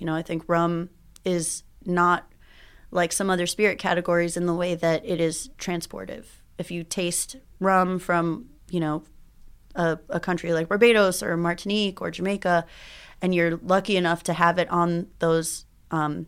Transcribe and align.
You 0.00 0.06
know, 0.06 0.14
I 0.14 0.22
think 0.22 0.42
rum 0.48 0.90
is 1.24 1.62
not 1.84 2.32
like 2.90 3.12
some 3.12 3.30
other 3.30 3.46
spirit 3.46 3.78
categories 3.78 4.36
in 4.36 4.46
the 4.46 4.54
way 4.54 4.74
that 4.74 5.04
it 5.04 5.20
is 5.20 5.50
transportive. 5.58 6.24
If 6.58 6.70
you 6.70 6.82
taste 6.82 7.36
rum 7.60 7.98
from, 7.98 8.46
you 8.70 8.80
know, 8.80 9.04
a, 9.74 9.98
a 10.08 10.18
country 10.18 10.52
like 10.52 10.68
Barbados 10.68 11.22
or 11.22 11.36
Martinique 11.36 12.00
or 12.00 12.10
Jamaica, 12.10 12.66
and 13.22 13.34
you're 13.34 13.58
lucky 13.58 13.96
enough 13.96 14.22
to 14.24 14.32
have 14.32 14.58
it 14.58 14.68
on 14.70 15.06
those 15.18 15.66
um, 15.90 16.26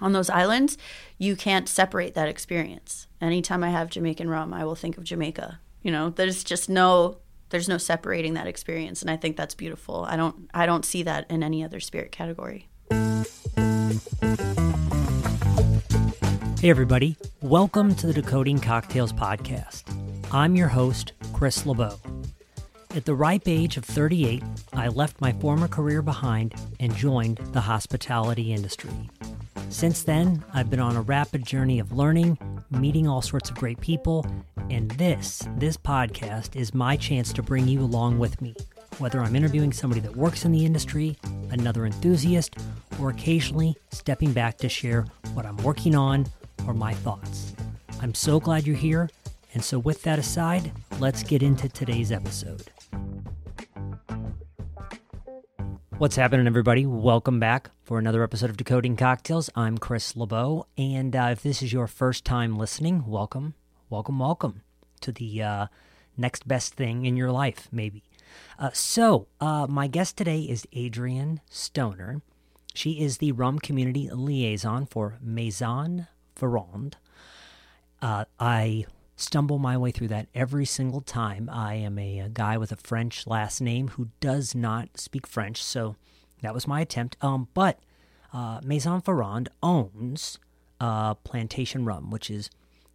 on 0.00 0.12
those 0.12 0.28
islands, 0.28 0.76
you 1.16 1.34
can't 1.36 1.68
separate 1.68 2.14
that 2.14 2.28
experience. 2.28 3.06
Anytime 3.20 3.64
I 3.64 3.70
have 3.70 3.88
Jamaican 3.88 4.28
rum, 4.28 4.52
I 4.52 4.64
will 4.64 4.74
think 4.74 4.98
of 4.98 5.04
Jamaica. 5.04 5.58
You 5.82 5.90
know, 5.90 6.10
there's 6.10 6.44
just 6.44 6.68
no 6.68 7.18
there's 7.48 7.68
no 7.68 7.78
separating 7.78 8.34
that 8.34 8.46
experience 8.46 9.00
and 9.02 9.10
I 9.10 9.16
think 9.16 9.36
that's 9.36 9.54
beautiful. 9.54 10.04
I 10.04 10.16
don't 10.16 10.50
I 10.52 10.66
don't 10.66 10.84
see 10.84 11.02
that 11.04 11.30
in 11.30 11.42
any 11.42 11.64
other 11.64 11.80
spirit 11.80 12.12
category. 12.12 12.68
Hey 12.90 13.00
everybody, 16.70 17.16
welcome 17.42 17.94
to 17.96 18.06
the 18.06 18.12
Decoding 18.12 18.58
Cocktails 18.58 19.12
podcast. 19.12 19.84
I'm 20.32 20.56
your 20.56 20.68
host, 20.68 21.12
Chris 21.32 21.64
LeBeau. 21.66 21.98
At 22.94 23.04
the 23.04 23.14
ripe 23.14 23.46
age 23.46 23.76
of 23.76 23.84
38, 23.84 24.42
I 24.72 24.88
left 24.88 25.20
my 25.20 25.32
former 25.32 25.68
career 25.68 26.02
behind 26.02 26.54
and 26.80 26.94
joined 26.96 27.38
the 27.52 27.60
hospitality 27.60 28.52
industry. 28.52 29.10
Since 29.68 30.04
then, 30.04 30.44
I've 30.54 30.70
been 30.70 30.80
on 30.80 30.96
a 30.96 31.02
rapid 31.02 31.44
journey 31.44 31.78
of 31.78 31.92
learning, 31.92 32.38
meeting 32.70 33.06
all 33.06 33.22
sorts 33.22 33.50
of 33.50 33.56
great 33.56 33.80
people, 33.80 34.24
and 34.70 34.90
this, 34.92 35.46
this 35.56 35.76
podcast 35.76 36.56
is 36.56 36.74
my 36.74 36.96
chance 36.96 37.32
to 37.34 37.42
bring 37.42 37.68
you 37.68 37.80
along 37.80 38.18
with 38.18 38.40
me, 38.40 38.54
whether 38.98 39.20
I'm 39.20 39.36
interviewing 39.36 39.72
somebody 39.72 40.00
that 40.00 40.16
works 40.16 40.44
in 40.44 40.52
the 40.52 40.64
industry, 40.64 41.18
another 41.50 41.84
enthusiast, 41.84 42.56
or 43.00 43.10
occasionally 43.10 43.76
stepping 43.90 44.32
back 44.32 44.56
to 44.58 44.68
share 44.68 45.04
what 45.34 45.44
I'm 45.44 45.58
working 45.58 45.94
on 45.94 46.26
or 46.66 46.72
my 46.72 46.94
thoughts. 46.94 47.52
I'm 48.00 48.14
so 48.14 48.40
glad 48.40 48.66
you're 48.66 48.76
here, 48.76 49.10
and 49.52 49.62
so 49.62 49.78
with 49.78 50.02
that 50.04 50.18
aside, 50.18 50.72
let's 50.98 51.22
get 51.22 51.42
into 51.42 51.68
today's 51.68 52.10
episode. 52.10 52.70
What's 55.98 56.16
happening, 56.16 56.46
everybody? 56.46 56.86
Welcome 56.86 57.38
back 57.38 57.70
for 57.82 57.98
another 57.98 58.22
episode 58.22 58.50
of 58.50 58.56
Decoding 58.56 58.96
Cocktails. 58.96 59.50
I'm 59.54 59.76
Chris 59.76 60.16
LeBeau, 60.16 60.66
and 60.78 61.14
uh, 61.14 61.28
if 61.32 61.42
this 61.42 61.62
is 61.62 61.72
your 61.72 61.86
first 61.86 62.24
time 62.24 62.56
listening, 62.56 63.04
welcome, 63.06 63.54
welcome, 63.90 64.18
welcome 64.18 64.62
to 65.02 65.12
the 65.12 65.42
uh, 65.42 65.66
next 66.16 66.48
best 66.48 66.74
thing 66.74 67.04
in 67.04 67.16
your 67.16 67.30
life, 67.30 67.68
maybe. 67.70 68.02
Uh, 68.58 68.70
so, 68.72 69.26
uh, 69.40 69.66
my 69.68 69.86
guest 69.86 70.16
today 70.16 70.40
is 70.40 70.66
Adrienne 70.76 71.40
Stoner. 71.50 72.22
She 72.74 73.00
is 73.00 73.18
the 73.18 73.32
rum 73.32 73.58
community 73.58 74.08
liaison 74.10 74.86
for 74.86 75.18
Maison 75.20 76.06
Ferrand. 76.34 76.96
Uh, 78.02 78.26
I 78.38 78.86
stumble 79.16 79.58
my 79.58 79.76
way 79.78 79.90
through 79.90 80.08
that 80.08 80.28
every 80.34 80.66
single 80.66 81.00
time. 81.00 81.48
I 81.50 81.74
am 81.74 81.98
a, 81.98 82.18
a, 82.18 82.28
guy 82.28 82.58
with 82.58 82.70
a 82.72 82.76
French 82.76 83.26
last 83.26 83.60
name 83.60 83.88
who 83.88 84.08
does 84.20 84.54
not 84.54 84.98
speak 84.98 85.26
French, 85.26 85.62
so 85.62 85.96
that 86.42 86.54
was 86.54 86.68
my 86.68 86.82
attempt. 86.82 87.16
Um, 87.22 87.48
but 87.54 87.80
uh, 88.32 88.60
Maison 88.62 89.00
Ferrand 89.00 89.48
owns 89.62 90.38
uh, 90.80 91.14
Plantation 91.14 91.84
Rum, 91.86 92.10
which 92.10 92.30
is 92.30 92.50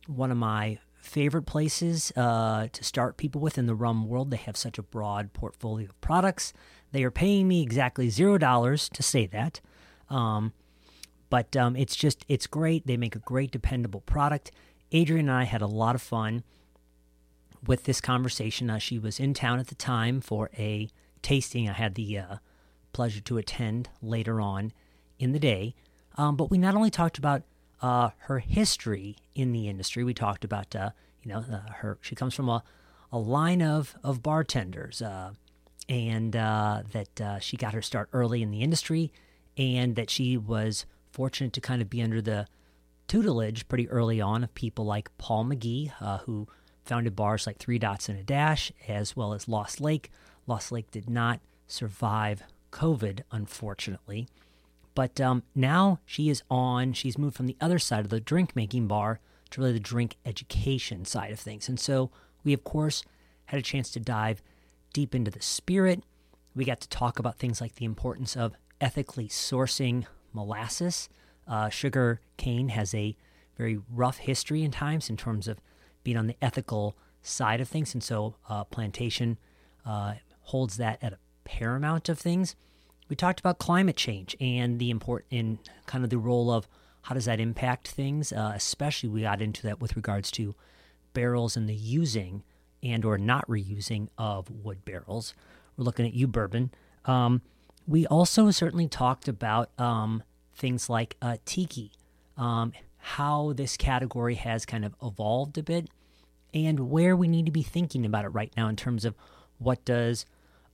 one 0.08 0.32
of 0.32 0.38
my 0.38 0.78
favorite 1.02 1.44
places 1.44 2.12
uh, 2.16 2.68
to 2.72 2.84
start 2.84 3.18
people 3.18 3.42
with 3.42 3.58
in 3.58 3.66
the 3.66 3.76
rum 3.76 4.08
world. 4.08 4.32
They 4.32 4.38
have 4.38 4.56
such 4.56 4.78
a 4.78 4.84
broad 4.84 5.34
portfolio 5.34 5.90
of 5.90 6.00
products. 6.00 6.54
They 6.92 7.04
are 7.04 7.12
paying 7.12 7.48
me 7.48 7.62
exactly 7.64 8.10
zero 8.10 8.38
dollars 8.38 8.88
to 8.90 9.04
say 9.04 9.26
that. 9.28 9.60
Um, 10.10 10.54
but 11.30 11.56
um, 11.56 11.76
it's 11.76 11.96
just, 11.96 12.24
it's 12.28 12.48
great. 12.48 12.86
They 12.86 12.98
make 12.98 13.16
a 13.16 13.20
great, 13.20 13.52
dependable 13.52 14.02
product. 14.02 14.52
Adrienne 14.94 15.28
and 15.28 15.32
I 15.32 15.44
had 15.44 15.62
a 15.62 15.68
lot 15.68 15.96
of 15.96 16.02
fun 16.02 16.44
with 17.66 17.86
this 17.86 18.02
conversation. 18.02 18.70
Uh, 18.70 18.78
she 18.78 19.00
was 19.00 19.20
in 19.20 19.34
town 19.34 19.60
at 19.60 19.68
the 19.68 19.76
time 19.76 20.22
for 20.22 20.50
a 20.58 20.90
tasting 21.22 21.70
I 21.70 21.74
had 21.74 21.96
the 21.96 22.18
uh, 22.18 22.36
pleasure 22.94 23.22
to 23.22 23.38
attend 23.38 23.90
later 24.02 24.42
on 24.42 24.74
in 25.18 25.32
the 25.32 25.40
day. 25.40 25.76
Um, 26.18 26.36
but 26.36 26.52
we 26.52 26.58
not 26.58 26.76
only 26.76 26.90
talked 26.90 27.18
about 27.18 27.44
uh, 27.82 28.10
her 28.20 28.40
history 28.40 29.18
in 29.36 29.52
the 29.52 29.68
industry, 29.68 30.04
we 30.04 30.14
talked 30.14 30.44
about, 30.44 30.76
uh, 30.76 30.92
you 31.24 31.32
know, 31.32 31.40
uh, 31.52 31.72
her, 31.78 31.98
she 32.02 32.16
comes 32.16 32.34
from 32.34 32.50
a, 32.50 32.64
a 33.12 33.18
line 33.18 33.62
of, 33.62 33.96
of 34.04 34.22
bartenders 34.24 35.02
uh, 35.02 35.32
and 35.90 36.34
that 36.34 37.40
she 37.42 37.58
got 37.58 37.74
her 37.74 37.82
start 37.82 38.10
early 38.14 38.42
in 38.42 38.52
the 38.52 38.62
industry 38.62 39.12
and 39.58 39.96
that 39.96 40.10
she 40.10 40.38
was 40.38 40.86
fortunate 41.12 41.54
to 41.54 41.62
kind 41.62 41.82
of 41.82 41.90
be 41.90 42.02
under 42.02 42.22
the 42.22 42.48
tutelage 43.08 43.68
pretty 43.68 43.90
early 43.90 44.22
on 44.22 44.44
of 44.44 44.54
people 44.54 44.86
like 44.86 45.16
Paul 45.18 45.46
McGee, 45.46 45.92
uh, 46.00 46.20
who 46.20 46.48
founded 46.86 47.16
bars 47.16 47.46
like 47.46 47.58
Three 47.58 47.78
Dots 47.78 48.08
and 48.08 48.18
a 48.18 48.24
Dash, 48.24 48.72
as 48.88 49.16
well 49.16 49.34
as 49.34 49.48
Lost 49.48 49.82
Lake. 49.82 50.10
Lost 50.48 50.72
Lake 50.72 50.90
did 50.92 51.10
not 51.10 51.42
survive 51.68 52.44
COVID, 52.72 53.22
unfortunately. 53.32 54.28
But 54.94 55.22
um, 55.22 55.44
now 55.56 56.00
she 56.06 56.30
is 56.30 56.44
on, 56.50 56.94
she's 56.94 57.18
moved 57.18 57.36
from 57.36 57.48
the 57.48 57.58
other 57.62 57.80
side 57.80 58.02
of 58.02 58.10
the 58.10 58.20
drink 58.20 58.56
making 58.56 58.88
bar 58.88 59.20
to 59.52 59.62
really 59.62 59.74
the 59.74 59.80
drink 59.80 60.18
education 60.26 61.06
side 61.06 61.32
of 61.32 61.40
things. 61.40 61.70
And 61.70 61.80
so 61.80 62.12
we, 62.44 62.54
of 62.54 62.64
course, 62.64 63.04
had 63.46 63.60
a 63.60 63.64
chance 63.64 63.90
to 63.92 64.00
dive 64.00 64.42
deep 64.94 65.16
into 65.16 65.32
the 65.32 65.42
spirit. 65.42 66.04
We 66.56 66.66
got 66.66 66.82
to 66.82 66.90
talk 66.90 67.20
about 67.20 67.38
things 67.38 67.62
like 67.62 67.76
the 67.76 67.86
importance 67.86 68.36
of 68.36 68.54
ethically 68.82 69.28
sourcing 69.28 70.06
molasses 70.34 71.10
uh, 71.48 71.70
sugar 71.70 72.22
cane 72.38 72.70
has 72.70 72.94
a 72.94 73.16
very 73.58 73.80
rough 73.94 74.18
history 74.18 74.64
in 74.64 74.72
times 74.72 75.10
in 75.10 75.18
terms 75.18 75.48
of 75.48 75.60
being 76.04 76.18
on 76.18 76.28
the 76.28 76.38
ethical 76.42 76.96
side 77.22 77.62
of 77.62 77.68
things, 77.68 77.94
and 77.94 78.04
so 78.04 78.36
uh, 78.50 78.64
plantation 78.64 79.38
uh, 79.86 80.14
holds 80.42 80.78
that 80.78 80.98
at 81.04 81.14
a 81.14 81.20
paramount 81.44 82.10
of 82.10 82.18
things. 82.18 82.56
We 83.12 83.18
talked 83.18 83.42
about 83.42 83.60
climate 83.60 83.98
change 83.98 84.38
and 84.40 84.80
the 84.80 84.90
import 84.90 85.26
in 85.30 85.60
kind 85.86 86.06
of 86.06 86.10
the 86.10 86.18
role 86.18 86.50
of 86.50 86.66
how 87.02 87.14
does 87.14 87.26
that 87.26 87.42
impact 87.42 87.90
things. 87.90 88.32
Uh, 88.32 88.54
especially, 88.56 89.10
we 89.10 89.24
got 89.24 89.42
into 89.42 89.64
that 89.64 89.82
with 89.82 89.98
regards 89.98 90.32
to 90.32 90.56
barrels 91.14 91.58
and 91.58 91.68
the 91.68 91.76
using 91.76 92.44
and 92.82 93.04
or 93.04 93.18
not 93.18 93.46
reusing 93.50 94.08
of 94.18 94.50
wood 94.50 94.86
barrels. 94.86 95.34
We're 95.76 95.84
looking 95.84 96.06
at 96.06 96.14
you, 96.14 96.26
bourbon. 96.26 96.72
Um, 97.04 97.42
we 97.86 98.08
also 98.08 98.50
certainly 98.50 98.88
talked 98.88 99.28
about 99.28 99.78
um, 99.78 100.24
things 100.56 100.90
like 100.90 101.18
uh, 101.22 101.36
tiki, 101.44 101.92
um, 102.38 102.72
how 102.98 103.52
this 103.52 103.76
category 103.76 104.36
has 104.36 104.66
kind 104.66 104.86
of 104.86 104.96
evolved 105.04 105.58
a 105.58 105.64
bit, 105.64 105.90
and 106.54 106.90
where 106.90 107.18
we 107.18 107.28
need 107.28 107.46
to 107.46 107.52
be 107.52 107.62
thinking 107.62 108.06
about 108.06 108.24
it 108.24 108.30
right 108.30 108.54
now 108.56 108.70
in 108.70 108.78
terms 108.78 109.04
of 109.04 109.16
what 109.58 109.84
does 109.84 110.26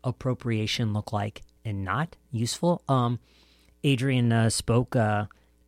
appropriation 0.03 0.93
look 0.93 1.11
like 1.11 1.41
and 1.67 1.83
not 1.83 2.15
useful. 2.31 2.81
Um, 2.87 3.19
Adrienne 3.85 4.31
uh, 4.31 4.49
spoke 4.49 4.95
uh, 4.95 5.25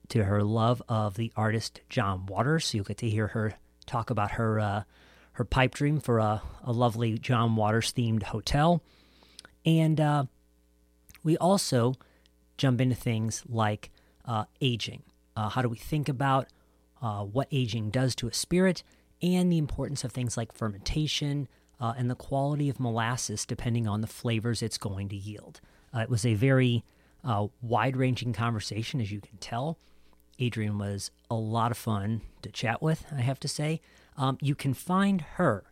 to 0.08 0.24
her 0.24 0.42
love 0.42 0.82
of 0.88 1.16
the 1.16 1.32
artist 1.36 1.82
John 1.90 2.26
Waters, 2.26 2.66
so 2.66 2.78
you'll 2.78 2.86
get 2.86 2.98
to 3.00 3.10
hear 3.10 3.28
her 3.28 3.54
talk 3.86 4.10
about 4.10 4.32
her 4.32 4.60
uh, 4.60 4.84
her 5.34 5.44
pipe 5.44 5.76
dream 5.76 6.00
for 6.00 6.20
a, 6.20 6.42
a 6.64 6.72
lovely 6.72 7.18
John 7.18 7.56
Waters 7.56 7.94
themed 7.94 8.24
hotel, 8.24 8.82
and 9.66 10.00
uh, 10.00 10.24
we 11.24 11.38
also 11.38 11.96
jump 12.58 12.80
into 12.82 12.96
things 12.96 13.44
like 13.48 13.92
uh, 14.26 14.46
aging. 14.62 15.04
Uh, 15.36 15.50
how 15.50 15.62
do 15.62 15.70
we 15.70 15.78
think 15.78 16.10
about 16.10 16.48
what 17.02 17.48
aging 17.52 17.90
does 17.90 18.14
to 18.16 18.28
a 18.28 18.34
spirit 18.34 18.84
and 19.22 19.52
the 19.52 19.58
importance 19.58 20.04
of 20.04 20.12
things 20.12 20.36
like 20.36 20.52
fermentation 20.52 21.48
and 21.80 22.10
the 22.10 22.16
quality 22.16 22.68
of 22.68 22.78
molasses 22.78 23.46
depending 23.46 23.88
on 23.88 24.02
the 24.02 24.08
flavors 24.08 24.62
it's 24.62 24.78
going 24.78 25.08
to 25.08 25.16
yield? 25.16 25.62
Uh, 25.96 26.00
it 26.00 26.10
was 26.10 26.26
a 26.26 26.34
very 26.34 26.84
uh, 27.24 27.48
wide 27.62 27.98
ranging 27.98 28.34
conversation, 28.34 29.02
as 29.02 29.12
you 29.12 29.22
can 29.22 29.38
tell. 29.38 29.78
Adrienne 30.42 30.78
was 30.78 31.12
a 31.30 31.36
lot 31.36 31.72
of 31.72 31.78
fun 31.78 32.22
to 32.42 32.50
chat 32.50 32.82
with, 32.82 33.06
I 33.12 33.22
have 33.22 33.40
to 33.42 33.48
say. 33.48 33.82
Um, 34.18 34.38
you 34.42 34.56
can 34.56 34.74
find 34.74 35.22
her 35.22 35.66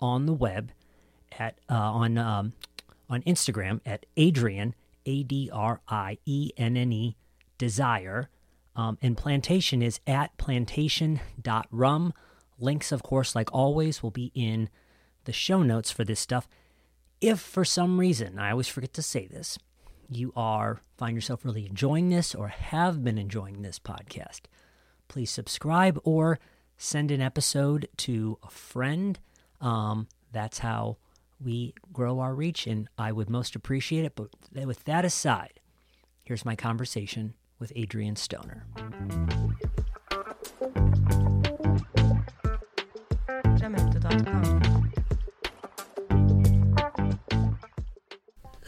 on 0.00 0.26
the 0.26 0.32
web 0.32 0.72
at 1.38 1.58
on 1.68 2.18
um, 2.18 2.52
on 3.08 3.22
Instagram 3.22 3.80
at 3.86 4.06
Adrienne 4.18 4.74
A 5.06 5.22
D 5.22 5.50
R 5.52 5.80
I 5.88 6.18
E 6.26 6.50
N 6.56 6.76
N 6.76 6.92
E 6.92 7.16
desire. 7.58 8.28
Um, 8.76 8.98
and 9.02 9.16
plantation 9.16 9.82
is 9.82 10.00
at 10.06 10.36
plantation.rum. 10.38 12.14
Links, 12.58 12.92
of 12.92 13.02
course, 13.02 13.34
like 13.34 13.52
always, 13.52 14.02
will 14.02 14.10
be 14.10 14.30
in 14.34 14.68
the 15.24 15.32
show 15.32 15.62
notes 15.62 15.90
for 15.90 16.04
this 16.04 16.20
stuff. 16.20 16.48
If 17.20 17.38
for 17.38 17.66
some 17.66 18.00
reason, 18.00 18.38
I 18.38 18.50
always 18.50 18.68
forget 18.68 18.94
to 18.94 19.02
say 19.02 19.26
this, 19.26 19.58
you 20.08 20.32
are 20.34 20.80
find 20.96 21.14
yourself 21.14 21.44
really 21.44 21.66
enjoying 21.66 22.08
this 22.08 22.34
or 22.34 22.48
have 22.48 23.04
been 23.04 23.18
enjoying 23.18 23.60
this 23.60 23.78
podcast, 23.78 24.42
please 25.08 25.30
subscribe 25.30 26.00
or 26.02 26.38
send 26.78 27.10
an 27.10 27.20
episode 27.20 27.88
to 27.98 28.38
a 28.42 28.48
friend. 28.48 29.18
Um, 29.60 30.08
that's 30.32 30.60
how 30.60 30.96
we 31.42 31.74
grow 31.92 32.20
our 32.20 32.34
reach, 32.34 32.66
and 32.66 32.88
I 32.96 33.12
would 33.12 33.28
most 33.28 33.54
appreciate 33.54 34.06
it. 34.06 34.14
But 34.16 34.30
with 34.66 34.84
that 34.84 35.04
aside, 35.04 35.60
here's 36.22 36.44
my 36.46 36.56
conversation 36.56 37.34
with 37.58 37.70
Adrienne 37.76 38.16
Stoner. 38.16 38.64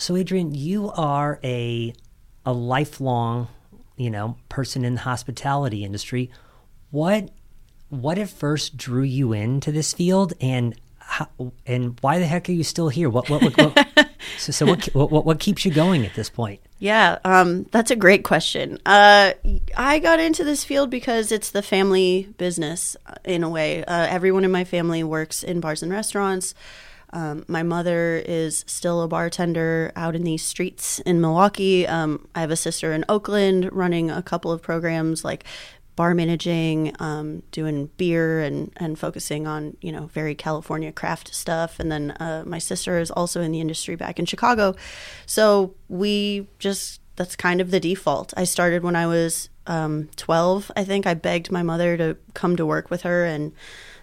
So, 0.03 0.17
Adrienne, 0.17 0.53
you 0.53 0.91
are 0.91 1.39
a 1.45 1.95
a 2.45 2.53
lifelong, 2.53 3.47
you 3.97 4.11
know, 4.11 4.37
person 4.49 4.85
in 4.85 4.95
the 4.95 5.01
hospitality 5.03 5.85
industry. 5.85 6.29
What 6.91 7.31
what 7.89 8.19
at 8.19 8.29
first 8.29 8.77
drew 8.77 9.05
you 9.05 9.33
into 9.33 9.71
this 9.71 9.93
field, 9.93 10.33
and 10.41 10.75
how, 10.99 11.29
and 11.65 11.97
why 12.01 12.19
the 12.19 12.27
heck 12.27 12.49
are 12.49 12.53
you 12.53 12.65
still 12.65 12.89
here? 12.89 13.09
What 13.09 13.31
what, 13.31 13.45
what, 13.45 13.57
what 13.57 14.09
so, 14.39 14.51
so 14.51 14.67
what, 14.67 14.87
what 14.93 15.25
what 15.25 15.39
keeps 15.39 15.65
you 15.65 15.71
going 15.71 16.05
at 16.05 16.15
this 16.15 16.29
point? 16.29 16.61
Yeah, 16.81 17.21
um, 17.25 17.67
that's 17.71 17.93
a 17.93 17.97
great 17.97 18.25
question. 18.25 18.81
Uh, 18.85 19.35
I 19.77 20.01
got 20.01 20.19
into 20.19 20.43
this 20.43 20.65
field 20.65 20.91
because 20.91 21.31
it's 21.31 21.53
the 21.53 21.63
family 21.63 22.29
business 22.39 22.97
uh, 23.07 23.15
in 23.25 23.45
a 23.45 23.49
way. 23.49 23.85
Uh, 23.85 24.09
everyone 24.11 24.45
in 24.45 24.51
my 24.51 24.65
family 24.65 25.05
works 25.05 25.45
in 25.45 25.61
bars 25.61 25.81
and 25.81 25.93
restaurants. 25.93 26.57
Um, 27.13 27.45
my 27.47 27.63
mother 27.63 28.23
is 28.25 28.65
still 28.67 29.03
a 29.03 29.09
bartender 29.09 29.93
out 29.97 30.17
in 30.17 30.23
these 30.23 30.43
streets 30.43 30.99
in 31.01 31.21
Milwaukee. 31.21 31.87
Um, 31.87 32.27
I 32.35 32.41
have 32.41 32.51
a 32.51 32.57
sister 32.57 32.93
in 32.93 33.05
Oakland 33.09 33.69
running 33.73 34.11
a 34.11 34.23
couple 34.23 34.51
of 34.51 34.63
programs 34.63 35.25
like 35.25 35.45
bar 35.95 36.15
managing, 36.15 36.95
um, 37.01 37.43
doing 37.51 37.91
beer 37.99 38.41
and, 38.41 38.73
and 38.79 38.99
focusing 38.99 39.47
on, 39.47 39.77
you 39.83 39.93
know, 39.93 40.07
very 40.07 40.35
California 40.35 40.91
craft 40.91 41.35
stuff. 41.35 41.79
And 41.79 41.93
then 41.93 42.13
uh, 42.13 42.45
my 42.47 42.59
sister 42.59 42.99
is 42.99 43.11
also 43.11 43.43
in 43.43 43.53
the 43.53 43.61
industry 43.61 43.95
back 43.95 44.19
in 44.19 44.25
Chicago. 44.25 44.75
So 45.27 45.75
we 45.89 46.49
just, 46.59 47.03
that's 47.17 47.37
kind 47.37 47.61
of 47.61 47.71
the 47.71 47.81
default. 47.81 48.33
I 48.39 48.45
started 48.45 48.83
when 48.83 48.97
I 48.97 49.07
was 49.07 49.51
um, 49.67 50.09
12, 50.17 50.71
I 50.77 50.85
think. 50.85 51.07
I 51.07 51.15
begged 51.15 51.51
my 51.51 51.63
mother 51.63 51.97
to 51.97 52.17
come 52.35 52.57
to 52.57 52.67
work 52.67 52.91
with 52.91 53.03
her 53.03 53.25
and 53.25 53.53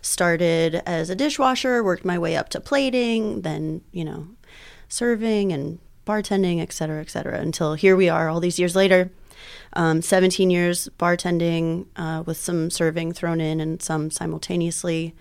started 0.02 0.82
as 0.86 1.10
a 1.10 1.16
dishwasher, 1.16 1.84
worked 1.84 2.06
my 2.06 2.18
way 2.18 2.36
up 2.36 2.50
to 2.50 2.60
plating, 2.60 3.42
then, 3.42 3.82
you 3.92 4.06
know, 4.06 4.28
serving 4.88 5.52
and 5.52 5.80
bartending, 6.06 6.60
et 6.62 6.72
cetera, 6.72 7.02
et 7.02 7.10
cetera, 7.10 7.40
until 7.40 7.76
here 7.76 7.96
we 7.96 8.10
are 8.10 8.30
all 8.30 8.40
these 8.40 8.60
years 8.60 8.76
later. 8.76 9.12
Um, 9.74 10.02
17 10.02 10.50
years 10.50 10.90
bartending 10.98 11.86
uh, 11.96 12.24
with 12.26 12.38
some 12.38 12.70
serving 12.70 13.14
thrown 13.14 13.40
in 13.40 13.60
and 13.60 13.82
some 13.82 14.10
simultaneously. 14.10 15.16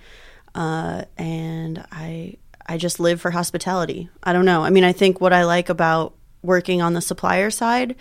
Uh, 0.54 1.04
and 1.16 1.84
I, 1.92 2.36
I 2.66 2.78
just 2.78 2.98
live 2.98 3.20
for 3.20 3.30
hospitality. 3.30 4.08
I 4.22 4.32
don't 4.32 4.46
know. 4.46 4.64
I 4.64 4.70
mean, 4.70 4.84
I 4.84 4.92
think 4.92 5.20
what 5.20 5.32
I 5.32 5.44
like 5.44 5.68
about 5.68 6.14
working 6.42 6.80
on 6.80 6.94
the 6.94 7.00
supplier 7.00 7.50
side 7.50 7.96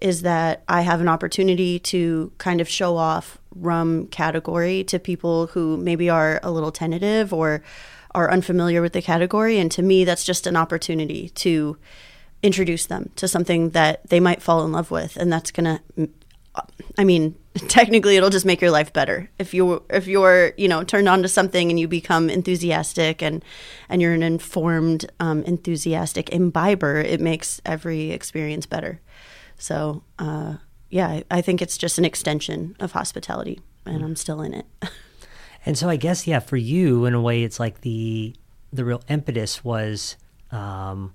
is 0.00 0.22
that 0.22 0.62
I 0.68 0.82
have 0.82 1.00
an 1.00 1.08
opportunity 1.08 1.78
to 1.80 2.32
kind 2.38 2.60
of 2.60 2.68
show 2.68 2.96
off 2.96 3.38
rum 3.54 4.06
category 4.06 4.84
to 4.84 4.98
people 4.98 5.48
who 5.48 5.76
maybe 5.76 6.08
are 6.08 6.40
a 6.42 6.50
little 6.50 6.72
tentative 6.72 7.32
or 7.32 7.62
are 8.14 8.30
unfamiliar 8.30 8.82
with 8.82 8.92
the 8.92 9.02
category. 9.02 9.58
And 9.58 9.70
to 9.72 9.82
me, 9.82 10.04
that's 10.04 10.24
just 10.24 10.46
an 10.46 10.56
opportunity 10.56 11.30
to 11.30 11.76
introduce 12.42 12.86
them 12.86 13.10
to 13.16 13.28
something 13.28 13.70
that 13.70 14.08
they 14.08 14.20
might 14.20 14.42
fall 14.42 14.64
in 14.64 14.72
love 14.72 14.90
with. 14.90 15.16
And 15.16 15.32
that's 15.32 15.50
going 15.50 15.78
to, 15.96 16.08
I 16.98 17.04
mean, 17.04 17.36
technically 17.68 18.16
it'll 18.16 18.30
just 18.30 18.46
make 18.46 18.60
your 18.60 18.70
life 18.70 18.92
better. 18.92 19.30
If 19.38 19.54
you 19.54 19.82
if 19.90 20.06
you're 20.06 20.52
you 20.56 20.68
know 20.68 20.84
turned 20.84 21.08
on 21.08 21.22
to 21.22 21.28
something 21.28 21.70
and 21.70 21.78
you 21.78 21.88
become 21.88 22.30
enthusiastic 22.30 23.22
and 23.22 23.44
and 23.88 24.00
you're 24.02 24.14
an 24.14 24.22
informed 24.22 25.10
um, 25.20 25.42
enthusiastic 25.44 26.30
imbiber 26.30 26.96
it 26.96 27.20
makes 27.20 27.60
every 27.64 28.10
experience 28.10 28.66
better. 28.66 29.00
So 29.56 30.02
uh, 30.18 30.56
yeah 30.90 31.22
I 31.30 31.40
think 31.40 31.62
it's 31.62 31.78
just 31.78 31.98
an 31.98 32.04
extension 32.04 32.76
of 32.80 32.92
hospitality 32.92 33.60
and 33.86 34.04
i'm 34.04 34.16
still 34.16 34.42
in 34.42 34.54
it. 34.54 34.66
And 35.66 35.76
so 35.76 35.90
i 35.90 35.96
guess 35.96 36.26
yeah 36.26 36.38
for 36.38 36.56
you 36.56 37.04
in 37.04 37.12
a 37.12 37.20
way 37.20 37.42
it's 37.42 37.60
like 37.60 37.82
the 37.82 38.34
the 38.72 38.82
real 38.82 39.02
impetus 39.08 39.62
was 39.62 40.16
um, 40.50 41.12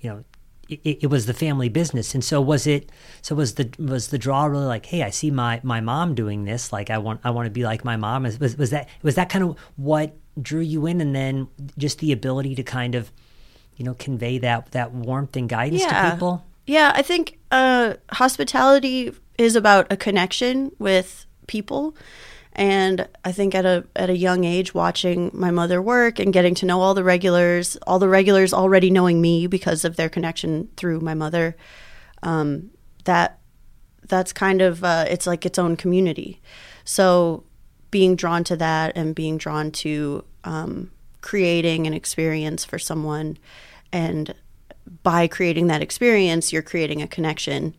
you 0.00 0.10
know 0.10 0.24
it, 0.68 0.98
it, 1.02 1.06
was 1.06 1.26
the 1.26 1.34
family 1.34 1.68
business. 1.68 2.14
And 2.14 2.24
so 2.24 2.40
was 2.40 2.66
it 2.66 2.90
so 3.22 3.34
was 3.34 3.54
the 3.54 3.70
was 3.78 4.08
the 4.08 4.18
draw 4.18 4.46
really 4.46 4.66
like 4.66 4.86
hey 4.86 5.02
i 5.02 5.10
see 5.10 5.30
my 5.30 5.60
my 5.62 5.80
mom 5.80 6.14
doing 6.14 6.44
this. 6.44 6.72
Like 6.72 6.90
i 6.90 6.98
want 6.98 7.20
i 7.24 7.30
want 7.30 7.46
to 7.46 7.50
be 7.50 7.64
like 7.64 7.84
my 7.84 7.96
mom. 7.96 8.24
Was, 8.24 8.56
was 8.56 8.70
that 8.70 8.88
was 9.02 9.14
that 9.14 9.28
kind 9.28 9.44
of 9.44 9.58
what 9.76 10.16
drew 10.40 10.60
you 10.60 10.86
in? 10.86 11.00
And 11.00 11.14
then 11.14 11.48
just 11.78 11.98
the 11.98 12.12
ability 12.12 12.54
to 12.56 12.62
kind 12.62 12.94
of 12.94 13.12
you 13.76 13.84
know 13.84 13.94
convey 13.94 14.38
that 14.38 14.72
that 14.72 14.92
warmth 14.92 15.36
and 15.36 15.48
guidance 15.48 15.82
yeah. 15.82 16.10
to 16.10 16.14
people? 16.14 16.44
Yeah 16.66 16.92
i 16.94 17.02
think 17.02 17.38
uh 17.52 17.94
hospitality 18.10 19.14
is 19.38 19.54
about 19.54 19.86
a 19.92 19.96
connection 19.96 20.72
with 20.78 21.26
people 21.46 21.94
and 22.56 23.06
I 23.22 23.32
think 23.32 23.54
at 23.54 23.66
a 23.66 23.84
at 23.94 24.08
a 24.08 24.16
young 24.16 24.44
age, 24.44 24.72
watching 24.72 25.30
my 25.34 25.50
mother 25.50 25.80
work 25.80 26.18
and 26.18 26.32
getting 26.32 26.54
to 26.56 26.66
know 26.66 26.80
all 26.80 26.94
the 26.94 27.04
regulars, 27.04 27.76
all 27.86 27.98
the 27.98 28.08
regulars 28.08 28.54
already 28.54 28.90
knowing 28.90 29.20
me 29.20 29.46
because 29.46 29.84
of 29.84 29.96
their 29.96 30.08
connection 30.08 30.70
through 30.76 31.00
my 31.00 31.12
mother, 31.12 31.54
um, 32.22 32.70
that 33.04 33.38
that's 34.08 34.32
kind 34.32 34.62
of 34.62 34.82
uh, 34.82 35.04
it's 35.08 35.26
like 35.26 35.44
its 35.44 35.58
own 35.58 35.76
community. 35.76 36.40
So 36.84 37.44
being 37.90 38.16
drawn 38.16 38.42
to 38.44 38.56
that 38.56 38.96
and 38.96 39.14
being 39.14 39.36
drawn 39.36 39.70
to 39.72 40.24
um, 40.44 40.90
creating 41.20 41.86
an 41.86 41.92
experience 41.92 42.64
for 42.64 42.78
someone, 42.78 43.36
and 43.92 44.34
by 45.02 45.26
creating 45.26 45.66
that 45.66 45.82
experience, 45.82 46.54
you're 46.54 46.62
creating 46.62 47.02
a 47.02 47.06
connection, 47.06 47.76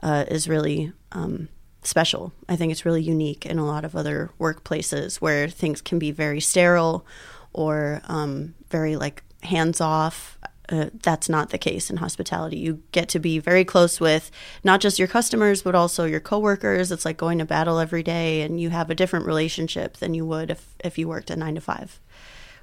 uh, 0.00 0.26
is 0.28 0.46
really 0.46 0.92
um, 1.10 1.48
special. 1.82 2.32
I 2.48 2.56
think 2.56 2.72
it's 2.72 2.84
really 2.84 3.02
unique 3.02 3.44
in 3.44 3.58
a 3.58 3.66
lot 3.66 3.84
of 3.84 3.96
other 3.96 4.30
workplaces 4.38 5.16
where 5.16 5.48
things 5.48 5.80
can 5.80 5.98
be 5.98 6.10
very 6.10 6.40
sterile 6.40 7.04
or 7.52 8.00
um, 8.04 8.54
very 8.70 8.96
like 8.96 9.22
hands 9.42 9.80
off. 9.80 10.38
Uh, 10.68 10.86
that's 11.02 11.28
not 11.28 11.50
the 11.50 11.58
case 11.58 11.90
in 11.90 11.98
hospitality. 11.98 12.56
You 12.56 12.82
get 12.92 13.08
to 13.10 13.18
be 13.18 13.38
very 13.38 13.64
close 13.64 14.00
with 14.00 14.30
not 14.64 14.80
just 14.80 14.98
your 14.98 15.08
customers, 15.08 15.60
but 15.60 15.74
also 15.74 16.04
your 16.04 16.20
coworkers. 16.20 16.90
It's 16.90 17.04
like 17.04 17.16
going 17.16 17.38
to 17.38 17.44
battle 17.44 17.78
every 17.78 18.02
day, 18.02 18.42
and 18.42 18.60
you 18.60 18.70
have 18.70 18.88
a 18.88 18.94
different 18.94 19.26
relationship 19.26 19.98
than 19.98 20.14
you 20.14 20.24
would 20.24 20.50
if, 20.50 20.74
if 20.82 20.96
you 20.96 21.08
worked 21.08 21.30
a 21.30 21.36
nine 21.36 21.56
to 21.56 21.60
five, 21.60 22.00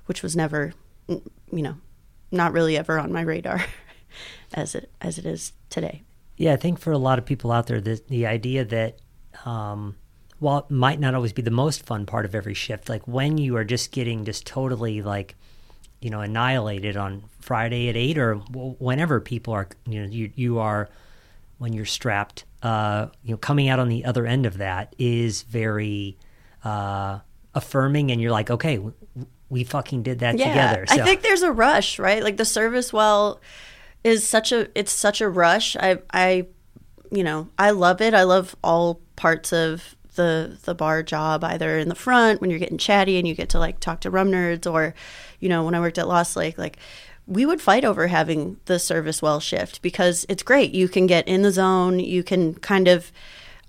which 0.05 0.23
was 0.23 0.35
never, 0.35 0.73
you 1.07 1.21
know, 1.51 1.75
not 2.31 2.53
really 2.53 2.77
ever 2.77 2.97
on 2.97 3.11
my 3.11 3.21
radar 3.21 3.63
as 4.53 4.75
it 4.75 4.89
as 5.01 5.17
it 5.17 5.25
is 5.25 5.53
today. 5.69 6.03
Yeah, 6.37 6.53
I 6.53 6.55
think 6.55 6.79
for 6.79 6.91
a 6.91 6.97
lot 6.97 7.19
of 7.19 7.25
people 7.25 7.51
out 7.51 7.67
there, 7.67 7.81
the 7.81 8.01
the 8.07 8.25
idea 8.25 8.63
that 8.65 8.97
um, 9.45 9.95
while 10.39 10.59
it 10.59 10.71
might 10.71 10.99
not 10.99 11.15
always 11.15 11.33
be 11.33 11.41
the 11.41 11.51
most 11.51 11.85
fun 11.85 12.05
part 12.05 12.25
of 12.25 12.33
every 12.33 12.53
shift, 12.53 12.89
like 12.89 13.07
when 13.07 13.37
you 13.37 13.55
are 13.57 13.63
just 13.63 13.91
getting 13.91 14.25
just 14.25 14.45
totally 14.45 15.01
like, 15.01 15.35
you 16.01 16.09
know, 16.09 16.21
annihilated 16.21 16.95
on 16.95 17.23
Friday 17.39 17.89
at 17.89 17.97
eight 17.97 18.17
or 18.17 18.35
whenever 18.35 19.19
people 19.19 19.53
are, 19.53 19.67
you 19.85 20.01
know, 20.01 20.07
you, 20.07 20.31
you 20.35 20.59
are, 20.59 20.89
when 21.57 21.73
you're 21.73 21.85
strapped, 21.85 22.45
uh, 22.63 23.07
you 23.21 23.31
know, 23.31 23.37
coming 23.37 23.67
out 23.67 23.79
on 23.79 23.89
the 23.89 24.05
other 24.05 24.25
end 24.25 24.45
of 24.45 24.59
that 24.59 24.95
is 24.97 25.41
very 25.41 26.17
uh, 26.63 27.19
affirming 27.53 28.11
and 28.11 28.21
you're 28.21 28.31
like, 28.31 28.49
okay, 28.49 28.79
we 29.49 29.65
fucking 29.65 30.03
did 30.03 30.19
that 30.19 30.37
yeah, 30.37 30.47
together. 30.47 30.85
So. 30.87 31.01
I 31.01 31.03
think 31.03 31.21
there's 31.21 31.41
a 31.41 31.51
rush, 31.51 31.99
right? 31.99 32.23
Like 32.23 32.37
the 32.37 32.45
service 32.45 32.93
well 32.93 33.41
is 34.05 34.25
such 34.25 34.53
a, 34.53 34.69
it's 34.73 34.93
such 34.93 35.19
a 35.19 35.27
rush. 35.27 35.75
I, 35.75 35.97
I, 36.13 36.47
you 37.11 37.23
know, 37.23 37.49
I 37.57 37.71
love 37.71 38.01
it. 38.01 38.13
I 38.13 38.23
love 38.23 38.55
all 38.63 39.01
parts 39.15 39.51
of 39.53 39.95
the 40.15 40.57
the 40.63 40.75
bar 40.75 41.03
job, 41.03 41.43
either 41.43 41.77
in 41.77 41.89
the 41.89 41.95
front 41.95 42.41
when 42.41 42.49
you're 42.49 42.59
getting 42.59 42.77
chatty 42.77 43.17
and 43.17 43.27
you 43.27 43.35
get 43.35 43.49
to 43.49 43.59
like 43.59 43.79
talk 43.79 44.01
to 44.01 44.09
rum 44.09 44.31
nerds, 44.31 44.71
or 44.71 44.93
you 45.39 45.49
know 45.49 45.63
when 45.63 45.75
I 45.75 45.79
worked 45.79 45.97
at 45.97 46.07
Lost 46.07 46.35
Lake, 46.35 46.57
like 46.57 46.77
we 47.25 47.45
would 47.45 47.61
fight 47.61 47.85
over 47.85 48.07
having 48.07 48.57
the 48.65 48.79
service 48.79 49.21
well 49.21 49.39
shift 49.39 49.81
because 49.81 50.25
it's 50.27 50.43
great. 50.43 50.73
You 50.73 50.87
can 50.87 51.07
get 51.07 51.27
in 51.27 51.43
the 51.43 51.51
zone. 51.51 51.99
You 51.99 52.23
can 52.23 52.55
kind 52.55 52.87
of 52.87 53.11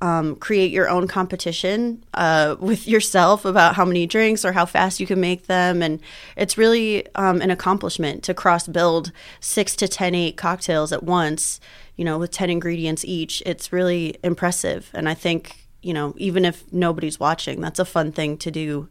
um, 0.00 0.36
create 0.36 0.70
your 0.70 0.88
own 0.88 1.06
competition 1.06 2.02
uh, 2.14 2.56
with 2.58 2.88
yourself 2.88 3.44
about 3.44 3.74
how 3.74 3.84
many 3.84 4.06
drinks 4.06 4.44
or 4.46 4.52
how 4.52 4.64
fast 4.64 4.98
you 4.98 5.06
can 5.06 5.20
make 5.20 5.46
them. 5.46 5.82
And 5.82 6.00
it's 6.36 6.56
really 6.56 7.06
um, 7.14 7.42
an 7.42 7.50
accomplishment 7.50 8.22
to 8.24 8.34
cross 8.34 8.66
build 8.66 9.12
six 9.40 9.76
to 9.76 9.88
ten, 9.88 10.14
eight 10.14 10.38
cocktails 10.38 10.90
at 10.90 11.02
once 11.02 11.60
you 12.00 12.06
know, 12.06 12.16
with 12.16 12.30
10 12.30 12.48
ingredients 12.48 13.04
each, 13.04 13.42
it's 13.44 13.74
really 13.74 14.16
impressive. 14.24 14.90
And 14.94 15.06
I 15.06 15.12
think, 15.12 15.68
you 15.82 15.92
know, 15.92 16.14
even 16.16 16.46
if 16.46 16.64
nobody's 16.72 17.20
watching, 17.20 17.60
that's 17.60 17.78
a 17.78 17.84
fun 17.84 18.10
thing 18.10 18.38
to 18.38 18.50
do 18.50 18.88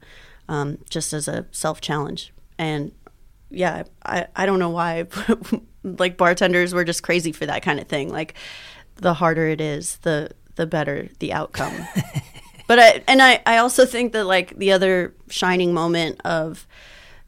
um, 0.47 0.77
just 0.91 1.11
as 1.11 1.27
a 1.27 1.47
self 1.49 1.81
challenge. 1.81 2.31
And 2.59 2.91
yeah, 3.49 3.85
I, 4.05 4.27
I 4.35 4.45
don't 4.45 4.59
know 4.59 4.69
why, 4.69 5.07
like 5.83 6.17
bartenders 6.17 6.71
were 6.71 6.83
just 6.83 7.01
crazy 7.01 7.31
for 7.31 7.47
that 7.47 7.63
kind 7.63 7.79
of 7.79 7.87
thing. 7.87 8.09
Like 8.09 8.35
the 8.97 9.15
harder 9.15 9.47
it 9.47 9.59
is, 9.59 9.97
the, 10.03 10.29
the 10.53 10.67
better 10.67 11.09
the 11.17 11.33
outcome. 11.33 11.73
but 12.67 12.77
I, 12.77 13.03
and 13.07 13.23
I, 13.23 13.41
I 13.43 13.57
also 13.57 13.87
think 13.87 14.13
that 14.13 14.25
like 14.25 14.55
the 14.55 14.71
other 14.71 15.15
shining 15.29 15.73
moment 15.73 16.21
of 16.25 16.67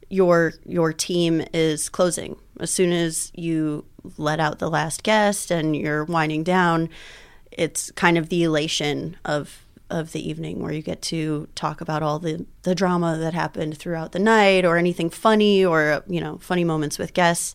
your, 0.08 0.52
your 0.64 0.92
team 0.92 1.44
is 1.52 1.88
closing. 1.88 2.36
As 2.60 2.70
soon 2.70 2.92
as 2.92 3.32
you 3.34 3.84
let 4.16 4.40
out 4.40 4.58
the 4.58 4.70
last 4.70 5.02
guest 5.02 5.50
and 5.50 5.76
you're 5.76 6.04
winding 6.04 6.42
down, 6.44 6.88
it's 7.50 7.90
kind 7.92 8.18
of 8.18 8.28
the 8.28 8.42
elation 8.42 9.16
of 9.24 9.58
of 9.90 10.12
the 10.12 10.26
evening 10.26 10.60
where 10.62 10.72
you 10.72 10.80
get 10.80 11.02
to 11.02 11.46
talk 11.54 11.80
about 11.82 12.02
all 12.02 12.18
the 12.18 12.46
the 12.62 12.74
drama 12.74 13.18
that 13.18 13.34
happened 13.34 13.76
throughout 13.76 14.12
the 14.12 14.18
night 14.18 14.64
or 14.64 14.78
anything 14.78 15.10
funny 15.10 15.62
or 15.64 16.02
you 16.08 16.18
know 16.20 16.38
funny 16.38 16.64
moments 16.64 16.98
with 16.98 17.12
guests 17.12 17.54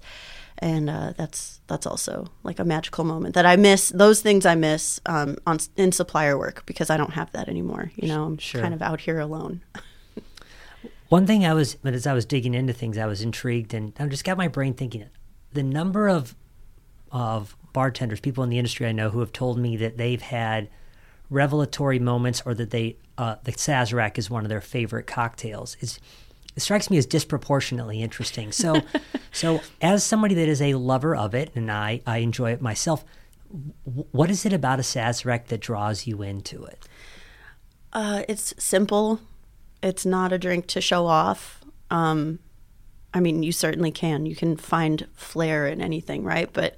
and 0.59 0.87
uh, 0.89 1.13
that's 1.17 1.59
that's 1.67 1.85
also 1.85 2.27
like 2.43 2.59
a 2.59 2.63
magical 2.63 3.03
moment 3.03 3.35
that 3.35 3.45
I 3.45 3.55
miss. 3.57 3.89
Those 3.89 4.21
things 4.21 4.45
I 4.45 4.55
miss 4.55 4.99
um, 5.05 5.37
on 5.45 5.57
in 5.75 5.91
supplier 5.91 6.37
work 6.37 6.63
because 6.65 6.89
I 6.89 6.97
don't 6.97 7.13
have 7.13 7.31
that 7.33 7.47
anymore. 7.49 7.91
You 7.95 8.07
know, 8.07 8.23
I'm 8.23 8.37
Sure. 8.37 8.61
kind 8.61 8.73
of 8.73 8.81
out 8.81 9.01
here 9.01 9.19
alone. 9.19 9.61
One 11.09 11.25
thing 11.25 11.45
I 11.45 11.53
was, 11.53 11.75
but 11.75 11.93
as 11.93 12.05
I 12.05 12.13
was 12.13 12.25
digging 12.25 12.53
into 12.53 12.73
things, 12.73 12.97
I 12.97 13.05
was 13.05 13.21
intrigued, 13.21 13.73
and 13.73 13.93
I 13.99 14.07
just 14.07 14.25
got 14.25 14.37
my 14.37 14.47
brain 14.47 14.73
thinking. 14.73 15.05
The 15.53 15.63
number 15.63 16.07
of 16.07 16.35
of 17.11 17.55
bartenders, 17.73 18.19
people 18.19 18.43
in 18.43 18.49
the 18.49 18.57
industry 18.57 18.85
I 18.87 18.91
know, 18.91 19.09
who 19.09 19.19
have 19.21 19.31
told 19.31 19.57
me 19.57 19.77
that 19.77 19.97
they've 19.97 20.21
had 20.21 20.69
revelatory 21.29 21.99
moments, 21.99 22.41
or 22.45 22.53
that 22.53 22.71
they 22.71 22.97
uh, 23.17 23.35
the 23.43 23.51
Sazerac 23.53 24.17
is 24.17 24.29
one 24.29 24.43
of 24.45 24.49
their 24.49 24.61
favorite 24.61 25.07
cocktails. 25.07 25.77
Is 25.79 25.99
it 26.55 26.61
strikes 26.61 26.89
me 26.89 26.97
as 26.97 27.05
disproportionately 27.05 28.01
interesting. 28.01 28.51
So, 28.51 28.81
so 29.31 29.61
as 29.79 30.03
somebody 30.03 30.33
that 30.35 30.47
is 30.49 30.59
a 30.61 30.73
lover 30.73 31.15
of 31.15 31.35
it, 31.35 31.51
and 31.55 31.71
I 31.71 32.01
I 32.05 32.17
enjoy 32.17 32.51
it 32.51 32.61
myself. 32.61 33.05
w- 33.85 34.07
What 34.11 34.29
is 34.31 34.45
it 34.45 34.53
about 34.53 34.79
a 34.79 34.83
Sazerac 34.83 35.45
that 35.47 35.61
draws 35.61 36.07
you 36.07 36.21
into 36.23 36.63
it? 36.65 36.87
Uh, 37.93 38.23
it's 38.27 38.53
simple. 38.57 39.19
It's 39.83 40.05
not 40.05 40.33
a 40.33 40.37
drink 40.39 40.65
to 40.67 40.81
show 40.81 41.05
off. 41.05 41.63
Um, 41.91 42.39
I 43.17 43.19
mean, 43.19 43.41
you 43.41 43.51
certainly 43.51 43.91
can. 43.91 44.27
You 44.27 44.35
can 44.35 44.57
find 44.57 45.07
flair 45.15 45.65
in 45.65 45.81
anything, 45.81 46.23
right? 46.23 46.47
But 46.53 46.75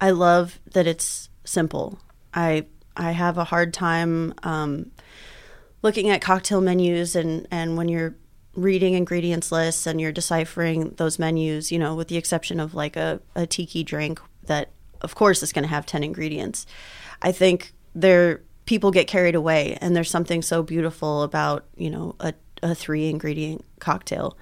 I 0.00 0.10
love 0.10 0.58
that 0.72 0.88
it's 0.88 1.28
simple. 1.44 2.00
I 2.34 2.66
I 2.96 3.12
have 3.12 3.38
a 3.38 3.44
hard 3.44 3.72
time 3.72 4.34
um, 4.42 4.90
looking 5.82 6.10
at 6.10 6.20
cocktail 6.20 6.60
menus 6.60 7.14
and 7.14 7.46
and 7.52 7.76
when 7.76 7.88
you're 7.88 8.16
reading 8.56 8.94
ingredients 8.94 9.52
lists 9.52 9.86
and 9.86 10.00
you're 10.00 10.10
deciphering 10.10 10.94
those 10.96 11.20
menus, 11.20 11.70
you 11.70 11.78
know, 11.78 11.94
with 11.94 12.08
the 12.08 12.16
exception 12.16 12.58
of 12.58 12.74
like 12.74 12.96
a, 12.96 13.20
a 13.36 13.46
tiki 13.46 13.84
drink 13.84 14.20
that 14.46 14.70
of 15.02 15.14
course 15.14 15.40
is 15.40 15.52
going 15.52 15.62
to 15.62 15.68
have 15.68 15.86
10 15.86 16.02
ingredients. 16.02 16.66
I 17.22 17.30
think 17.30 17.72
there 17.94 18.40
people 18.64 18.90
get 18.90 19.06
carried 19.06 19.36
away 19.36 19.78
and 19.80 19.94
there's 19.94 20.10
something 20.10 20.42
so 20.42 20.64
beautiful 20.64 21.22
about, 21.22 21.66
you 21.76 21.90
know, 21.90 22.16
a, 22.18 22.34
a 22.62 22.74
three 22.74 23.08
ingredient 23.08 23.64
cocktail. 23.78 24.36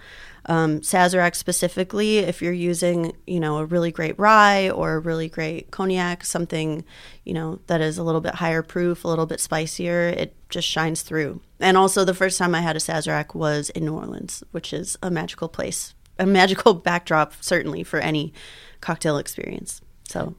Um, 0.46 0.80
Sazerac 0.80 1.34
specifically, 1.34 2.18
if 2.18 2.42
you're 2.42 2.52
using, 2.52 3.16
you 3.26 3.40
know, 3.40 3.58
a 3.58 3.64
really 3.64 3.90
great 3.90 4.18
rye 4.18 4.68
or 4.70 4.94
a 4.94 4.98
really 4.98 5.28
great 5.28 5.70
cognac, 5.70 6.24
something, 6.24 6.84
you 7.24 7.32
know, 7.32 7.60
that 7.66 7.80
is 7.80 7.96
a 7.96 8.02
little 8.02 8.20
bit 8.20 8.34
higher 8.34 8.62
proof, 8.62 9.04
a 9.04 9.08
little 9.08 9.26
bit 9.26 9.40
spicier, 9.40 10.08
it 10.08 10.34
just 10.50 10.68
shines 10.68 11.02
through. 11.02 11.40
And 11.60 11.76
also, 11.76 12.04
the 12.04 12.14
first 12.14 12.38
time 12.38 12.54
I 12.54 12.60
had 12.60 12.76
a 12.76 12.80
Sazerac 12.80 13.34
was 13.34 13.70
in 13.70 13.86
New 13.86 13.94
Orleans, 13.94 14.44
which 14.50 14.72
is 14.72 14.98
a 15.02 15.10
magical 15.10 15.48
place, 15.48 15.94
a 16.18 16.26
magical 16.26 16.74
backdrop, 16.88 17.34
certainly 17.40 17.82
for 17.82 17.98
any 17.98 18.34
cocktail 18.80 19.16
experience. 19.16 19.80
So 20.08 20.34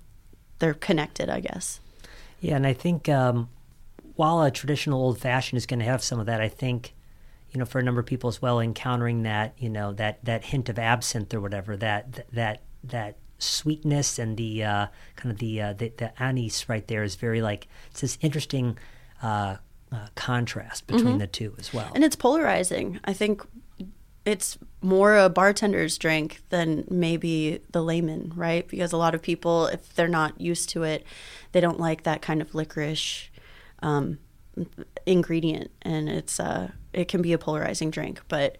they're 0.59 0.75
connected, 0.75 1.29
I 1.29 1.39
guess. 1.39 1.79
Yeah, 2.39 2.57
and 2.57 2.67
I 2.67 2.73
think 2.73 3.09
um, 3.09 3.49
while 4.15 4.41
a 4.43 4.51
traditional 4.51 5.01
old 5.01 5.19
fashioned 5.19 5.57
is 5.57 5.65
going 5.65 5.79
to 5.79 5.85
have 5.85 6.03
some 6.03 6.19
of 6.19 6.27
that, 6.27 6.41
I 6.41 6.49
think 6.49 6.93
you 7.55 7.59
know 7.59 7.65
for 7.65 7.79
a 7.79 7.83
number 7.83 8.01
of 8.01 8.05
people 8.05 8.27
as 8.27 8.41
well, 8.41 8.59
encountering 8.59 9.23
that 9.23 9.53
you 9.57 9.69
know 9.69 9.93
that 9.93 10.23
that 10.25 10.43
hint 10.43 10.67
of 10.67 10.77
absinthe 10.77 11.33
or 11.33 11.39
whatever 11.39 11.77
that 11.77 12.25
that 12.33 12.63
that 12.83 13.15
sweetness 13.37 14.19
and 14.19 14.37
the 14.37 14.63
uh, 14.63 14.87
kind 15.15 15.31
of 15.31 15.39
the, 15.39 15.61
uh, 15.61 15.73
the 15.73 15.91
the 15.97 16.21
anise 16.21 16.67
right 16.67 16.87
there 16.87 17.03
is 17.03 17.15
very 17.15 17.41
like 17.41 17.67
it's 17.91 18.01
this 18.01 18.17
interesting 18.21 18.77
uh, 19.23 19.55
uh, 19.91 20.07
contrast 20.15 20.85
between 20.87 21.17
the 21.17 21.27
two 21.27 21.55
as 21.57 21.73
well. 21.73 21.89
And 21.95 22.03
it's 22.03 22.15
polarizing. 22.15 22.99
I 23.05 23.13
think 23.13 23.41
it's 24.25 24.57
more 24.81 25.15
a 25.15 25.29
bartender's 25.29 25.97
drink 25.97 26.41
than 26.49 26.85
maybe 26.89 27.61
the 27.71 27.81
layman, 27.81 28.33
right? 28.35 28.67
Because 28.67 28.91
a 28.91 28.97
lot 28.97 29.15
of 29.15 29.21
people, 29.21 29.67
if 29.67 29.95
they're 29.95 30.07
not 30.07 30.41
used 30.41 30.69
to 30.69 30.83
it, 30.83 31.05
they 31.53 31.61
don't 31.61 31.79
like 31.79 32.03
that 32.03 32.21
kind 32.21 32.41
of 32.41 32.53
licorice 32.53 33.29
um, 33.81 34.17
ingredient, 35.05 35.71
and 35.81 36.09
it's 36.09 36.39
uh, 36.39 36.71
it 36.95 37.07
can 37.07 37.21
be 37.21 37.33
a 37.33 37.37
polarizing 37.37 37.91
drink. 37.91 38.21
But 38.27 38.57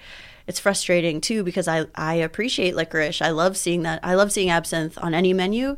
it's 0.48 0.60
frustrating 0.60 1.22
too 1.22 1.44
because 1.44 1.68
I 1.68 1.86
I 1.96 2.16
appreciate 2.16 2.76
licorice. 2.76 3.22
I 3.22 3.30
love 3.32 3.58
seeing 3.58 3.84
that. 3.84 4.00
I 4.04 4.14
love 4.16 4.32
seeing 4.32 4.50
absinthe 4.50 4.98
on 5.00 5.14
any 5.14 5.34
menu, 5.34 5.78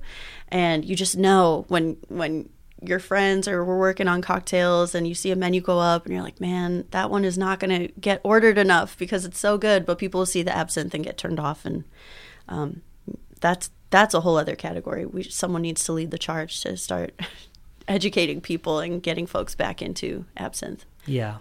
and 0.50 0.84
you 0.84 0.96
just 0.96 1.18
know 1.18 1.66
when 1.70 1.98
when 2.10 2.50
your 2.82 3.00
friends 3.00 3.48
or 3.48 3.66
we're 3.66 3.80
working 3.80 4.08
on 4.08 4.22
cocktails 4.22 4.94
and 4.94 5.08
you 5.08 5.16
see 5.16 5.32
a 5.32 5.36
menu 5.36 5.60
go 5.62 5.80
up 5.80 6.06
and 6.06 6.14
you're 6.14 6.24
like, 6.24 6.40
man, 6.40 6.86
that 6.92 7.10
one 7.10 7.26
is 7.26 7.36
not 7.36 7.60
going 7.60 7.88
to 7.88 7.88
get 8.00 8.22
ordered 8.24 8.56
enough 8.58 8.96
because 9.00 9.26
it's 9.26 9.40
so 9.40 9.58
good. 9.58 9.84
But 9.84 9.98
people 9.98 10.26
see 10.28 10.44
the 10.44 10.56
absinthe 10.56 10.94
and 10.94 11.04
get 11.04 11.18
turned 11.18 11.40
off, 11.40 11.66
and 11.66 11.86
um, 12.48 12.82
that's 13.40 13.70
that's 13.90 14.14
a 14.14 14.22
whole 14.22 14.38
other 14.38 14.56
category. 14.56 15.06
We 15.06 15.24
someone 15.24 15.62
needs 15.62 15.84
to 15.86 15.94
lead 15.94 16.12
the 16.12 16.18
charge 16.18 16.62
to 16.62 16.76
start 16.76 17.20
educating 17.88 18.42
people 18.42 18.80
and 18.80 19.02
getting 19.02 19.28
folks 19.28 19.56
back 19.56 19.82
into 19.82 20.26
absinthe. 20.36 20.86
Yeah. 21.06 21.38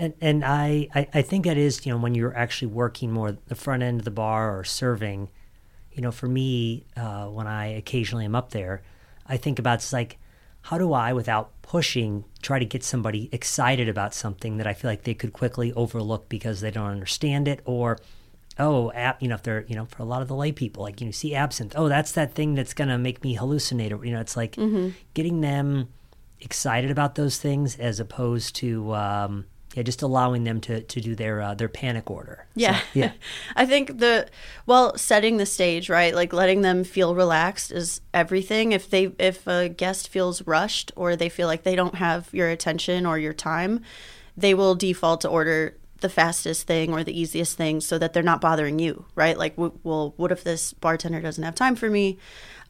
And 0.00 0.14
and 0.22 0.44
I, 0.46 0.88
I, 0.94 1.06
I 1.12 1.22
think 1.22 1.44
that 1.44 1.58
is, 1.58 1.84
you 1.84 1.92
know, 1.92 1.98
when 1.98 2.14
you're 2.14 2.34
actually 2.34 2.68
working 2.68 3.12
more 3.12 3.36
the 3.48 3.54
front 3.54 3.82
end 3.82 4.00
of 4.00 4.06
the 4.06 4.10
bar 4.10 4.58
or 4.58 4.64
serving, 4.64 5.28
you 5.92 6.00
know, 6.00 6.10
for 6.10 6.26
me, 6.26 6.86
uh, 6.96 7.26
when 7.26 7.46
I 7.46 7.66
occasionally 7.66 8.24
am 8.24 8.34
up 8.34 8.50
there, 8.50 8.80
I 9.26 9.36
think 9.36 9.58
about 9.58 9.80
it's 9.80 9.92
like, 9.92 10.16
how 10.62 10.78
do 10.78 10.94
I, 10.94 11.12
without 11.12 11.50
pushing, 11.60 12.24
try 12.40 12.58
to 12.58 12.64
get 12.64 12.82
somebody 12.82 13.28
excited 13.30 13.90
about 13.90 14.14
something 14.14 14.56
that 14.56 14.66
I 14.66 14.72
feel 14.72 14.90
like 14.90 15.04
they 15.04 15.12
could 15.12 15.34
quickly 15.34 15.70
overlook 15.74 16.30
because 16.30 16.62
they 16.62 16.70
don't 16.70 16.90
understand 16.90 17.46
it 17.46 17.60
or 17.66 17.98
oh, 18.58 18.90
ab, 18.92 19.16
you 19.20 19.28
know, 19.28 19.34
if 19.34 19.42
they're, 19.42 19.64
you 19.68 19.76
know, 19.76 19.84
for 19.86 20.02
a 20.02 20.06
lot 20.06 20.22
of 20.22 20.28
the 20.28 20.34
lay 20.34 20.52
people, 20.52 20.82
like, 20.82 21.00
you 21.00 21.06
know, 21.06 21.10
see 21.10 21.34
absinthe, 21.34 21.74
oh, 21.76 21.88
that's 21.88 22.12
that 22.12 22.34
thing 22.34 22.54
that's 22.54 22.74
going 22.74 22.88
to 22.88 22.98
make 22.98 23.22
me 23.22 23.36
hallucinate. 23.36 23.92
Or, 23.92 24.04
you 24.04 24.12
know, 24.12 24.20
it's 24.20 24.36
like 24.36 24.56
getting 25.14 25.40
them 25.40 25.88
excited 26.40 26.90
about 26.90 27.14
those 27.16 27.38
things 27.38 27.76
as 27.76 28.00
opposed 28.00 28.54
to, 28.56 28.94
um, 28.94 29.46
yeah, 29.74 29.82
just 29.84 30.02
allowing 30.02 30.44
them 30.44 30.60
to, 30.62 30.82
to 30.82 31.00
do 31.00 31.14
their, 31.14 31.40
uh, 31.40 31.54
their 31.54 31.68
panic 31.68 32.10
order. 32.10 32.46
So, 32.54 32.60
Yeah. 32.60 32.80
yeah. 32.92 33.12
I 33.56 33.66
think 33.66 33.98
the 33.98 34.28
well, 34.66 34.96
setting 34.98 35.36
the 35.36 35.46
stage, 35.46 35.88
right? 35.88 36.14
Like 36.14 36.32
letting 36.32 36.62
them 36.62 36.82
feel 36.84 37.14
relaxed 37.14 37.70
is 37.70 38.00
everything. 38.12 38.72
If 38.72 38.90
they 38.90 39.12
if 39.18 39.46
a 39.46 39.68
guest 39.68 40.08
feels 40.08 40.42
rushed 40.46 40.90
or 40.96 41.14
they 41.16 41.28
feel 41.28 41.46
like 41.46 41.62
they 41.62 41.76
don't 41.76 41.94
have 41.96 42.28
your 42.32 42.48
attention 42.50 43.06
or 43.06 43.18
your 43.18 43.32
time, 43.32 43.82
they 44.36 44.54
will 44.54 44.74
default 44.74 45.20
to 45.20 45.28
order 45.28 45.76
the 46.00 46.08
fastest 46.08 46.66
thing 46.66 46.92
or 46.92 47.04
the 47.04 47.18
easiest 47.20 47.56
thing 47.58 47.78
so 47.80 47.98
that 47.98 48.12
they're 48.14 48.22
not 48.22 48.40
bothering 48.40 48.78
you, 48.78 49.04
right? 49.14 49.36
Like 49.38 49.54
well, 49.56 50.14
what 50.16 50.32
if 50.32 50.42
this 50.42 50.72
bartender 50.72 51.20
doesn't 51.20 51.44
have 51.44 51.54
time 51.54 51.76
for 51.76 51.90
me? 51.90 52.18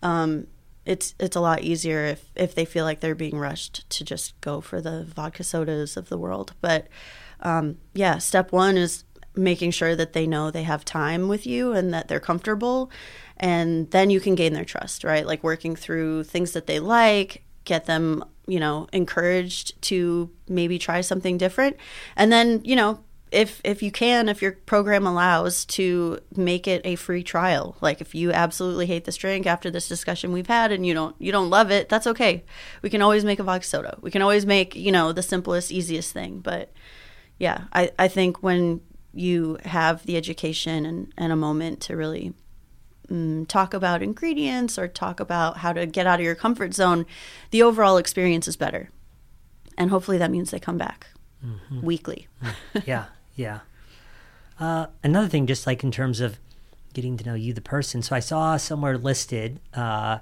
Um 0.03 0.47
it's 0.91 1.15
it's 1.21 1.37
a 1.37 1.41
lot 1.41 1.63
easier 1.63 2.05
if 2.05 2.31
if 2.35 2.55
they 2.55 2.65
feel 2.65 2.85
like 2.85 2.99
they're 2.99 3.15
being 3.15 3.39
rushed 3.39 3.89
to 3.91 4.05
just 4.05 4.39
go 4.41 4.61
for 4.61 4.81
the 4.81 5.05
vodka 5.05 5.45
sodas 5.45 5.97
of 5.97 6.09
the 6.09 6.19
world. 6.19 6.53
But 6.61 6.89
um, 7.41 7.79
yeah, 7.95 8.19
step 8.19 8.51
one 8.51 8.77
is 8.77 9.05
making 9.37 9.71
sure 9.71 9.95
that 9.95 10.13
they 10.13 10.27
know 10.27 10.51
they 10.51 10.65
have 10.65 10.85
time 10.85 11.29
with 11.29 11.47
you 11.47 11.73
and 11.73 11.95
that 11.95 12.09
they're 12.09 12.19
comfortable, 12.19 12.91
and 13.37 13.89
then 13.93 14.11
you 14.11 14.19
can 14.21 14.35
gain 14.35 14.53
their 14.53 14.65
trust, 14.65 15.05
right? 15.05 15.25
Like 15.25 15.45
working 15.45 15.77
through 15.77 16.25
things 16.25 16.53
that 16.53 16.67
they 16.67 16.81
like, 16.81 17.45
get 17.65 17.87
them 17.87 18.25
you 18.49 18.59
know 18.59 18.89
encouraged 18.93 19.81
to 19.83 20.29
maybe 20.49 20.77
try 20.77 21.03
something 21.03 21.39
different, 21.39 21.77
and 22.17 22.33
then 22.33 22.63
you 22.65 22.75
know 22.75 22.99
if 23.33 23.61
if 23.65 23.83
you 23.83 23.91
can 23.91 24.29
if 24.29 24.43
your 24.43 24.53
program 24.53 25.07
allows 25.07 25.65
to 25.65 26.19
make 26.37 26.67
it 26.67 26.81
a 26.85 26.97
free 26.97 27.23
trial. 27.23 27.77
Like 27.81 28.01
if 28.01 28.15
you 28.15 28.33
absolutely 28.33 28.87
hate 28.87 29.05
this 29.05 29.17
drink 29.17 29.47
after 29.47 29.71
this 29.71 29.89
discussion 29.89 30.33
we've 30.33 30.47
had 30.47 30.73
and 30.73 30.87
you 30.87 30.95
don't 30.95 31.15
you 31.19 31.33
don't 31.33 31.51
love 31.51 31.71
it 31.71 31.89
that's 31.89 32.07
okay. 32.07 32.45
We 32.83 32.91
can 32.91 33.03
always 33.03 33.25
make 33.25 33.39
a 33.39 33.43
vodka 33.45 33.67
soda. 33.67 33.99
We 34.01 34.11
can 34.11 34.23
always 34.23 34.47
make 34.47 34.75
you 34.75 34.93
know 34.93 35.13
the 35.13 35.23
simplest 35.23 35.71
easiest 35.71 36.13
thing. 36.13 36.41
But 36.41 36.73
yeah 37.39 37.65
i 37.73 37.91
i 37.99 38.07
think 38.07 38.43
when 38.43 38.81
you 39.13 39.59
have 39.65 40.05
the 40.07 40.17
education 40.17 40.87
and 40.87 41.13
and 41.17 41.33
a 41.33 41.37
moment 41.37 41.81
to 41.81 41.97
really 41.97 42.35
mm, 43.11 43.49
talk 43.49 43.75
about 43.75 44.03
ingredients 44.03 44.79
or 44.79 44.87
talk 44.87 45.19
about 45.21 45.57
how 45.59 45.73
to 45.73 45.87
get 45.87 46.07
out 46.07 46.21
of 46.21 46.25
your 46.25 46.35
comfort 46.35 46.75
zone 46.75 47.07
the 47.51 47.63
overall 47.63 47.97
experience 47.97 48.47
is 48.47 48.57
better. 48.57 48.91
And 49.79 49.91
hopefully 49.91 50.19
that 50.19 50.31
means 50.31 50.51
they 50.51 50.61
come 50.61 50.79
back 50.79 51.07
weekly. 51.83 52.29
Yeah, 52.87 53.07
yeah. 53.41 53.61
Uh, 54.59 54.87
another 55.03 55.29
thing, 55.29 55.47
just 55.47 55.67
like 55.67 55.83
in 55.83 55.91
terms 55.91 56.21
of 56.21 56.39
getting 56.93 57.17
to 57.17 57.25
know 57.25 57.35
you, 57.35 57.53
the 57.55 57.61
person. 57.63 58.03
So 58.03 58.15
I 58.15 58.21
saw 58.21 58.57
somewhere 58.59 58.99
listed. 58.99 59.59
Uh, 59.75 60.19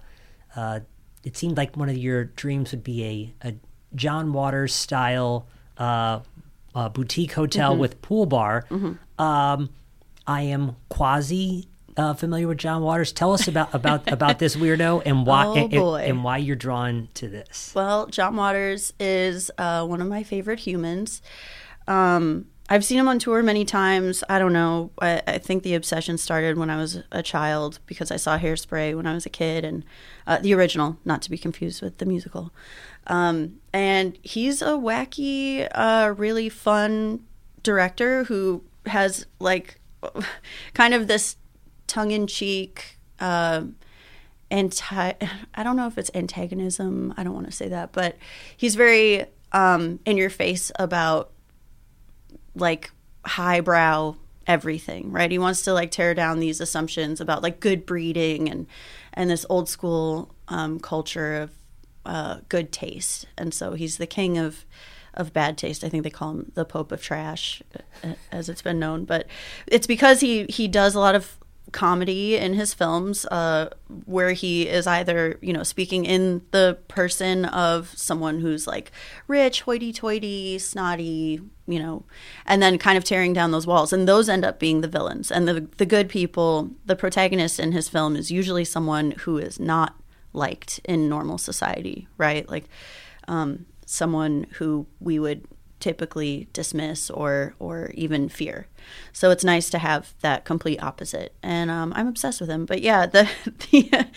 uh, 0.54 0.80
it 1.24 1.36
seemed 1.36 1.56
like 1.56 1.76
one 1.76 1.88
of 1.88 1.96
your 1.96 2.24
dreams 2.24 2.70
would 2.70 2.84
be 2.84 3.34
a, 3.42 3.48
a 3.48 3.54
John 3.94 4.32
Waters 4.32 4.72
style 4.74 5.46
uh, 5.76 6.20
uh, 6.74 6.88
boutique 6.90 7.32
hotel 7.32 7.76
with 7.76 8.00
pool 8.02 8.26
bar. 8.26 8.64
Um, 9.18 9.70
I 10.26 10.42
am 10.42 10.76
quasi 10.88 11.66
uh, 11.96 12.14
familiar 12.14 12.46
with 12.46 12.58
John 12.58 12.82
Waters. 12.82 13.12
Tell 13.12 13.32
us 13.32 13.48
about 13.48 13.74
about 13.74 14.10
about 14.12 14.38
this 14.38 14.54
weirdo 14.54 15.02
and 15.04 15.26
why 15.26 15.46
Oh, 15.46 15.54
and, 15.94 16.04
and 16.10 16.24
why 16.24 16.36
you're 16.36 16.54
drawn 16.54 17.08
to 17.14 17.28
this. 17.28 17.72
Well, 17.74 18.06
John 18.06 18.36
Waters 18.36 18.92
is 19.00 19.50
uh, 19.58 19.84
one 19.84 20.00
of 20.00 20.06
my 20.06 20.22
favorite 20.22 20.60
humans. 20.60 21.22
Um, 21.88 22.46
I've 22.70 22.84
seen 22.84 22.98
him 22.98 23.08
on 23.08 23.18
tour 23.18 23.42
many 23.42 23.64
times. 23.64 24.22
I 24.28 24.38
don't 24.38 24.52
know. 24.52 24.90
I, 25.00 25.22
I 25.26 25.38
think 25.38 25.62
the 25.62 25.74
obsession 25.74 26.18
started 26.18 26.58
when 26.58 26.68
I 26.68 26.76
was 26.76 27.02
a 27.10 27.22
child 27.22 27.78
because 27.86 28.10
I 28.10 28.16
saw 28.16 28.38
Hairspray 28.38 28.94
when 28.94 29.06
I 29.06 29.14
was 29.14 29.24
a 29.24 29.30
kid, 29.30 29.64
and 29.64 29.84
uh, 30.26 30.38
the 30.38 30.52
original, 30.52 30.98
not 31.04 31.22
to 31.22 31.30
be 31.30 31.38
confused 31.38 31.80
with 31.80 31.98
the 31.98 32.04
musical. 32.04 32.52
Um, 33.06 33.60
and 33.72 34.18
he's 34.22 34.60
a 34.60 34.72
wacky, 34.72 35.66
uh, 35.72 36.12
really 36.16 36.50
fun 36.50 37.24
director 37.62 38.24
who 38.24 38.62
has 38.86 39.24
like 39.40 39.80
kind 40.74 40.92
of 40.92 41.06
this 41.06 41.36
tongue-in-cheek. 41.86 42.98
Uh, 43.18 43.62
anti 44.50 45.12
I 45.54 45.62
don't 45.62 45.76
know 45.76 45.86
if 45.86 45.98
it's 45.98 46.10
antagonism. 46.14 47.14
I 47.16 47.24
don't 47.24 47.34
want 47.34 47.46
to 47.46 47.52
say 47.52 47.68
that, 47.68 47.92
but 47.92 48.16
he's 48.56 48.74
very 48.74 49.26
um 49.52 49.98
in 50.04 50.18
your 50.18 50.30
face 50.30 50.70
about 50.78 51.32
like 52.60 52.90
highbrow 53.24 54.14
everything, 54.46 55.12
right? 55.12 55.30
He 55.30 55.38
wants 55.38 55.62
to 55.62 55.72
like 55.72 55.90
tear 55.90 56.14
down 56.14 56.40
these 56.40 56.60
assumptions 56.60 57.20
about 57.20 57.42
like 57.42 57.60
good 57.60 57.84
breeding 57.86 58.48
and 58.48 58.66
and 59.12 59.30
this 59.30 59.44
old 59.48 59.68
school 59.68 60.34
um 60.48 60.80
culture 60.80 61.36
of 61.36 61.50
uh 62.06 62.38
good 62.48 62.72
taste. 62.72 63.26
And 63.36 63.52
so 63.52 63.74
he's 63.74 63.98
the 63.98 64.06
king 64.06 64.38
of 64.38 64.64
of 65.14 65.32
bad 65.32 65.58
taste. 65.58 65.84
I 65.84 65.88
think 65.88 66.04
they 66.04 66.10
call 66.10 66.30
him 66.30 66.52
the 66.54 66.64
Pope 66.64 66.92
of 66.92 67.02
Trash, 67.02 67.62
as 68.30 68.48
it's 68.48 68.62
been 68.62 68.78
known. 68.78 69.04
But 69.04 69.26
it's 69.66 69.86
because 69.86 70.20
he 70.20 70.44
he 70.48 70.68
does 70.68 70.94
a 70.94 71.00
lot 71.00 71.14
of 71.14 71.37
comedy 71.72 72.36
in 72.36 72.54
his 72.54 72.74
films, 72.74 73.26
uh, 73.26 73.70
where 74.06 74.32
he 74.32 74.68
is 74.68 74.86
either 74.86 75.38
you 75.40 75.52
know 75.52 75.62
speaking 75.62 76.04
in 76.04 76.42
the 76.50 76.78
person 76.88 77.44
of 77.44 77.96
someone 77.96 78.40
who's 78.40 78.66
like 78.66 78.90
rich, 79.26 79.62
hoity-toity, 79.62 80.58
snotty, 80.58 81.40
you 81.66 81.78
know, 81.78 82.04
and 82.46 82.62
then 82.62 82.78
kind 82.78 82.98
of 82.98 83.04
tearing 83.04 83.32
down 83.32 83.50
those 83.50 83.66
walls, 83.66 83.92
and 83.92 84.08
those 84.08 84.28
end 84.28 84.44
up 84.44 84.58
being 84.58 84.80
the 84.80 84.88
villains 84.88 85.30
and 85.30 85.46
the 85.48 85.66
the 85.76 85.86
good 85.86 86.08
people. 86.08 86.70
The 86.86 86.96
protagonist 86.96 87.60
in 87.60 87.72
his 87.72 87.88
film 87.88 88.16
is 88.16 88.30
usually 88.30 88.64
someone 88.64 89.12
who 89.12 89.38
is 89.38 89.60
not 89.60 89.94
liked 90.32 90.80
in 90.84 91.08
normal 91.08 91.38
society, 91.38 92.08
right? 92.16 92.48
Like 92.48 92.64
um, 93.26 93.66
someone 93.86 94.46
who 94.54 94.86
we 95.00 95.18
would 95.18 95.46
typically 95.80 96.48
dismiss 96.52 97.10
or 97.10 97.54
or 97.58 97.90
even 97.94 98.28
fear. 98.28 98.66
So 99.12 99.30
it's 99.30 99.44
nice 99.44 99.70
to 99.70 99.78
have 99.78 100.14
that 100.20 100.44
complete 100.44 100.82
opposite, 100.82 101.34
and 101.42 101.70
um, 101.70 101.92
I'm 101.96 102.08
obsessed 102.08 102.40
with 102.40 102.50
him. 102.50 102.66
But 102.66 102.82
yeah, 102.82 103.06
the 103.06 103.28
the 103.70 104.08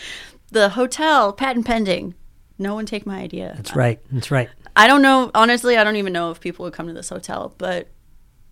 the 0.50 0.68
hotel 0.70 1.32
patent 1.32 1.66
pending. 1.66 2.14
No 2.58 2.74
one 2.74 2.86
take 2.86 3.06
my 3.06 3.18
idea. 3.18 3.54
That's 3.56 3.74
right. 3.74 3.98
That's 4.12 4.30
right. 4.30 4.48
I 4.76 4.86
don't 4.86 5.02
know. 5.02 5.30
Honestly, 5.34 5.76
I 5.76 5.84
don't 5.84 5.96
even 5.96 6.12
know 6.12 6.30
if 6.30 6.38
people 6.38 6.64
would 6.64 6.74
come 6.74 6.86
to 6.86 6.92
this 6.92 7.08
hotel, 7.08 7.54
but 7.58 7.88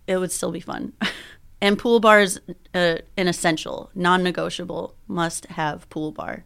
it 0.07 0.17
would 0.17 0.31
still 0.31 0.51
be 0.51 0.59
fun. 0.59 0.93
and 1.61 1.77
pool 1.77 1.99
bar 1.99 2.19
is 2.19 2.39
uh, 2.73 2.97
an 3.15 3.27
essential, 3.27 3.89
non-negotiable, 3.95 4.95
must 5.07 5.45
have 5.45 5.89
pool 5.89 6.11
bar. 6.11 6.43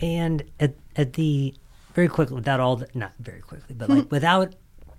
And 0.00 0.44
at 0.58 0.74
at 0.96 1.14
the 1.14 1.54
very 1.94 2.08
quickly 2.08 2.36
without 2.36 2.60
all 2.60 2.76
the 2.76 2.88
not 2.94 3.12
very 3.18 3.40
quickly, 3.40 3.74
but 3.74 3.90
like 3.90 4.10
without 4.10 4.54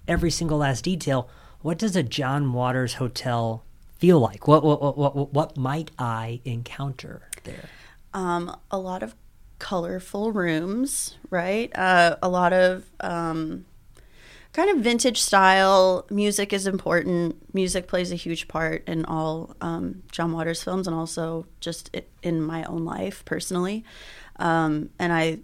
every 0.08 0.32
single 0.32 0.60
last 0.60 0.84
detail, 0.84 1.30
what 1.62 1.78
does 1.78 1.96
a 1.96 2.04
John 2.04 2.54
Waters 2.54 2.96
hotel 2.96 3.64
feel 3.98 4.20
like? 4.20 4.48
What 4.48 4.64
what 4.64 4.82
what 4.82 4.98
what, 4.98 5.34
what 5.34 5.58
might 5.58 5.92
I 5.98 6.42
encounter 6.46 7.30
there? 7.44 7.70
um, 8.14 8.56
a 8.72 8.78
lot 8.78 9.04
of 9.04 9.16
colorful 9.60 10.32
rooms, 10.32 11.18
right? 11.30 11.76
Uh, 11.78 12.18
a 12.22 12.30
lot 12.30 12.54
of 12.54 12.90
um, 13.00 13.66
kind 14.52 14.70
of 14.70 14.78
vintage 14.78 15.22
style. 15.22 16.06
Music 16.10 16.54
is 16.54 16.68
important. 16.68 17.54
Music 17.54 17.88
plays 17.88 18.12
a 18.12 18.16
huge 18.16 18.48
part 18.48 18.88
in 18.88 19.06
all 19.06 19.56
um, 19.62 20.04
John 20.12 20.32
Waters 20.32 20.64
films 20.64 20.88
and 20.88 20.96
also 20.96 21.46
just 21.60 21.96
in 22.22 22.42
my 22.42 22.64
own 22.66 22.86
life 22.86 23.24
personally. 23.26 23.84
Um, 24.38 24.90
and 25.00 25.14
I 25.14 25.40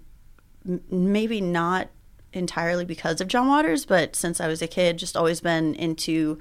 maybe 0.90 1.42
not 1.42 1.90
entirely 2.34 2.86
because 2.86 3.22
of 3.22 3.28
John 3.28 3.48
Waters, 3.48 3.86
but 3.86 4.16
since 4.16 4.40
I 4.40 4.48
was 4.48 4.62
a 4.62 4.68
kid, 4.68 4.98
just 4.98 5.18
always 5.18 5.42
been 5.42 5.76
into 5.76 6.38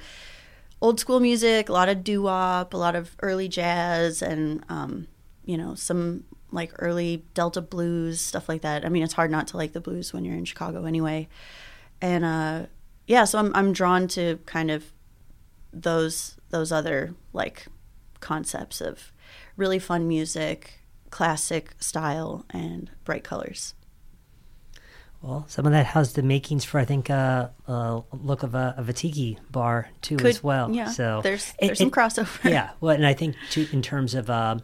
old 0.80 1.00
school 1.00 1.20
music, 1.20 1.68
a 1.68 1.72
lot 1.72 1.88
of 1.88 2.04
doo 2.04 2.22
wop, 2.22 2.74
a 2.74 2.76
lot 2.76 2.94
of 2.94 3.16
early 3.20 3.48
jazz, 3.48 4.22
and 4.22 4.64
um, 4.68 5.08
you 5.44 5.56
know 5.56 5.74
some 5.74 6.24
like 6.50 6.72
early 6.78 7.24
Delta 7.34 7.60
blues 7.60 8.20
stuff 8.20 8.48
like 8.48 8.62
that. 8.62 8.84
I 8.84 8.88
mean, 8.88 9.02
it's 9.02 9.14
hard 9.14 9.30
not 9.30 9.48
to 9.48 9.56
like 9.56 9.72
the 9.72 9.80
blues 9.80 10.12
when 10.12 10.24
you're 10.24 10.36
in 10.36 10.44
Chicago 10.44 10.84
anyway. 10.84 11.28
And 12.00 12.24
uh, 12.24 12.66
yeah, 13.06 13.24
so 13.24 13.38
I'm 13.38 13.54
I'm 13.54 13.72
drawn 13.72 14.08
to 14.08 14.38
kind 14.46 14.70
of 14.70 14.92
those 15.72 16.36
those 16.50 16.72
other 16.72 17.14
like 17.32 17.66
concepts 18.20 18.80
of 18.80 19.12
really 19.56 19.78
fun 19.78 20.08
music, 20.08 20.80
classic 21.10 21.74
style, 21.78 22.44
and 22.50 22.90
bright 23.04 23.24
colors. 23.24 23.74
Well, 25.20 25.44
some 25.48 25.66
of 25.66 25.72
that 25.72 25.86
has 25.86 26.12
the 26.12 26.22
makings 26.22 26.64
for 26.64 26.78
I 26.78 26.84
think 26.84 27.10
uh, 27.10 27.48
a 27.66 28.02
look 28.12 28.42
of 28.44 28.54
a 28.54 28.74
of 28.76 28.88
a 28.88 28.92
tiki 28.92 29.38
bar 29.50 29.88
too 30.00 30.16
Could- 30.16 30.26
as 30.26 30.42
well. 30.44 30.70
yeah, 30.70 30.90
so 30.90 31.20
there's 31.22 31.52
there's 31.60 31.78
some 31.78 31.90
crossover. 31.90 32.48
yeah. 32.48 32.70
Well, 32.80 32.94
and 32.94 33.06
I 33.06 33.14
think 33.14 33.34
too, 33.50 33.66
in 33.72 33.82
terms 33.82 34.14
of 34.14 34.30
uh, 34.30 34.58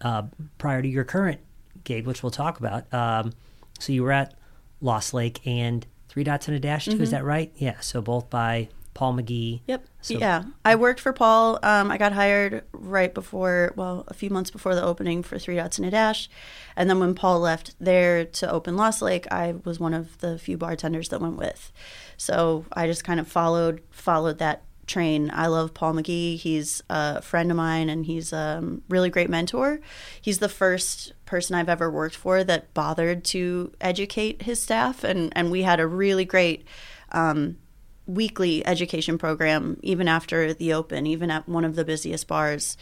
uh, 0.00 0.22
prior 0.58 0.80
to 0.80 0.88
your 0.88 1.04
current 1.04 1.40
gig, 1.84 2.06
which 2.06 2.22
we'll 2.22 2.30
talk 2.30 2.58
about. 2.58 2.92
Um, 2.94 3.32
so 3.78 3.92
you 3.92 4.02
were 4.02 4.12
at 4.12 4.34
Lost 4.80 5.12
Lake 5.12 5.46
and 5.46 5.86
Three 6.08 6.24
Dots 6.24 6.48
and 6.48 6.56
a 6.56 6.60
Dash 6.60 6.86
too. 6.86 7.00
Is 7.02 7.10
that 7.10 7.24
right? 7.24 7.52
Yeah. 7.56 7.78
So 7.80 8.00
both 8.00 8.30
by 8.30 8.68
Paul 8.94 9.14
McGee. 9.14 9.60
Yep. 9.66 9.84
So- 10.00 10.18
yeah. 10.18 10.44
I 10.64 10.76
worked 10.76 11.00
for 11.00 11.12
Paul. 11.12 11.58
Um, 11.62 11.90
I 11.90 11.98
got 11.98 12.12
hired 12.12 12.64
right 12.72 13.12
before, 13.12 13.72
well, 13.76 14.04
a 14.08 14.14
few 14.14 14.30
months 14.30 14.50
before 14.50 14.74
the 14.74 14.82
opening 14.82 15.22
for 15.22 15.38
Three 15.38 15.56
Dots 15.56 15.78
and 15.78 15.86
a 15.86 15.90
Dash. 15.90 16.28
And 16.76 16.88
then 16.88 17.00
when 17.00 17.14
Paul 17.14 17.40
left 17.40 17.74
there 17.80 18.24
to 18.24 18.50
open 18.50 18.76
Lost 18.76 19.02
Lake, 19.02 19.30
I 19.32 19.56
was 19.64 19.80
one 19.80 19.94
of 19.94 20.18
the 20.18 20.38
few 20.38 20.56
bartenders 20.56 21.08
that 21.10 21.20
went 21.20 21.36
with. 21.36 21.72
So 22.16 22.64
I 22.72 22.86
just 22.86 23.04
kind 23.04 23.18
of 23.20 23.28
followed 23.28 23.82
followed 23.90 24.38
that 24.38 24.62
train. 24.86 25.30
I 25.32 25.46
love 25.46 25.74
Paul 25.74 25.94
McGee. 25.94 26.36
He's 26.38 26.82
a 26.90 27.22
friend 27.22 27.50
of 27.50 27.56
mine 27.56 27.88
and 27.88 28.06
he's 28.06 28.32
a 28.32 28.58
um, 28.58 28.82
really 28.88 29.10
great 29.10 29.30
mentor. 29.30 29.80
He's 30.20 30.38
the 30.38 30.48
first 30.48 31.12
person 31.24 31.56
I've 31.56 31.68
ever 31.68 31.90
worked 31.90 32.16
for 32.16 32.44
that 32.44 32.72
bothered 32.74 33.24
to 33.24 33.72
educate 33.80 34.42
his 34.42 34.62
staff. 34.62 35.02
And, 35.02 35.32
and 35.34 35.50
we 35.50 35.62
had 35.62 35.80
a 35.80 35.86
really 35.86 36.24
great 36.24 36.66
um, 37.12 37.56
weekly 38.06 38.66
education 38.66 39.18
program 39.18 39.78
even 39.82 40.08
after 40.08 40.52
the 40.52 40.72
open 40.72 41.06
even 41.06 41.30
at 41.30 41.48
one 41.48 41.64
of 41.64 41.74
the 41.74 41.84
busiest 41.84 42.26
bars 42.26 42.76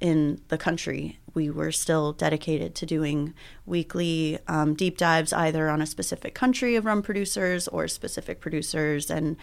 in 0.00 0.40
the 0.48 0.58
country 0.58 1.18
we 1.34 1.50
were 1.50 1.72
still 1.72 2.12
dedicated 2.12 2.74
to 2.74 2.86
doing 2.86 3.34
weekly 3.66 4.38
um, 4.46 4.74
deep 4.74 4.96
dives 4.96 5.32
either 5.32 5.68
on 5.68 5.82
a 5.82 5.86
specific 5.86 6.34
country 6.34 6.76
of 6.76 6.84
rum 6.84 7.02
producers 7.02 7.66
or 7.68 7.88
specific 7.88 8.40
producers 8.40 9.10
and 9.10 9.36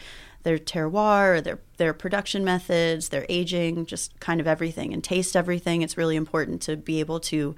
their 0.43 0.57
terroir 0.57 1.43
their 1.43 1.59
their 1.77 1.93
production 1.93 2.45
methods 2.45 3.09
their 3.09 3.25
aging 3.27 3.85
just 3.85 4.17
kind 4.19 4.39
of 4.39 4.47
everything 4.47 4.93
and 4.93 5.03
taste 5.03 5.35
everything. 5.35 5.81
It's 5.81 5.97
really 5.97 6.15
important 6.15 6.61
to 6.63 6.77
be 6.77 6.99
able 6.99 7.19
to 7.21 7.55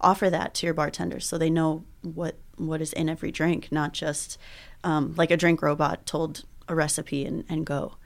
offer 0.00 0.30
that 0.30 0.54
to 0.54 0.66
your 0.66 0.74
bartenders 0.74 1.26
so 1.26 1.38
they 1.38 1.50
know 1.50 1.84
what 2.02 2.36
what 2.56 2.80
is 2.80 2.92
in 2.94 3.08
every 3.08 3.30
drink 3.30 3.70
not 3.70 3.92
just 3.92 4.38
um, 4.82 5.14
like 5.16 5.30
a 5.30 5.36
drink 5.36 5.62
robot 5.62 6.06
told 6.06 6.44
a 6.70 6.74
recipe 6.74 7.26
and, 7.26 7.44
and 7.48 7.66
go. 7.66 7.96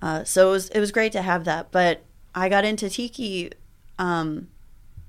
Uh, 0.00 0.24
so 0.24 0.48
it 0.48 0.52
was 0.52 0.68
it 0.68 0.80
was 0.80 0.92
great 0.92 1.12
to 1.12 1.22
have 1.22 1.44
that. 1.44 1.72
But 1.72 2.02
I 2.34 2.48
got 2.48 2.64
into 2.64 2.88
tiki 2.88 3.50
um, 3.98 4.48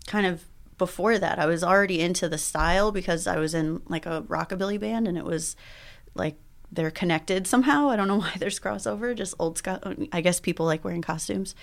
kind 0.07 0.25
of 0.25 0.43
before 0.77 1.17
that. 1.17 1.39
I 1.39 1.45
was 1.45 1.63
already 1.63 2.01
into 2.01 2.27
the 2.29 2.37
style 2.37 2.91
because 2.91 3.27
I 3.27 3.37
was 3.37 3.53
in 3.53 3.81
like 3.87 4.05
a 4.05 4.21
rockabilly 4.23 4.79
band, 4.79 5.07
and 5.07 5.17
it 5.17 5.25
was 5.25 5.55
like 6.15 6.35
they're 6.71 6.91
connected 6.91 7.45
somehow. 7.45 7.89
I 7.89 7.95
don't 7.95 8.07
know 8.07 8.19
why 8.19 8.33
there's 8.37 8.59
crossover. 8.59 9.15
Just 9.15 9.35
old 9.39 9.57
school. 9.57 9.79
I 10.11 10.21
guess 10.21 10.39
people 10.39 10.65
like 10.65 10.83
wearing 10.83 11.01
costumes. 11.01 11.55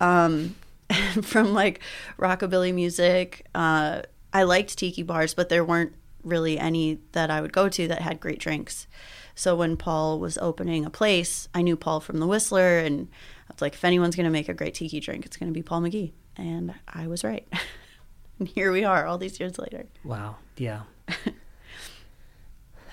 Um, 0.00 0.54
from 1.22 1.52
like 1.54 1.80
rockabilly 2.18 2.74
music. 2.74 3.46
Uh, 3.54 4.02
I 4.32 4.44
liked 4.44 4.78
tiki 4.78 5.02
bars, 5.02 5.34
but 5.34 5.48
there 5.48 5.64
weren't 5.64 5.92
really 6.22 6.58
any 6.58 6.98
that 7.12 7.30
I 7.30 7.40
would 7.40 7.52
go 7.52 7.68
to 7.68 7.88
that 7.88 8.02
had 8.02 8.20
great 8.20 8.38
drinks. 8.38 8.86
So 9.34 9.56
when 9.56 9.76
Paul 9.76 10.18
was 10.18 10.38
opening 10.38 10.84
a 10.84 10.90
place, 10.90 11.48
I 11.54 11.62
knew 11.62 11.76
Paul 11.76 12.00
from 12.00 12.18
the 12.18 12.26
Whistler, 12.26 12.78
and 12.78 13.08
I 13.48 13.52
was 13.52 13.62
like, 13.62 13.74
if 13.74 13.84
anyone's 13.84 14.16
going 14.16 14.24
to 14.24 14.30
make 14.30 14.48
a 14.48 14.54
great 14.54 14.74
tiki 14.74 15.00
drink, 15.00 15.26
it's 15.26 15.36
going 15.36 15.48
to 15.48 15.54
be 15.54 15.62
Paul 15.62 15.82
McGee. 15.82 16.12
And 16.36 16.74
I 16.88 17.06
was 17.06 17.24
right. 17.24 17.46
and 18.38 18.48
here 18.48 18.72
we 18.72 18.84
are, 18.84 19.06
all 19.06 19.18
these 19.18 19.40
years 19.40 19.58
later. 19.58 19.86
Wow. 20.04 20.36
Yeah. 20.56 20.82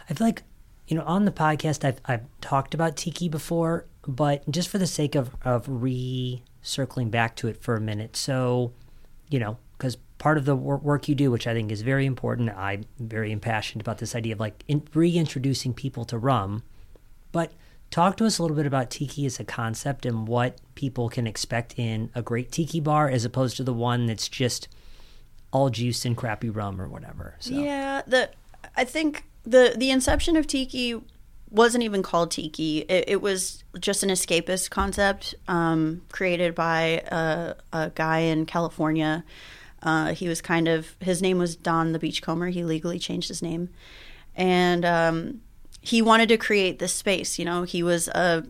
I 0.10 0.14
feel 0.14 0.28
like, 0.28 0.44
you 0.88 0.96
know, 0.96 1.04
on 1.04 1.26
the 1.26 1.32
podcast, 1.32 1.84
I've, 1.84 2.00
I've 2.06 2.26
talked 2.40 2.74
about 2.74 2.96
Tiki 2.96 3.28
before, 3.28 3.86
but 4.08 4.50
just 4.50 4.70
for 4.70 4.78
the 4.78 4.88
sake 4.88 5.16
of, 5.16 5.36
of 5.44 5.66
re 5.68 6.44
circling 6.62 7.10
back 7.10 7.36
to 7.38 7.48
it 7.48 7.62
for 7.62 7.76
a 7.76 7.82
minute. 7.82 8.16
So, 8.16 8.74
you 9.30 9.40
know, 9.40 9.58
part 10.18 10.38
of 10.38 10.46
the 10.46 10.56
wor- 10.56 10.78
work 10.78 11.08
you 11.08 11.16
do, 11.16 11.32
which 11.32 11.48
I 11.48 11.54
think 11.54 11.72
is 11.72 11.82
very 11.82 12.06
important, 12.06 12.50
I'm 12.50 12.86
very 13.00 13.32
impassioned 13.32 13.82
about 13.82 14.00
this 14.00 14.16
idea 14.16 14.34
of 14.34 14.40
like 14.40 14.64
in- 14.68 14.88
reintroducing 14.94 15.74
people 15.74 16.06
to 16.06 16.18
rum. 16.18 16.64
But 17.32 17.52
talk 17.92 18.18
to 18.18 18.26
us 18.26 18.40
a 18.40 18.42
little 18.42 18.58
bit 18.58 18.66
about 18.66 18.90
tiki 18.90 19.26
as 19.26 19.40
a 19.40 19.44
concept 19.44 20.06
and 20.06 20.28
what 20.28 20.60
people 20.76 21.10
can 21.10 21.28
expect 21.28 21.76
in 21.78 22.10
a 22.16 22.22
great 22.22 22.52
tiki 22.52 22.80
bar 22.80 23.10
as 23.10 23.26
opposed 23.26 23.58
to 23.58 23.64
the 23.64 23.74
one 23.74 24.06
that's 24.06 24.28
just 24.28 24.68
all 25.52 25.70
juice 25.70 26.06
and 26.06 26.18
crappy 26.18 26.50
rum 26.50 26.82
or 26.82 26.88
whatever. 26.88 27.36
So. 27.40 27.54
Yeah, 27.54 28.02
the 28.06 28.30
I 28.76 28.84
think 28.84 29.24
the 29.44 29.74
the 29.78 29.92
inception 29.92 30.36
of 30.36 30.48
tiki 30.48 31.02
wasn't 31.50 31.84
even 31.84 32.04
called 32.04 32.32
tiki. 32.32 32.80
It, 32.80 33.06
it 33.08 33.22
was 33.22 33.64
just 33.80 34.04
an 34.04 34.10
escapist 34.10 34.70
concept 34.70 35.36
um, 35.48 36.02
created 36.12 36.54
by 36.54 37.02
a, 37.08 37.56
a, 37.72 37.92
guy 37.96 38.20
in 38.20 38.46
California. 38.46 39.24
Uh, 39.84 40.14
he 40.14 40.28
was 40.28 40.42
kind 40.42 40.68
of 40.68 40.96
his 41.00 41.22
name 41.22 41.38
was 41.38 41.56
Don 41.56 41.92
the 41.92 42.00
Beachcomber. 42.00 42.48
He 42.48 42.64
legally 42.64 43.00
changed 43.00 43.28
his 43.28 43.42
name, 43.42 43.70
and 44.36 44.84
um, 44.84 45.42
he 45.82 46.02
wanted 46.02 46.30
to 46.30 46.38
create 46.38 46.80
this 46.80 46.94
space. 46.94 47.38
You 47.38 47.46
know, 47.46 47.64
he 47.64 47.84
was 47.84 48.08
a 48.10 48.44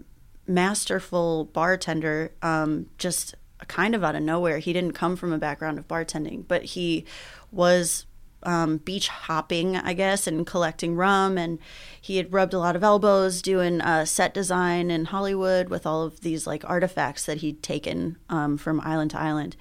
masterful 0.48 1.46
bartender, 1.46 2.32
um, 2.42 2.88
just 2.98 3.36
kind 3.68 3.94
of 3.94 4.04
out 4.04 4.16
of 4.16 4.24
nowhere. 4.24 4.60
He 4.60 4.74
didn't 4.74 4.94
come 4.94 5.16
from 5.16 5.34
a 5.34 5.38
background 5.38 5.78
of 5.78 5.88
bartending, 5.88 6.46
but 6.48 6.64
he 6.64 7.06
was 7.52 8.06
um, 8.44 8.78
beach 8.78 9.08
hopping, 9.10 9.76
I 9.76 9.94
guess, 9.94 10.28
and 10.28 10.46
collecting 10.46 10.96
rum. 10.96 11.38
And 11.38 11.60
he 12.00 12.18
had 12.18 12.32
rubbed 12.32 12.54
a 12.54 12.60
lot 12.60 12.76
of 12.76 12.84
elbows 12.84 13.42
doing 13.42 13.82
uh, 13.82 14.06
set 14.06 14.34
design 14.34 14.90
in 14.90 15.06
Hollywood 15.06 15.70
with 15.70 15.86
all 15.86 16.04
of 16.04 16.22
these 16.22 16.48
like 16.48 16.64
artifacts 16.70 17.26
that 17.26 17.38
he'd 17.38 17.62
taken 17.62 18.18
um, 18.30 18.58
from 18.58 18.80
island 18.82 19.12
to 19.12 19.20
island. 19.20 19.56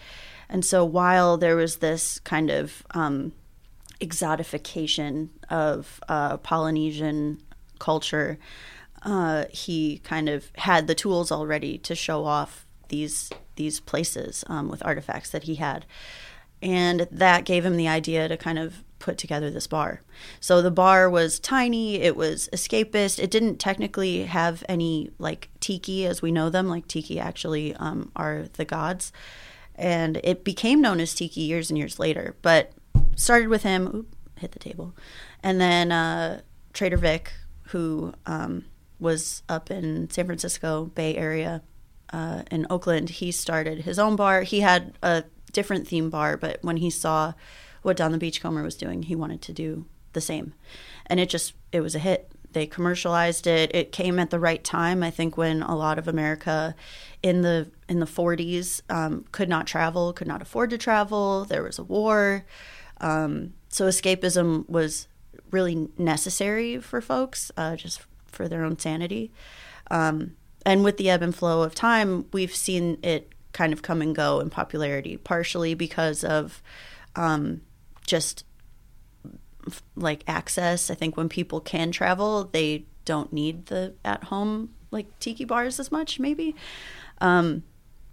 And 0.48 0.64
so 0.64 0.85
while 0.85 1.37
there 1.37 1.56
was 1.56 1.76
this 1.76 2.18
kind 2.20 2.50
of 2.50 2.85
um, 2.92 3.32
exotification 4.00 5.28
of 5.50 6.00
uh, 6.09 6.37
Polynesian 6.38 7.42
culture, 7.78 8.38
uh, 9.02 9.44
he 9.50 9.98
kind 9.98 10.28
of 10.28 10.50
had 10.56 10.87
the 10.87 10.94
tools 10.94 11.30
already 11.30 11.78
to 11.78 11.94
show 11.94 12.24
off 12.24 12.66
these 12.88 13.30
these 13.56 13.80
places 13.80 14.44
um, 14.48 14.68
with 14.68 14.85
artifacts 14.85 15.30
that 15.30 15.44
he 15.44 15.56
had. 15.56 15.87
And 16.62 17.06
that 17.11 17.44
gave 17.44 17.64
him 17.64 17.76
the 17.76 17.88
idea 17.88 18.28
to 18.28 18.37
kind 18.37 18.59
of 18.59 18.82
put 18.98 19.18
together 19.18 19.50
this 19.50 19.66
bar. 19.66 20.02
So 20.40 20.62
the 20.62 20.70
bar 20.70 21.09
was 21.09 21.38
tiny, 21.38 21.96
it 21.96 22.16
was 22.16 22.48
escapist. 22.52 23.18
It 23.18 23.30
didn't 23.30 23.59
technically 23.59 24.24
have 24.24 24.64
any 24.68 25.11
like 25.18 25.48
tiki 25.61 26.06
as 26.06 26.22
we 26.22 26.32
know 26.32 26.50
them, 26.50 26.68
like 26.68 26.88
tiki 26.88 27.18
actually 27.20 27.74
um, 27.76 28.11
are 28.16 28.46
the 28.54 28.64
gods. 28.64 29.12
And 29.77 30.21
it 30.25 30.43
became 30.43 30.81
known 30.81 31.01
as 31.01 31.15
tiki 31.15 31.43
years 31.43 31.71
and 31.71 31.79
years 31.79 31.99
later, 31.99 32.35
but 32.43 32.73
started 33.15 33.49
with 33.49 33.62
him, 33.62 33.91
oop, 33.95 34.17
hit 34.39 34.53
the 34.53 34.59
table. 34.59 34.95
And 35.43 35.61
then 35.61 35.93
uh, 35.93 36.41
Trader 36.73 36.97
Vic, 36.97 37.33
who 37.69 38.15
um, 38.25 38.65
was 38.99 39.43
up 39.49 39.71
in 39.71 40.09
San 40.11 40.27
Francisco 40.27 40.87
Bay 40.87 41.17
Area, 41.17 41.62
uh, 42.12 42.43
in 42.51 42.67
Oakland, 42.71 43.11
he 43.11 43.33
started 43.33 43.81
his 43.81 43.99
own 43.99 44.17
bar. 44.17 44.43
He 44.43 44.61
had 44.61 44.97
a 45.03 45.25
different 45.53 45.89
theme 45.89 46.11
bar, 46.11 46.37
but 46.37 46.59
when 46.62 46.77
he 46.79 46.91
saw 46.91 47.33
what 47.83 47.97
Don 47.97 48.12
the 48.12 48.19
Beachcomber 48.19 48.62
was 48.62 48.77
doing, 48.77 49.05
he 49.05 49.17
wanted 49.17 49.43
to 49.43 49.53
do 49.53 49.87
the 50.12 50.21
same. 50.21 50.55
And 51.07 51.21
it 51.21 51.29
just 51.29 51.55
it 51.73 51.81
was 51.81 51.95
a 51.95 51.99
hit. 51.99 52.31
They 52.53 52.67
commercialized 52.67 53.47
it. 53.47 53.75
It 53.75 53.93
came 53.93 54.19
at 54.19 54.31
the 54.31 54.41
right 54.41 54.62
time. 54.62 55.03
I 55.03 55.11
think 55.11 55.37
when 55.37 55.62
a 55.62 55.77
lot 55.77 55.99
of 55.99 56.09
America 56.09 56.75
in 57.23 57.43
the 57.43 57.71
in 57.88 58.01
the 58.01 58.07
40s 58.07 58.83
um, 58.90 59.25
could 59.33 59.49
not 59.49 59.66
travel, 59.66 60.12
could 60.12 60.27
not 60.27 60.42
afford 60.42 60.70
to 60.70 60.79
travel. 60.79 61.44
There 61.44 61.62
was 61.62 61.79
a 61.79 61.85
war, 61.85 62.44
um, 63.01 63.55
so 63.68 63.87
escapism 63.87 64.68
was 64.68 65.09
really 65.51 65.88
necessary 65.99 66.81
for 66.81 67.01
folks, 67.01 67.51
uh, 67.57 67.77
just 67.77 68.03
for 68.27 68.49
their 68.49 68.64
own 68.64 68.79
sanity. 68.79 69.33
Um, 69.90 70.37
and 70.64 70.83
with 70.83 70.96
the 70.96 71.11
ebb 71.11 71.22
and 71.22 71.35
flow 71.35 71.62
of 71.62 71.75
time, 71.75 72.27
we've 72.33 72.55
seen 72.55 72.99
it 73.03 73.33
kind 73.53 73.72
of 73.72 73.83
come 73.83 74.03
and 74.03 74.14
go 74.14 74.40
in 74.40 74.51
popularity, 74.51 75.16
partially 75.16 75.75
because 75.75 76.25
of 76.25 76.62
um, 77.14 77.61
just 78.07 78.44
like 79.94 80.25
access. 80.27 80.90
I 80.90 80.94
think 80.94 81.16
when 81.16 81.29
people 81.29 81.61
can 81.61 81.92
travel, 81.92 82.44
they 82.44 82.87
don't 83.05 83.33
need 83.33 83.66
the 83.66 83.94
at 84.05 84.25
home 84.25 84.70
like 84.90 85.18
tiki 85.20 85.44
bars 85.44 85.79
as 85.79 85.92
much, 85.92 86.18
maybe. 86.18 86.55
Um, 87.20 87.62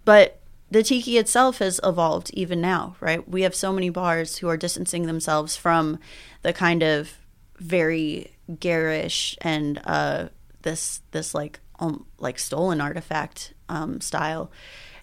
but 0.06 0.40
the 0.72 0.84
tiki 0.84 1.18
itself 1.18 1.60
has 1.60 1.80
evolved 1.84 2.32
even 2.34 2.60
now, 2.60 2.96
right? 3.00 3.28
We 3.30 3.44
have 3.44 3.54
so 3.54 3.72
many 3.72 3.90
bars 3.90 4.38
who 4.38 4.48
are 4.50 4.58
distancing 4.58 5.06
themselves 5.06 5.56
from 5.56 6.00
the 6.42 6.52
kind 6.52 6.82
of 6.82 7.20
very 7.60 8.36
garish 8.60 9.38
and 9.42 9.80
uh, 9.86 10.30
this 10.64 11.02
this 11.12 11.34
like 11.36 11.60
um, 11.80 12.06
like 12.18 12.40
stolen 12.40 12.82
artifact 12.82 13.54
um, 13.70 14.02
style, 14.02 14.52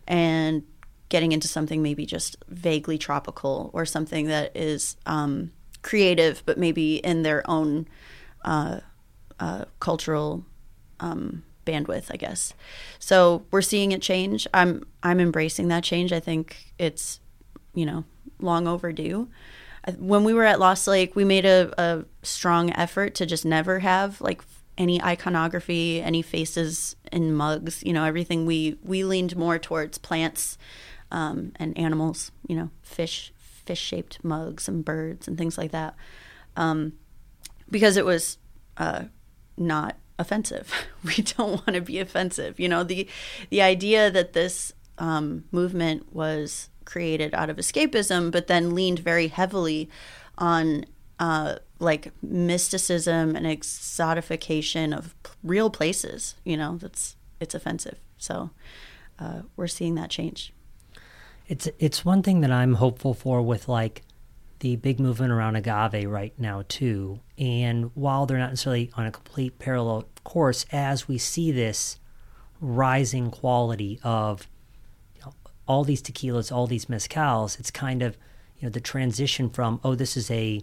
and 0.08 0.64
getting 1.08 1.32
into 1.32 1.48
something 1.48 1.82
maybe 1.82 2.06
just 2.06 2.36
vaguely 2.48 2.98
tropical 2.98 3.70
or 3.72 3.84
something 3.84 4.26
that 4.26 4.56
is 4.56 4.96
um, 5.06 5.52
creative, 5.82 6.42
but 6.46 6.58
maybe 6.58 6.96
in 6.96 7.22
their 7.22 7.48
own 7.48 7.86
uh, 8.44 8.80
uh, 9.38 9.64
cultural 9.78 10.44
um, 11.00 11.42
bandwidth, 11.70 12.06
I 12.11 12.16
guess. 12.16 12.54
So 12.98 13.44
we're 13.50 13.62
seeing 13.62 13.92
it 13.92 14.02
change. 14.02 14.46
I'm 14.52 14.85
I'm 15.02 15.20
embracing 15.20 15.68
that 15.68 15.85
change. 15.85 16.12
I 16.12 16.20
think 16.20 16.74
it's 16.78 17.20
you 17.74 17.87
know 17.87 18.04
long 18.40 18.66
overdue. 18.66 19.28
When 19.98 20.24
we 20.24 20.35
were 20.35 20.44
at 20.44 20.61
Lost 20.61 20.87
Lake, 20.87 21.16
we 21.16 21.24
made 21.24 21.46
a, 21.46 21.72
a 21.78 22.04
strong 22.22 22.70
effort 22.74 23.14
to 23.16 23.26
just 23.26 23.44
never 23.44 23.78
have 23.78 24.20
like 24.20 24.42
any 24.76 25.02
iconography, 25.02 26.02
any 26.02 26.22
faces 26.22 26.96
in 27.12 27.35
mugs. 27.35 27.83
You 27.85 27.92
know, 27.92 28.04
everything 28.04 28.46
we 28.46 28.78
we 28.83 29.04
leaned 29.04 29.37
more 29.37 29.59
towards 29.59 29.98
plants 29.98 30.59
um, 31.11 31.52
and 31.56 31.76
animals. 31.78 32.33
You 32.46 32.56
know, 32.56 32.70
fish 32.83 33.33
fish 33.38 33.80
shaped 33.80 34.22
mugs 34.24 34.68
and 34.68 34.85
birds 34.85 35.28
and 35.28 35.38
things 35.38 35.56
like 35.56 35.70
that, 35.70 35.94
um, 36.56 36.94
because 37.70 37.96
it 37.96 38.04
was 38.04 38.38
uh, 38.76 39.04
not 39.56 39.96
offensive. 40.20 40.72
We 41.02 41.22
don't 41.22 41.52
want 41.52 41.74
to 41.74 41.80
be 41.80 41.98
offensive. 41.98 42.61
You 42.61 42.68
know, 42.68 42.85
the 42.85 43.09
the 43.48 43.62
idea 43.62 44.11
that 44.11 44.35
this 44.35 44.74
um, 44.98 45.44
movement 45.50 46.14
was 46.14 46.68
created 46.85 47.35
out 47.35 47.48
of 47.48 47.56
escapism, 47.56 48.30
but 48.30 48.46
then 48.46 48.74
leaned 48.74 48.98
very 48.98 49.28
heavily 49.28 49.88
on 50.37 50.85
uh, 51.18 51.56
like 51.78 52.12
mysticism 52.22 53.35
and 53.35 53.46
exotification 53.46 54.96
of 54.96 55.14
p- 55.22 55.30
real 55.42 55.70
places. 55.70 56.35
You 56.44 56.59
know, 56.59 56.76
that's 56.76 57.16
it's 57.40 57.54
offensive. 57.54 57.98
So 58.18 58.50
uh, 59.18 59.42
we're 59.56 59.68
seeing 59.68 59.94
that 59.94 60.11
change. 60.11 60.52
It's 61.48 61.68
it's 61.78 62.04
one 62.04 62.22
thing 62.22 62.42
that 62.42 62.52
I'm 62.52 62.74
hopeful 62.74 63.14
for 63.14 63.40
with 63.40 63.68
like 63.68 64.02
the 64.61 64.76
big 64.76 65.00
movement 65.00 65.33
around 65.33 65.56
agave 65.56 66.09
right 66.09 66.33
now 66.38 66.64
too. 66.68 67.20
And 67.38 67.90
while 67.94 68.26
they're 68.26 68.38
not 68.38 68.50
necessarily 68.50 68.90
on 68.94 69.06
a 69.06 69.11
complete 69.11 69.59
parallel 69.59 70.04
course, 70.24 70.66
as 70.72 71.09
we 71.09 71.18
see 71.18 71.52
this 71.52 71.98
rising 72.61 73.30
quality 73.30 73.98
of 74.02 74.46
you 75.14 75.22
know, 75.22 75.35
all 75.66 75.85
these 75.85 76.02
tequilas, 76.02 76.52
all 76.52 76.66
these 76.66 76.87
mezcals, 76.87 77.59
it's 77.59 77.70
kind 77.70 78.02
of 78.02 78.16
you 78.59 78.66
know 78.66 78.70
the 78.70 78.80
transition 78.80 79.48
from 79.48 79.80
oh 79.83 79.94
this 79.94 80.16
is 80.16 80.30
a 80.30 80.62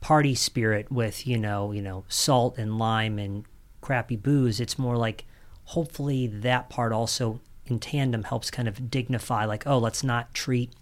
party 0.00 0.34
spirit 0.34 0.90
with 0.90 1.26
you 1.26 1.36
know 1.36 1.72
you 1.72 1.82
know 1.82 2.04
salt 2.08 2.56
and 2.56 2.78
lime 2.78 3.18
and 3.18 3.44
crappy 3.80 4.16
booze. 4.16 4.60
It's 4.60 4.78
more 4.78 4.96
like 4.96 5.24
hopefully 5.64 6.26
that 6.26 6.68
part 6.70 6.92
also 6.92 7.40
in 7.66 7.78
tandem 7.78 8.24
helps 8.24 8.50
kind 8.50 8.66
of 8.66 8.90
dignify 8.90 9.44
like 9.44 9.64
oh 9.66 9.78
let's 9.78 10.02
not 10.02 10.34
treat 10.34 10.72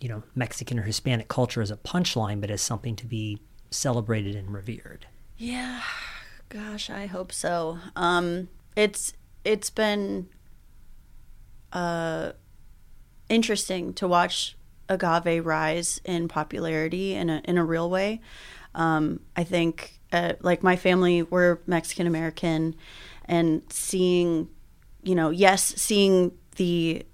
you 0.00 0.08
know 0.08 0.24
mexican 0.34 0.76
or 0.76 0.82
hispanic 0.82 1.28
culture 1.28 1.62
as 1.62 1.70
a 1.70 1.76
punchline 1.76 2.40
but 2.40 2.50
as 2.50 2.60
something 2.60 2.96
to 2.96 3.06
be 3.06 3.38
celebrated 3.70 4.34
and 4.34 4.52
revered. 4.52 5.06
Yeah 5.36 5.82
gosh 6.50 6.90
i 6.90 7.06
hope 7.06 7.32
so 7.32 7.78
um 7.96 8.48
it's 8.76 9.14
it's 9.44 9.70
been 9.70 10.28
uh 11.72 12.32
interesting 13.30 13.94
to 13.94 14.06
watch 14.06 14.56
agave 14.90 15.46
rise 15.46 16.00
in 16.04 16.28
popularity 16.28 17.14
in 17.14 17.30
a 17.30 17.40
in 17.44 17.56
a 17.56 17.64
real 17.64 17.88
way. 17.88 18.20
Um, 18.74 19.20
I 19.36 19.44
think, 19.44 20.00
uh, 20.12 20.34
like 20.40 20.62
my 20.62 20.76
family, 20.76 21.22
we're 21.22 21.58
Mexican 21.66 22.06
American, 22.06 22.74
and 23.24 23.62
seeing, 23.70 24.48
you 25.02 25.14
know, 25.14 25.30
yes, 25.30 25.74
seeing 25.76 26.32
the 26.56 27.04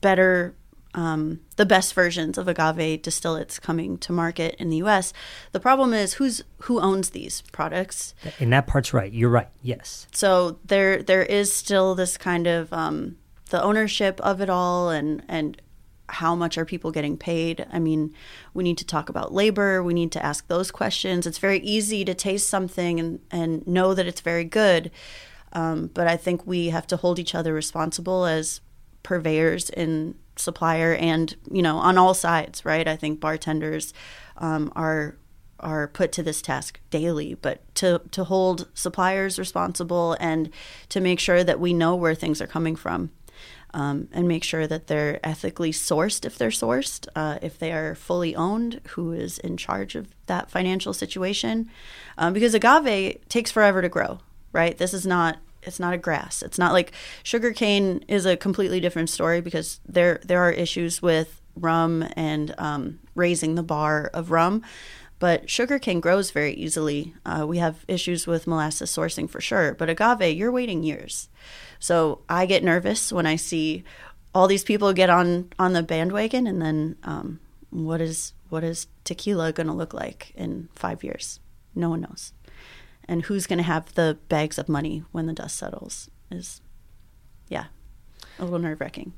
better, 0.00 0.54
um, 0.96 1.40
the 1.56 1.66
best 1.66 1.92
versions 1.92 2.38
of 2.38 2.48
agave 2.48 3.02
distillates 3.02 3.60
coming 3.60 3.98
to 3.98 4.12
market 4.12 4.56
in 4.58 4.70
the 4.70 4.78
U.S. 4.78 5.12
The 5.52 5.60
problem 5.60 5.92
is 5.92 6.14
who's 6.14 6.42
who 6.62 6.80
owns 6.80 7.10
these 7.10 7.42
products. 7.52 8.14
And 8.40 8.52
that 8.52 8.66
part's 8.66 8.94
right. 8.94 9.12
You're 9.12 9.30
right. 9.30 9.48
Yes. 9.62 10.06
So 10.12 10.58
there 10.64 11.02
there 11.02 11.22
is 11.22 11.52
still 11.52 11.94
this 11.94 12.16
kind 12.16 12.46
of 12.46 12.72
um, 12.72 13.18
the 13.50 13.62
ownership 13.62 14.20
of 14.22 14.40
it 14.40 14.48
all 14.48 14.88
and 14.88 15.22
and 15.28 15.60
how 16.08 16.34
much 16.34 16.56
are 16.56 16.64
people 16.64 16.92
getting 16.92 17.16
paid? 17.16 17.66
I 17.72 17.78
mean, 17.78 18.14
we 18.54 18.62
need 18.62 18.78
to 18.78 18.86
talk 18.86 19.08
about 19.08 19.32
labor. 19.32 19.82
We 19.82 19.92
need 19.92 20.12
to 20.12 20.24
ask 20.24 20.46
those 20.46 20.70
questions. 20.70 21.26
It's 21.26 21.38
very 21.38 21.58
easy 21.58 22.04
to 22.04 22.14
taste 22.14 22.48
something 22.48 23.00
and, 23.00 23.20
and 23.30 23.66
know 23.66 23.92
that 23.92 24.06
it's 24.06 24.20
very 24.20 24.44
good. 24.44 24.92
Um, 25.52 25.90
but 25.92 26.06
I 26.06 26.16
think 26.16 26.46
we 26.46 26.68
have 26.68 26.86
to 26.88 26.96
hold 26.96 27.18
each 27.18 27.34
other 27.34 27.52
responsible 27.52 28.24
as 28.24 28.60
purveyors 29.02 29.68
and 29.70 30.14
supplier 30.36 30.94
and, 30.94 31.34
you 31.50 31.62
know, 31.62 31.76
on 31.78 31.98
all 31.98 32.14
sides, 32.14 32.64
right? 32.64 32.86
I 32.86 32.96
think 32.96 33.20
bartenders 33.20 33.92
um, 34.38 34.72
are 34.76 35.16
are 35.58 35.88
put 35.88 36.12
to 36.12 36.22
this 36.22 36.42
task 36.42 36.80
daily, 36.90 37.32
but 37.32 37.62
to, 37.74 38.02
to 38.10 38.24
hold 38.24 38.68
suppliers 38.74 39.38
responsible 39.38 40.14
and 40.20 40.50
to 40.90 41.00
make 41.00 41.18
sure 41.18 41.42
that 41.42 41.58
we 41.58 41.72
know 41.72 41.94
where 41.94 42.14
things 42.14 42.42
are 42.42 42.46
coming 42.46 42.76
from 42.76 43.10
um, 43.72 44.08
and 44.12 44.28
make 44.28 44.44
sure 44.44 44.66
that 44.66 44.86
they're 44.86 45.20
ethically 45.24 45.72
sourced 45.72 46.24
if 46.24 46.38
they're 46.38 46.50
sourced, 46.50 47.06
uh, 47.14 47.38
if 47.42 47.58
they 47.58 47.72
are 47.72 47.94
fully 47.94 48.34
owned, 48.34 48.80
who 48.90 49.12
is 49.12 49.38
in 49.38 49.56
charge 49.56 49.94
of 49.94 50.08
that 50.26 50.50
financial 50.50 50.92
situation. 50.92 51.70
Um, 52.18 52.32
because 52.32 52.54
agave 52.54 53.26
takes 53.28 53.50
forever 53.50 53.82
to 53.82 53.88
grow, 53.88 54.20
right? 54.52 54.76
This 54.76 54.94
is 54.94 55.06
not 55.06 55.38
it's 55.66 55.80
not 55.80 55.92
a 55.92 55.98
grass. 55.98 56.42
It's 56.42 56.58
not 56.58 56.72
like 56.72 56.92
sugarcane 57.22 58.04
is 58.08 58.24
a 58.24 58.36
completely 58.36 58.80
different 58.80 59.10
story 59.10 59.40
because 59.40 59.80
there 59.86 60.20
there 60.24 60.40
are 60.40 60.52
issues 60.52 61.02
with 61.02 61.40
rum 61.56 62.06
and 62.16 62.54
um, 62.58 62.98
raising 63.14 63.54
the 63.54 63.62
bar 63.62 64.10
of 64.14 64.30
rum. 64.30 64.62
But 65.18 65.48
sugarcane 65.48 66.00
grows 66.00 66.30
very 66.30 66.52
easily. 66.52 67.14
Uh, 67.24 67.46
we 67.48 67.58
have 67.58 67.84
issues 67.88 68.26
with 68.26 68.46
molasses 68.46 68.90
sourcing 68.90 69.28
for 69.28 69.40
sure, 69.40 69.74
but 69.74 69.88
agave, 69.88 70.36
you're 70.36 70.52
waiting 70.52 70.82
years. 70.82 71.30
So 71.78 72.20
I 72.28 72.44
get 72.44 72.62
nervous 72.62 73.12
when 73.12 73.24
I 73.24 73.36
see 73.36 73.82
all 74.34 74.46
these 74.46 74.64
people 74.64 74.92
get 74.92 75.08
on 75.08 75.50
on 75.58 75.72
the 75.72 75.82
bandwagon, 75.82 76.46
and 76.46 76.60
then 76.60 76.96
um, 77.02 77.40
what 77.70 78.00
is 78.00 78.34
what 78.50 78.62
is 78.62 78.86
tequila 79.04 79.52
going 79.52 79.66
to 79.66 79.72
look 79.72 79.94
like 79.94 80.32
in 80.36 80.68
five 80.74 81.02
years? 81.02 81.40
No 81.74 81.90
one 81.90 82.02
knows. 82.02 82.32
And 83.08 83.24
who's 83.24 83.46
going 83.46 83.58
to 83.58 83.64
have 83.64 83.94
the 83.94 84.18
bags 84.28 84.58
of 84.58 84.68
money 84.68 85.04
when 85.12 85.26
the 85.26 85.32
dust 85.32 85.56
settles? 85.56 86.10
Is 86.30 86.60
yeah, 87.48 87.66
a 88.38 88.44
little 88.44 88.58
nerve 88.58 88.80
wracking. 88.80 89.12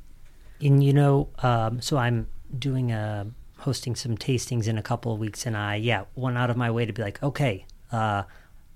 And 0.61 0.83
you 0.83 0.93
know, 0.93 1.29
um, 1.43 1.81
so 1.81 1.97
I'm 1.97 2.27
doing 2.57 2.93
a 2.93 3.27
hosting 3.59 3.97
some 3.97 4.17
tastings 4.17 4.69
in 4.69 4.79
a 4.79 4.83
couple 4.83 5.13
of 5.13 5.19
weeks, 5.19 5.47
and 5.47 5.57
I 5.57 5.77
yeah 5.77 6.05
went 6.15 6.37
out 6.37 6.51
of 6.51 6.57
my 6.57 6.71
way 6.71 6.85
to 6.85 6.93
be 6.93 7.03
like, 7.03 7.23
okay, 7.23 7.65
uh, 7.93 8.25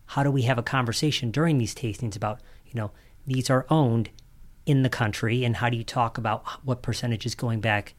how 0.06 0.22
do 0.22 0.30
we 0.30 0.42
have 0.42 0.58
a 0.58 0.62
conversation 0.62 1.30
during 1.30 1.58
these 1.58 1.74
tastings 1.74 2.16
about 2.16 2.40
you 2.66 2.74
know 2.74 2.90
these 3.26 3.48
are 3.48 3.66
owned 3.70 4.10
in 4.66 4.82
the 4.82 4.90
country 4.90 5.44
and 5.44 5.56
how 5.56 5.68
do 5.70 5.76
you 5.76 5.84
talk 5.84 6.18
about 6.18 6.46
what 6.64 6.82
percentage 6.82 7.24
is 7.24 7.34
going 7.34 7.60
back 7.60 7.94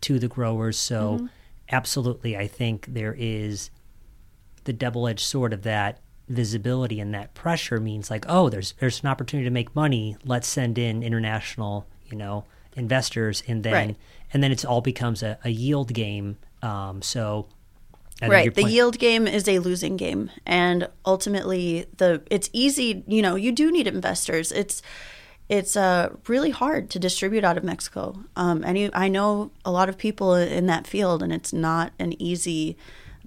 to 0.00 0.18
the 0.18 0.28
growers 0.28 0.78
so 0.78 1.14
mm-hmm. 1.14 1.26
absolutely 1.70 2.36
i 2.36 2.46
think 2.46 2.86
there 2.88 3.16
is 3.18 3.70
the 4.64 4.72
double-edged 4.72 5.24
sword 5.24 5.52
of 5.52 5.62
that 5.62 6.00
visibility 6.28 7.00
and 7.00 7.12
that 7.12 7.34
pressure 7.34 7.78
means 7.78 8.10
like 8.10 8.24
oh 8.28 8.48
there's 8.48 8.72
there's 8.80 9.02
an 9.02 9.08
opportunity 9.08 9.44
to 9.44 9.52
make 9.52 9.74
money 9.76 10.16
let's 10.24 10.48
send 10.48 10.78
in 10.78 11.02
international 11.02 11.86
you 12.06 12.16
know 12.16 12.44
investors 12.76 13.42
and 13.46 13.62
then 13.62 13.72
right. 13.72 13.96
and 14.32 14.42
then 14.42 14.50
it's 14.50 14.64
all 14.64 14.80
becomes 14.80 15.22
a, 15.22 15.38
a 15.44 15.50
yield 15.50 15.92
game 15.92 16.38
um, 16.62 17.02
so 17.02 17.46
right. 18.22 18.54
The 18.54 18.64
yield 18.64 18.98
game 18.98 19.26
is 19.26 19.46
a 19.48 19.58
losing 19.58 19.96
game, 19.96 20.30
and 20.46 20.88
ultimately, 21.04 21.86
the 21.96 22.22
it's 22.30 22.48
easy. 22.52 23.04
You 23.06 23.22
know, 23.22 23.34
you 23.34 23.52
do 23.52 23.70
need 23.70 23.86
investors. 23.86 24.52
It's 24.52 24.82
it's 25.48 25.76
uh, 25.76 26.14
really 26.26 26.50
hard 26.50 26.90
to 26.90 26.98
distribute 26.98 27.44
out 27.44 27.58
of 27.58 27.64
Mexico. 27.64 28.24
Um, 28.34 28.64
and 28.64 28.78
you, 28.78 28.90
I 28.94 29.08
know 29.08 29.50
a 29.64 29.70
lot 29.70 29.88
of 29.88 29.98
people 29.98 30.34
in 30.34 30.66
that 30.66 30.86
field, 30.86 31.22
and 31.22 31.32
it's 31.32 31.52
not 31.52 31.92
an 31.98 32.20
easy 32.20 32.78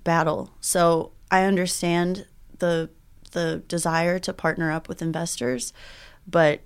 battle. 0.04 0.50
So 0.60 1.12
I 1.30 1.44
understand 1.44 2.26
the 2.60 2.90
the 3.32 3.64
desire 3.68 4.20
to 4.20 4.34
partner 4.34 4.72
up 4.72 4.88
with 4.88 5.02
investors, 5.02 5.74
but 6.26 6.62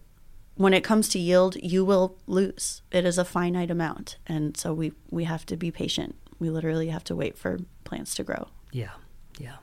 when 0.56 0.73
it 0.73 0.84
comes 0.84 1.10
to 1.10 1.19
yield, 1.19 1.56
you 1.56 1.84
will 1.84 2.17
lose. 2.27 2.82
It 2.91 3.06
is 3.06 3.17
a 3.17 3.25
finite 3.25 3.71
amount, 3.71 4.17
and 4.27 4.56
so 4.56 4.73
we 4.73 4.93
we 5.10 5.23
have 5.23 5.45
to 5.47 5.58
be 5.58 5.71
patient. 5.71 6.15
We 6.39 6.49
literally 6.49 6.89
have 6.89 7.04
to 7.06 7.15
wait 7.15 7.38
for 7.38 7.60
plants 7.84 8.15
to 8.15 8.23
grow. 8.23 8.47
Yeah, 8.71 8.91
yeah. 9.39 9.58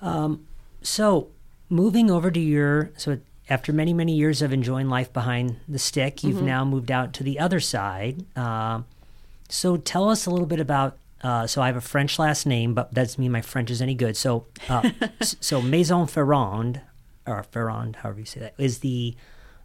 Um, 0.00 0.46
so 0.82 1.28
moving 1.68 2.10
over 2.10 2.30
to 2.30 2.40
your 2.40 2.90
so 2.96 3.18
after 3.48 3.72
many 3.72 3.92
many 3.92 4.14
years 4.14 4.42
of 4.42 4.52
enjoying 4.52 4.88
life 4.88 5.12
behind 5.12 5.56
the 5.68 5.78
stick, 5.78 6.22
you've 6.22 6.36
mm-hmm. 6.36 6.46
now 6.46 6.64
moved 6.64 6.90
out 6.90 7.12
to 7.14 7.24
the 7.24 7.38
other 7.38 7.60
side. 7.60 8.24
Uh, 8.36 8.82
so 9.48 9.76
tell 9.76 10.08
us 10.10 10.26
a 10.26 10.30
little 10.30 10.46
bit 10.46 10.60
about. 10.60 10.98
Uh, 11.24 11.46
so 11.46 11.62
I 11.62 11.66
have 11.66 11.76
a 11.76 11.80
French 11.80 12.18
last 12.18 12.44
name, 12.44 12.74
but 12.74 12.92
that 12.92 13.02
doesn't 13.02 13.20
mean 13.20 13.32
my 13.32 13.40
French 13.40 13.70
is 13.70 13.80
any 13.80 13.94
good. 13.94 14.14
So, 14.14 14.46
uh, 14.68 14.90
so 15.22 15.62
Maison 15.62 16.06
Ferrand, 16.06 16.82
or 17.26 17.42
Ferrand, 17.42 17.96
however 17.96 18.20
you 18.20 18.26
say 18.26 18.40
that, 18.40 18.54
is 18.58 18.80
the 18.80 19.16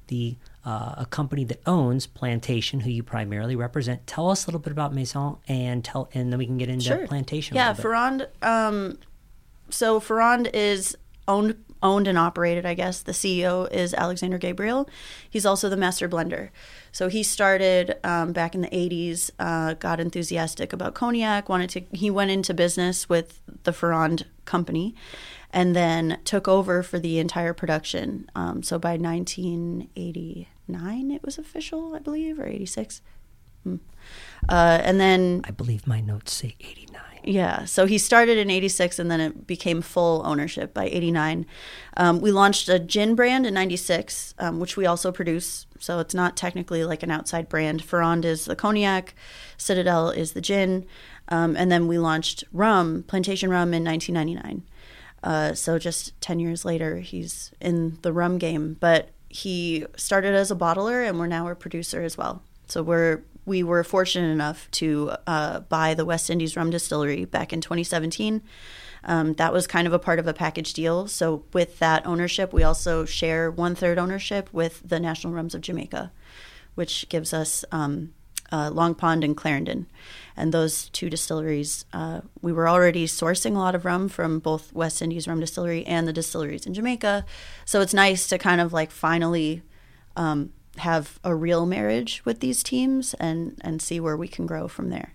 the 0.07 0.37
uh, 0.65 0.95
a 0.97 1.05
company 1.05 1.43
that 1.43 1.61
owns 1.65 2.07
Plantation, 2.07 2.79
who 2.79 2.89
you 2.89 3.03
primarily 3.03 3.55
represent. 3.57 4.07
Tell 4.07 4.29
us 4.31 4.45
a 4.45 4.47
little 4.47 4.61
bit 4.61 4.71
about 4.71 4.93
Maison, 4.93 5.35
and 5.49 5.83
tell, 5.83 6.09
and 6.13 6.31
then 6.31 6.39
we 6.39 6.45
can 6.45 6.57
get 6.57 6.69
into 6.69 6.85
sure. 6.85 7.05
Plantation. 7.05 7.55
Yeah, 7.55 7.73
Ferrand. 7.73 8.27
Um, 8.41 8.97
so 9.69 9.99
Ferrand 9.99 10.49
is 10.53 10.97
owned 11.27 11.57
owned 11.81 12.07
and 12.07 12.17
operated. 12.17 12.65
I 12.65 12.73
guess 12.73 13.01
the 13.01 13.11
CEO 13.11 13.71
is 13.71 13.93
Alexander 13.93 14.37
Gabriel. 14.37 14.89
He's 15.29 15.45
also 15.45 15.69
the 15.69 15.77
master 15.77 16.09
blender. 16.09 16.49
So 16.91 17.07
he 17.07 17.23
started 17.23 17.97
um, 18.03 18.33
back 18.33 18.55
in 18.55 18.61
the 18.61 18.69
'80s. 18.69 19.31
Uh, 19.39 19.75
got 19.75 19.99
enthusiastic 19.99 20.73
about 20.73 20.93
cognac. 20.93 21.49
Wanted 21.49 21.69
to. 21.71 21.81
He 21.91 22.09
went 22.09 22.31
into 22.31 22.53
business 22.53 23.07
with 23.07 23.41
the 23.63 23.73
Ferrand 23.73 24.25
company 24.45 24.95
and 25.51 25.75
then 25.75 26.19
took 26.23 26.47
over 26.47 26.83
for 26.83 26.99
the 26.99 27.19
entire 27.19 27.53
production. 27.53 28.29
Um, 28.35 28.63
so 28.63 28.77
by 28.77 28.97
1989, 28.97 31.11
it 31.11 31.23
was 31.23 31.37
official, 31.37 31.95
I 31.95 31.99
believe, 31.99 32.39
or 32.39 32.45
86. 32.45 33.01
Hmm. 33.63 33.77
Uh, 34.47 34.79
and 34.83 34.99
then 34.99 35.41
I 35.43 35.51
believe 35.51 35.87
my 35.87 36.01
notes 36.01 36.33
say 36.33 36.55
89. 36.59 37.01
Yeah, 37.23 37.65
so 37.65 37.85
he 37.85 37.97
started 37.97 38.37
in 38.37 38.49
86 38.49 38.97
and 38.97 39.11
then 39.11 39.19
it 39.19 39.45
became 39.45 39.81
full 39.81 40.21
ownership 40.25 40.73
by 40.73 40.85
89. 40.85 41.45
Um, 41.97 42.21
we 42.21 42.31
launched 42.31 42.69
a 42.69 42.79
gin 42.79 43.15
brand 43.15 43.45
in 43.45 43.53
96, 43.53 44.33
um, 44.39 44.59
which 44.59 44.77
we 44.77 44.85
also 44.85 45.11
produce. 45.11 45.65
So 45.79 45.99
it's 45.99 46.13
not 46.13 46.37
technically 46.37 46.83
like 46.83 47.03
an 47.03 47.11
outside 47.11 47.49
brand. 47.49 47.83
Ferrand 47.83 48.23
is 48.23 48.45
the 48.45 48.55
cognac, 48.55 49.15
Citadelle 49.57 50.15
is 50.15 50.31
the 50.31 50.41
gin. 50.41 50.85
Um, 51.27 51.55
and 51.55 51.71
then 51.71 51.87
we 51.87 51.97
launched 51.97 52.43
rum, 52.51 53.03
plantation 53.07 53.49
rum, 53.49 53.73
in 53.73 53.83
1999. 53.83 54.63
Uh, 55.21 55.53
so 55.53 55.77
just 55.77 56.19
10 56.21 56.39
years 56.39 56.65
later, 56.65 56.99
he's 56.99 57.51
in 57.59 57.97
the 58.01 58.13
rum 58.13 58.37
game. 58.37 58.77
But 58.79 59.09
he 59.27 59.85
started 59.95 60.33
as 60.33 60.49
a 60.49 60.55
bottler, 60.55 61.07
and 61.07 61.19
we're 61.19 61.27
now 61.27 61.47
a 61.47 61.55
producer 61.55 62.01
as 62.01 62.17
well. 62.17 62.41
So 62.67 62.81
we're 62.81 63.21
we 63.45 63.63
were 63.63 63.83
fortunate 63.83 64.29
enough 64.29 64.69
to 64.71 65.11
uh, 65.27 65.61
buy 65.61 65.93
the 65.93 66.05
West 66.05 66.29
Indies 66.29 66.55
Rum 66.55 66.69
Distillery 66.69 67.25
back 67.25 67.53
in 67.53 67.61
2017. 67.61 68.41
Um, 69.03 69.33
that 69.35 69.53
was 69.53 69.67
kind 69.67 69.87
of 69.87 69.93
a 69.93 69.99
part 69.99 70.19
of 70.19 70.27
a 70.27 70.33
package 70.33 70.73
deal. 70.73 71.07
So 71.07 71.43
with 71.53 71.79
that 71.79 72.05
ownership, 72.05 72.53
we 72.53 72.63
also 72.63 73.05
share 73.05 73.49
one 73.49 73.75
third 73.75 73.97
ownership 73.97 74.49
with 74.51 74.81
the 74.87 74.99
National 74.99 75.33
Rums 75.33 75.55
of 75.55 75.61
Jamaica, 75.61 76.11
which 76.75 77.07
gives 77.09 77.33
us 77.33 77.63
um, 77.71 78.13
uh, 78.51 78.69
Long 78.71 78.95
Pond 78.95 79.23
and 79.23 79.35
Clarendon. 79.35 79.87
And 80.35 80.53
those 80.53 80.89
two 80.89 81.09
distilleries, 81.09 81.85
uh, 81.93 82.21
we 82.41 82.53
were 82.53 82.67
already 82.67 83.05
sourcing 83.07 83.55
a 83.55 83.59
lot 83.59 83.75
of 83.75 83.85
rum 83.85 84.09
from 84.09 84.39
both 84.39 84.73
West 84.73 85.01
Indies 85.01 85.27
Rum 85.27 85.39
Distillery 85.39 85.85
and 85.85 86.07
the 86.07 86.13
distilleries 86.13 86.65
in 86.65 86.73
Jamaica. 86.73 87.25
So 87.65 87.81
it's 87.81 87.93
nice 87.93 88.27
to 88.27 88.37
kind 88.37 88.61
of 88.61 88.73
like 88.73 88.91
finally 88.91 89.61
um, 90.15 90.51
have 90.79 91.19
a 91.23 91.35
real 91.35 91.65
marriage 91.65 92.21
with 92.25 92.39
these 92.39 92.63
teams 92.63 93.13
and, 93.15 93.57
and 93.61 93.81
see 93.81 93.99
where 93.99 94.17
we 94.17 94.27
can 94.27 94.45
grow 94.45 94.67
from 94.67 94.89
there. 94.89 95.13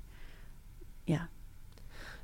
Yeah. 1.07 1.25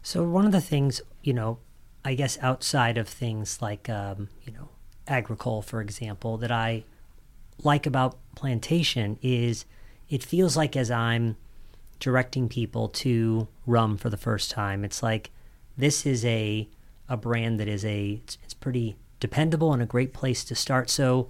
So 0.03 0.25
one 0.25 0.47
of 0.47 0.53
the 0.53 0.61
things, 0.61 1.03
you 1.23 1.35
know, 1.35 1.59
I 2.05 2.15
guess 2.15 2.39
outside 2.41 2.97
of 2.97 3.09
things 3.09 3.61
like, 3.61 3.89
um, 3.89 4.29
you 4.45 4.53
know, 4.53 4.69
agricole, 5.07 5.63
for 5.63 5.81
example, 5.81 6.39
that 6.39 6.51
I 6.53 6.85
like 7.63 7.87
about 7.87 8.19
plantation 8.35 9.19
is– 9.23 9.65
it 10.11 10.25
feels 10.25 10.57
like 10.57 10.77
as 10.77 10.91
I'm 10.91 11.37
directing 12.01 12.49
people 12.49 12.89
to 12.89 13.47
rum 13.65 13.97
for 13.97 14.11
the 14.11 14.17
first 14.17 14.51
time, 14.51 14.85
it's 14.85 15.05
like 15.05 15.31
this 15.79 16.05
is 16.05 16.25
a 16.25 16.69
a 17.09 17.17
brand 17.17 17.61
that 17.61 17.69
is 17.69 17.85
a 17.85 18.21
it's, 18.23 18.37
it's 18.43 18.55
pretty 18.55 18.97
dependable 19.21 19.73
and 19.73 19.81
a 19.81 19.87
great 19.87 20.13
place 20.13 20.43
to 20.45 20.57
start. 20.57 20.91
So 20.91 21.29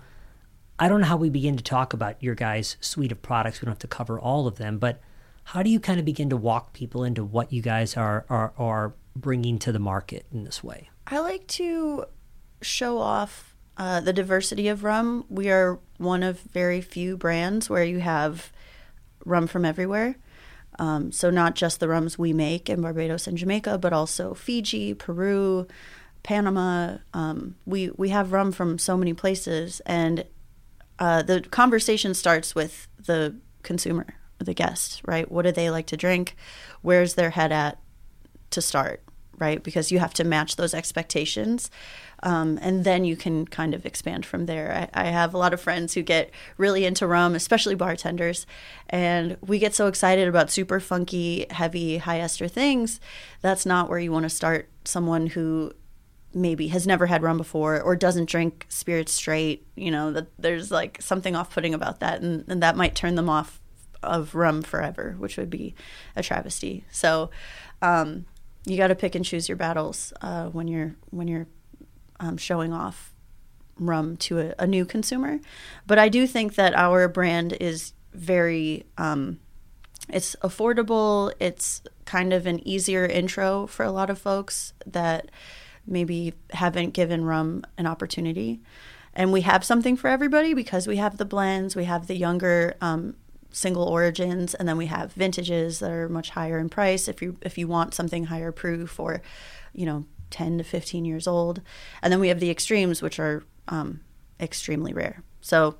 I 0.80 0.88
don't 0.88 1.02
know 1.02 1.06
how 1.06 1.18
we 1.18 1.28
begin 1.28 1.58
to 1.58 1.62
talk 1.62 1.92
about 1.92 2.22
your 2.22 2.34
guys' 2.34 2.78
suite 2.80 3.12
of 3.12 3.20
products. 3.20 3.60
We 3.60 3.66
don't 3.66 3.72
have 3.72 3.80
to 3.80 3.86
cover 3.86 4.18
all 4.18 4.46
of 4.46 4.56
them, 4.56 4.78
but 4.78 4.98
how 5.44 5.62
do 5.62 5.68
you 5.68 5.78
kind 5.78 6.00
of 6.00 6.06
begin 6.06 6.30
to 6.30 6.38
walk 6.38 6.72
people 6.72 7.04
into 7.04 7.22
what 7.22 7.52
you 7.52 7.60
guys 7.60 7.98
are 7.98 8.24
are, 8.30 8.54
are 8.56 8.94
bringing 9.14 9.58
to 9.58 9.72
the 9.72 9.78
market 9.78 10.24
in 10.32 10.44
this 10.44 10.64
way? 10.64 10.88
I 11.06 11.18
like 11.18 11.46
to 11.48 12.06
show 12.62 12.98
off 12.98 13.54
uh, 13.76 14.00
the 14.00 14.14
diversity 14.14 14.68
of 14.68 14.82
rum. 14.82 15.26
We 15.28 15.50
are 15.50 15.78
one 15.98 16.22
of 16.22 16.40
very 16.40 16.80
few 16.80 17.18
brands 17.18 17.68
where 17.68 17.84
you 17.84 18.00
have 18.00 18.50
rum 19.26 19.46
from 19.46 19.66
everywhere. 19.66 20.16
Um, 20.78 21.12
so 21.12 21.28
not 21.28 21.56
just 21.56 21.78
the 21.80 21.88
rums 21.88 22.18
we 22.18 22.32
make 22.32 22.70
in 22.70 22.80
Barbados 22.80 23.26
and 23.26 23.36
Jamaica, 23.36 23.76
but 23.76 23.92
also 23.92 24.32
Fiji, 24.32 24.94
Peru, 24.94 25.66
Panama. 26.22 26.98
Um, 27.12 27.56
we 27.66 27.90
we 27.90 28.08
have 28.08 28.32
rum 28.32 28.50
from 28.50 28.78
so 28.78 28.96
many 28.96 29.12
places, 29.12 29.80
and 29.84 30.24
uh, 31.00 31.22
the 31.22 31.40
conversation 31.40 32.14
starts 32.14 32.54
with 32.54 32.86
the 33.06 33.34
consumer, 33.62 34.06
the 34.38 34.54
guest, 34.54 35.00
right? 35.06 35.30
What 35.30 35.42
do 35.42 35.52
they 35.52 35.70
like 35.70 35.86
to 35.86 35.96
drink? 35.96 36.36
Where's 36.82 37.14
their 37.14 37.30
head 37.30 37.50
at 37.50 37.78
to 38.50 38.60
start, 38.60 39.02
right? 39.38 39.62
Because 39.62 39.90
you 39.90 39.98
have 39.98 40.14
to 40.14 40.24
match 40.24 40.56
those 40.56 40.74
expectations. 40.74 41.70
Um, 42.22 42.58
and 42.60 42.84
then 42.84 43.04
you 43.04 43.16
can 43.16 43.46
kind 43.46 43.72
of 43.72 43.86
expand 43.86 44.26
from 44.26 44.44
there. 44.44 44.90
I, 44.94 45.06
I, 45.06 45.06
have 45.06 45.32
a 45.32 45.38
lot 45.38 45.54
of 45.54 45.60
friends 45.60 45.94
who 45.94 46.02
get 46.02 46.30
really 46.58 46.84
into 46.84 47.06
rum, 47.06 47.34
especially 47.34 47.74
bartenders, 47.74 48.46
and 48.90 49.38
we 49.40 49.58
get 49.58 49.74
so 49.74 49.86
excited 49.86 50.28
about 50.28 50.50
super 50.50 50.80
funky, 50.80 51.46
heavy, 51.48 51.96
high 51.96 52.20
ester 52.20 52.46
things. 52.46 53.00
That's 53.40 53.64
not 53.64 53.88
where 53.88 53.98
you 53.98 54.12
want 54.12 54.24
to 54.24 54.30
start 54.30 54.68
someone 54.84 55.28
who 55.28 55.72
maybe 56.32 56.68
has 56.68 56.86
never 56.86 57.06
had 57.06 57.22
rum 57.22 57.36
before 57.36 57.80
or 57.80 57.96
doesn't 57.96 58.28
drink 58.28 58.66
spirits 58.68 59.12
straight. 59.12 59.66
You 59.76 59.90
know, 59.90 60.12
that 60.12 60.28
there's 60.38 60.70
like 60.70 61.00
something 61.00 61.34
off 61.34 61.52
putting 61.52 61.74
about 61.74 62.00
that, 62.00 62.20
and, 62.22 62.44
and 62.48 62.62
that 62.62 62.76
might 62.76 62.94
turn 62.94 63.14
them 63.14 63.28
off 63.28 63.60
of 64.02 64.34
rum 64.34 64.62
forever, 64.62 65.14
which 65.18 65.36
would 65.36 65.50
be 65.50 65.74
a 66.16 66.22
travesty. 66.22 66.84
So, 66.90 67.30
um, 67.82 68.26
you 68.66 68.76
got 68.76 68.88
to 68.88 68.94
pick 68.94 69.14
and 69.14 69.24
choose 69.24 69.48
your 69.48 69.56
battles 69.56 70.12
uh, 70.20 70.46
when 70.46 70.68
you're 70.68 70.96
when 71.10 71.28
you're 71.28 71.46
um, 72.20 72.36
showing 72.36 72.72
off 72.72 73.14
rum 73.80 74.16
to 74.18 74.38
a, 74.38 74.54
a, 74.58 74.66
new 74.66 74.84
consumer. 74.84 75.40
But 75.86 75.98
I 75.98 76.08
do 76.08 76.26
think 76.26 76.54
that 76.54 76.74
our 76.74 77.08
brand 77.08 77.56
is 77.60 77.94
very, 78.12 78.84
um, 78.98 79.40
it's 80.08 80.36
affordable. 80.42 81.32
It's 81.40 81.82
kind 82.04 82.32
of 82.32 82.46
an 82.46 82.66
easier 82.68 83.06
intro 83.06 83.66
for 83.66 83.84
a 83.84 83.90
lot 83.90 84.10
of 84.10 84.18
folks 84.18 84.74
that 84.86 85.30
maybe 85.90 86.34
haven't 86.50 86.90
given 86.90 87.24
rum 87.24 87.64
an 87.76 87.86
opportunity. 87.86 88.60
And 89.12 89.32
we 89.32 89.40
have 89.40 89.64
something 89.64 89.96
for 89.96 90.08
everybody 90.08 90.54
because 90.54 90.86
we 90.86 90.96
have 90.96 91.18
the 91.18 91.24
blends, 91.24 91.74
we 91.74 91.84
have 91.84 92.06
the 92.06 92.16
younger 92.16 92.76
um, 92.80 93.16
single 93.50 93.84
origins, 93.84 94.54
and 94.54 94.68
then 94.68 94.76
we 94.76 94.86
have 94.86 95.12
vintages 95.12 95.80
that 95.80 95.90
are 95.90 96.08
much 96.08 96.30
higher 96.30 96.58
in 96.58 96.68
price. 96.68 97.08
If 97.08 97.20
you 97.20 97.36
if 97.42 97.58
you 97.58 97.66
want 97.66 97.94
something 97.94 98.26
higher 98.26 98.52
proof 98.52 99.00
or, 99.00 99.20
you 99.72 99.84
know, 99.84 100.04
10 100.30 100.58
to 100.58 100.64
15 100.64 101.04
years 101.04 101.26
old. 101.26 101.60
And 102.02 102.12
then 102.12 102.20
we 102.20 102.28
have 102.28 102.40
the 102.40 102.50
extremes, 102.50 103.02
which 103.02 103.18
are 103.18 103.42
um, 103.68 104.00
extremely 104.38 104.92
rare. 104.92 105.22
So 105.40 105.76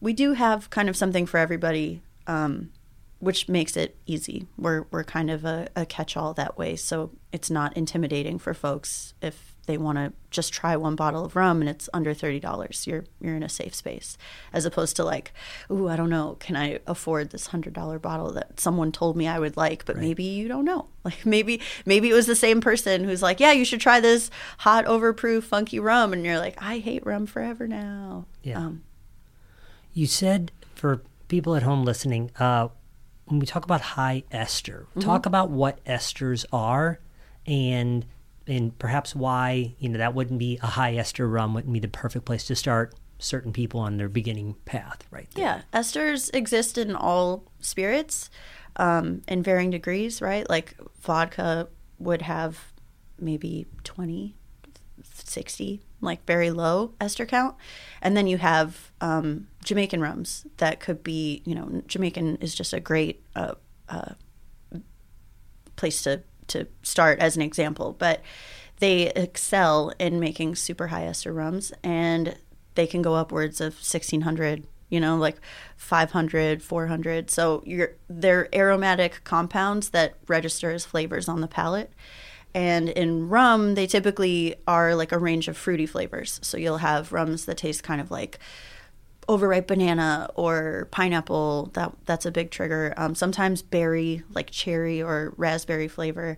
we 0.00 0.12
do 0.12 0.32
have 0.32 0.70
kind 0.70 0.88
of 0.88 0.96
something 0.96 1.26
for 1.26 1.38
everybody, 1.38 2.02
um, 2.26 2.70
which 3.18 3.48
makes 3.48 3.76
it 3.76 3.96
easy. 4.06 4.46
We're, 4.56 4.86
we're 4.90 5.04
kind 5.04 5.30
of 5.30 5.44
a, 5.44 5.68
a 5.76 5.86
catch 5.86 6.16
all 6.16 6.34
that 6.34 6.56
way. 6.56 6.76
So 6.76 7.10
it's 7.32 7.50
not 7.50 7.76
intimidating 7.76 8.38
for 8.38 8.54
folks 8.54 9.14
if 9.20 9.49
they 9.66 9.76
want 9.76 9.98
to 9.98 10.12
just 10.30 10.52
try 10.52 10.76
one 10.76 10.96
bottle 10.96 11.24
of 11.24 11.36
rum 11.36 11.60
and 11.60 11.68
it's 11.68 11.88
under 11.92 12.14
$30 12.14 12.86
you're 12.86 13.04
you're 13.20 13.36
in 13.36 13.42
a 13.42 13.48
safe 13.48 13.74
space. 13.74 14.16
As 14.52 14.64
opposed 14.64 14.96
to 14.96 15.04
like 15.04 15.32
ooh 15.70 15.88
i 15.88 15.96
don't 15.96 16.10
know. 16.10 16.36
Can 16.40 16.56
i 16.56 16.80
afford 16.86 17.30
this 17.30 17.48
$100 17.48 18.00
bottle 18.00 18.32
that 18.32 18.60
someone 18.60 18.92
told 18.92 19.16
me 19.16 19.26
i 19.26 19.38
would 19.38 19.56
like 19.56 19.84
but 19.84 19.96
right. 19.96 20.02
maybe 20.02 20.24
you 20.24 20.48
don't 20.48 20.64
know. 20.64 20.86
Like 21.02 21.24
maybe 21.24 21.62
maybe 21.86 22.10
it 22.10 22.12
was 22.12 22.26
the 22.26 22.36
same 22.36 22.60
person 22.60 23.04
who's 23.04 23.22
like 23.22 23.40
yeah 23.40 23.52
you 23.52 23.64
should 23.64 23.80
try 23.80 24.00
this 24.00 24.30
hot 24.58 24.84
overproof 24.84 25.44
funky 25.44 25.80
rum. 25.80 26.12
And 26.12 26.24
you're 26.24 26.38
like 26.38 26.60
i 26.62 26.78
hate 26.78 27.06
rum 27.06 27.26
forever 27.26 27.66
now. 27.66 28.26
Yeah. 28.42 28.58
Um, 28.58 28.82
you 29.94 30.06
said 30.06 30.52
for 30.74 31.02
people 31.28 31.54
at 31.54 31.62
home 31.62 31.84
listening 31.84 32.30
uh, 32.38 32.68
when 33.26 33.38
we 33.38 33.46
talk 33.46 33.64
about 33.64 33.80
high 33.80 34.24
ester 34.30 34.86
mm-hmm. 34.90 35.00
talk 35.00 35.24
about 35.24 35.50
what 35.50 35.82
esters 35.84 36.44
are 36.52 37.00
and 37.46 38.04
and 38.46 38.76
perhaps 38.78 39.14
why 39.14 39.74
you 39.78 39.88
know 39.88 39.98
that 39.98 40.14
wouldn't 40.14 40.38
be 40.38 40.58
a 40.62 40.66
high 40.66 40.94
ester 40.96 41.28
rum 41.28 41.54
wouldn't 41.54 41.72
be 41.72 41.80
the 41.80 41.88
perfect 41.88 42.24
place 42.24 42.44
to 42.46 42.56
start 42.56 42.94
certain 43.18 43.52
people 43.52 43.80
on 43.80 43.96
their 43.98 44.08
beginning 44.08 44.54
path 44.64 45.04
right 45.10 45.28
there. 45.34 45.44
yeah 45.44 45.78
esters 45.78 46.34
exist 46.34 46.78
in 46.78 46.94
all 46.94 47.44
spirits 47.60 48.30
um, 48.76 49.22
in 49.28 49.42
varying 49.42 49.70
degrees 49.70 50.22
right 50.22 50.48
like 50.48 50.74
vodka 51.00 51.68
would 51.98 52.22
have 52.22 52.72
maybe 53.18 53.66
20 53.84 54.34
60 55.02 55.80
like 56.00 56.24
very 56.26 56.50
low 56.50 56.92
ester 57.00 57.26
count 57.26 57.54
and 58.00 58.16
then 58.16 58.26
you 58.26 58.38
have 58.38 58.90
um, 59.00 59.48
jamaican 59.64 60.00
rums 60.00 60.46
that 60.56 60.80
could 60.80 61.02
be 61.02 61.42
you 61.44 61.54
know 61.54 61.82
jamaican 61.86 62.36
is 62.36 62.54
just 62.54 62.72
a 62.72 62.80
great 62.80 63.22
uh, 63.36 63.54
uh, 63.88 64.14
place 65.76 66.02
to 66.02 66.22
to 66.50 66.66
start 66.82 67.18
as 67.18 67.36
an 67.36 67.42
example, 67.42 67.96
but 67.98 68.22
they 68.80 69.08
excel 69.08 69.92
in 69.98 70.18
making 70.20 70.56
super 70.56 70.88
high 70.88 71.04
ester 71.04 71.32
rums 71.32 71.72
and 71.82 72.36
they 72.74 72.86
can 72.86 73.02
go 73.02 73.14
upwards 73.14 73.60
of 73.60 73.74
1600 73.74 74.66
you 74.88 74.98
know 74.98 75.16
like 75.16 75.36
500 75.76 76.62
400 76.62 77.30
so 77.30 77.62
you're 77.64 77.92
they're 78.08 78.48
aromatic 78.54 79.22
compounds 79.24 79.90
that 79.90 80.14
register 80.26 80.70
as 80.70 80.84
flavors 80.84 81.28
on 81.28 81.40
the 81.40 81.48
palate. 81.48 81.92
And 82.52 82.88
in 82.88 83.28
rum 83.28 83.76
they 83.76 83.86
typically 83.86 84.56
are 84.66 84.96
like 84.96 85.12
a 85.12 85.18
range 85.18 85.46
of 85.46 85.56
fruity 85.56 85.86
flavors. 85.86 86.40
So 86.42 86.58
you'll 86.58 86.78
have 86.78 87.12
rums 87.12 87.44
that 87.44 87.58
taste 87.58 87.84
kind 87.84 88.00
of 88.00 88.10
like 88.10 88.40
overripe 89.30 89.68
banana 89.68 90.28
or 90.34 90.88
pineapple. 90.90 91.70
That 91.74 91.92
that's 92.04 92.26
a 92.26 92.32
big 92.32 92.50
trigger. 92.50 92.92
Um, 92.96 93.14
sometimes 93.14 93.62
berry, 93.62 94.24
like 94.34 94.50
cherry 94.50 95.00
or 95.00 95.32
raspberry 95.36 95.86
flavor, 95.86 96.36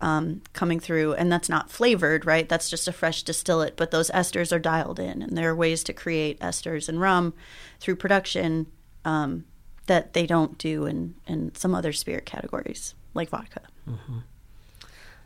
um, 0.00 0.40
coming 0.54 0.80
through, 0.80 1.12
and 1.14 1.30
that's 1.30 1.50
not 1.50 1.70
flavored, 1.70 2.24
right? 2.24 2.48
That's 2.48 2.70
just 2.70 2.88
a 2.88 2.92
fresh 2.92 3.22
distillate. 3.22 3.76
But 3.76 3.90
those 3.90 4.10
esters 4.10 4.52
are 4.52 4.58
dialed 4.58 4.98
in, 4.98 5.20
and 5.20 5.36
there 5.36 5.50
are 5.50 5.54
ways 5.54 5.84
to 5.84 5.92
create 5.92 6.40
esters 6.40 6.88
in 6.88 6.98
rum 6.98 7.34
through 7.78 7.96
production 7.96 8.66
um, 9.04 9.44
that 9.86 10.14
they 10.14 10.26
don't 10.26 10.56
do 10.56 10.86
in 10.86 11.14
in 11.26 11.54
some 11.54 11.74
other 11.74 11.92
spirit 11.92 12.24
categories, 12.24 12.94
like 13.12 13.28
vodka. 13.28 13.60
Mm-hmm. 13.86 14.18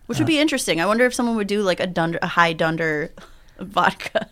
Which 0.06 0.18
would 0.18 0.24
uh, 0.24 0.34
be 0.34 0.40
interesting. 0.40 0.80
I 0.80 0.86
wonder 0.86 1.06
if 1.06 1.14
someone 1.14 1.36
would 1.36 1.46
do 1.46 1.62
like 1.62 1.78
a 1.78 1.86
dunder, 1.86 2.18
a 2.20 2.26
high 2.26 2.54
dunder 2.54 3.12
vodka. 3.60 4.30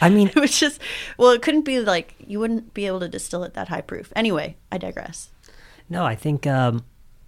I 0.00 0.10
mean, 0.10 0.28
it 0.28 0.36
was 0.36 0.58
just 0.58 0.80
well, 1.18 1.30
it 1.30 1.42
couldn't 1.42 1.62
be 1.62 1.80
like 1.80 2.14
you 2.18 2.40
wouldn't 2.40 2.74
be 2.74 2.86
able 2.86 3.00
to 3.00 3.08
distill 3.08 3.44
it 3.44 3.54
that 3.54 3.68
high 3.68 3.80
proof. 3.80 4.12
Anyway, 4.16 4.56
I 4.70 4.78
digress. 4.78 5.30
No, 5.88 6.04
I 6.04 6.14
think 6.14 6.46
um, 6.46 6.84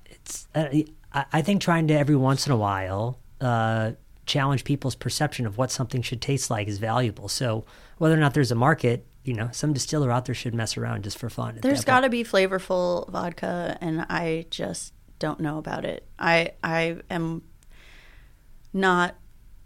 it's. 0.07 0.49
Uh, 0.55 0.69
I 1.33 1.41
think 1.41 1.63
trying 1.63 1.89
to 1.89 1.95
every 1.95 2.17
once 2.17 2.47
in 2.47 2.53
a 2.53 2.57
while 2.57 3.19
uh, 3.41 3.93
challenge 4.27 4.65
people's 4.65 4.95
perception 4.95 5.47
of 5.47 5.57
what 5.57 5.71
something 5.71 6.03
should 6.03 6.21
taste 6.21 6.51
like 6.51 6.69
is 6.69 6.79
valuable. 6.79 7.29
So 7.29 7.65
whether 7.99 8.15
or 8.15 8.19
not 8.19 8.35
there's 8.35 8.51
a 8.51 8.57
market, 8.57 9.07
you 9.25 9.33
know, 9.33 9.49
some 9.53 9.73
distiller 9.73 10.11
out 10.11 10.27
there 10.27 10.35
should 10.35 10.55
mess 10.55 10.77
around 10.77 11.05
just 11.05 11.17
for 11.17 11.31
fun. 11.31 11.59
There's 11.63 11.85
got 11.85 12.01
to 12.01 12.11
be 12.11 12.23
flavorful 12.23 13.09
vodka, 13.09 13.79
and 13.81 14.03
I 14.11 14.47
just 14.51 14.93
don't 15.19 15.41
know 15.41 15.59
about 15.59 15.85
it. 15.85 16.07
I 16.19 16.51
I 16.63 16.99
am 17.09 17.43
not 18.73 19.15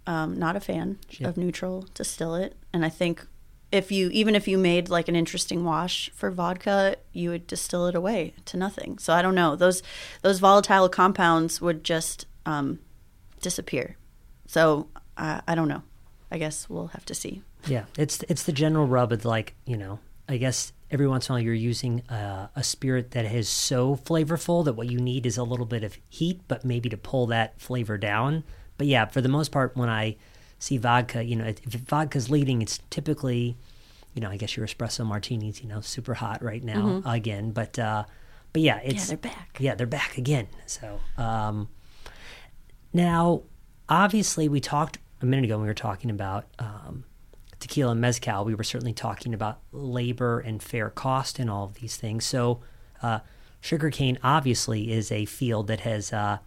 um, 0.07 0.39
not 0.39 0.57
a 0.57 0.61
fan 0.61 0.99
of 1.23 1.37
neutral 1.37 1.87
distill 1.95 2.35
it 2.35 2.57
and 2.73 2.85
I 2.85 2.89
think 2.89 3.27
if 3.73 3.93
you 3.93 4.11
even 4.11 4.35
if 4.35 4.49
you 4.49 4.59
made 4.59 4.89
like 4.89 5.09
an 5.09 5.17
interesting 5.17 5.65
wash 5.65 6.11
for 6.15 6.31
vodka, 6.31 6.97
you 7.13 7.31
would 7.31 7.47
distill 7.47 7.87
it 7.87 7.95
away 7.95 8.35
to 8.47 8.57
nothing. 8.57 8.99
So 8.99 9.13
I 9.13 9.23
don't 9.23 9.35
know 9.35 9.57
those 9.57 9.83
those 10.23 10.41
volatile 10.41 10.89
compounds 10.89 11.61
would 11.61 11.85
just 11.85 12.27
um, 12.47 12.81
disappear. 13.41 13.97
So 14.47 14.89
uh, 15.17 15.41
I 15.47 15.55
don't 15.55 15.69
know. 15.69 15.83
I 16.31 16.39
guess 16.39 16.69
we'll 16.69 16.89
have 16.89 17.05
to 17.07 17.15
see. 17.15 17.43
Yeah, 17.67 17.85
it's 17.97 18.25
it's 18.29 18.43
the 18.43 18.53
general 18.53 18.87
rub 18.87 19.13
of 19.13 19.25
like 19.25 19.55
you 19.67 19.77
know 19.77 20.01
I 20.29 20.37
guess 20.37 20.73
every 20.91 21.07
once 21.07 21.29
in 21.29 21.33
a 21.33 21.35
while 21.35 21.43
you're 21.43 21.55
using 21.55 22.01
uh, 22.09 22.49
a 22.57 22.65
spirit 22.65 23.13
that 23.13 23.25
is 23.25 23.49
so 23.49 23.95
flavorful 23.95 24.65
that 24.65 24.73
what 24.73 24.91
you 24.91 24.99
need 24.99 25.27
is 25.27 25.37
a 25.37 25.45
little 25.45 25.67
bit 25.67 25.85
of 25.85 25.97
heat, 26.09 26.41
but 26.49 26.65
maybe 26.65 26.89
to 26.89 26.97
pull 26.97 27.29
that 27.29 27.61
flavor 27.61 27.97
down 27.97 28.43
but 28.81 28.87
yeah, 28.87 29.05
for 29.05 29.21
the 29.21 29.29
most 29.29 29.53
part, 29.53 29.77
when 29.77 29.91
I 29.91 30.17
see 30.59 30.79
vodka, 30.79 31.23
you 31.23 31.37
know, 31.37 31.45
if 31.45 31.59
vodka's 31.59 32.31
leading, 32.31 32.63
it's 32.63 32.81
typically, 32.89 33.55
you 34.15 34.23
know, 34.23 34.31
I 34.31 34.39
guess 34.39 34.57
your 34.57 34.67
espresso 34.67 35.05
martinis, 35.05 35.63
you 35.63 35.69
know, 35.69 35.83
super 35.83 36.15
hot 36.15 36.43
right 36.43 36.65
now 36.65 36.87
mm-hmm. 36.87 37.07
again. 37.07 37.51
But 37.51 37.79
uh, 37.79 38.05
but 38.55 38.63
yeah, 38.63 38.81
it's 38.83 39.11
yeah, 39.11 39.17
they're 39.17 39.33
back. 39.33 39.57
Yeah, 39.61 39.75
they're 39.75 39.87
back 39.87 40.17
again. 40.17 40.47
So 40.65 40.99
um, 41.19 41.69
now, 42.95 43.43
obviously, 43.87 44.49
we 44.49 44.61
talked 44.61 44.97
a 45.21 45.27
minute 45.27 45.45
ago. 45.45 45.57
When 45.57 45.65
We 45.65 45.69
were 45.69 45.75
talking 45.75 46.09
about 46.09 46.47
um, 46.59 47.05
tequila 47.59 47.93
and 47.93 48.01
mezcal. 48.01 48.47
We 48.47 48.55
were 48.55 48.65
certainly 48.65 48.95
talking 48.95 49.35
about 49.35 49.59
labor 49.73 50.41
and 50.41 50.63
fair 50.63 50.89
cost 50.89 51.39
and 51.39 51.51
all 51.51 51.65
of 51.65 51.75
these 51.75 51.99
things. 51.99 52.25
So. 52.25 52.61
Uh, 53.03 53.21
sugarcane 53.63 54.19
obviously 54.23 54.91
is 54.91 55.13
a 55.13 55.27
field 55.27 55.67
that 55.67 55.81
has 55.81 56.15
uh, 56.15 56.39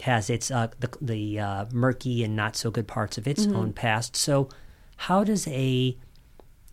has 0.00 0.30
its 0.30 0.50
uh, 0.50 0.68
the, 0.78 0.90
the 1.00 1.40
uh, 1.40 1.66
murky 1.72 2.24
and 2.24 2.36
not 2.36 2.56
so 2.56 2.70
good 2.70 2.88
parts 2.88 3.18
of 3.18 3.26
its 3.26 3.46
mm-hmm. 3.46 3.56
own 3.56 3.72
past. 3.72 4.16
So, 4.16 4.48
how 4.96 5.24
does 5.24 5.46
a 5.48 5.96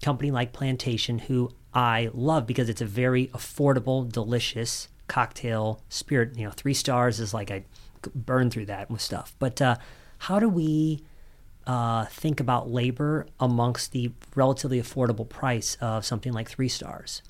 company 0.03 0.31
like 0.31 0.53
Plantation, 0.53 1.19
who 1.19 1.51
I 1.73 2.09
love 2.13 2.47
because 2.47 2.69
it's 2.69 2.81
a 2.81 2.85
very 2.85 3.27
affordable, 3.27 4.11
delicious 4.11 4.87
cocktail 5.07 5.81
spirit. 5.89 6.37
You 6.37 6.45
know, 6.45 6.51
three 6.51 6.73
stars 6.73 7.19
is 7.19 7.33
like 7.33 7.51
I 7.51 7.65
burn 8.13 8.49
through 8.49 8.65
that 8.67 8.89
with 8.89 9.01
stuff. 9.01 9.35
But 9.39 9.61
uh, 9.61 9.77
how 10.19 10.39
do 10.39 10.49
we 10.49 11.03
uh, 11.65 12.05
think 12.05 12.39
about 12.39 12.69
labor 12.69 13.27
amongst 13.39 13.91
the 13.91 14.11
relatively 14.35 14.81
affordable 14.81 15.27
price 15.27 15.77
of 15.81 16.05
something 16.05 16.33
like 16.33 16.49
three 16.49 16.69
stars? 16.69 17.21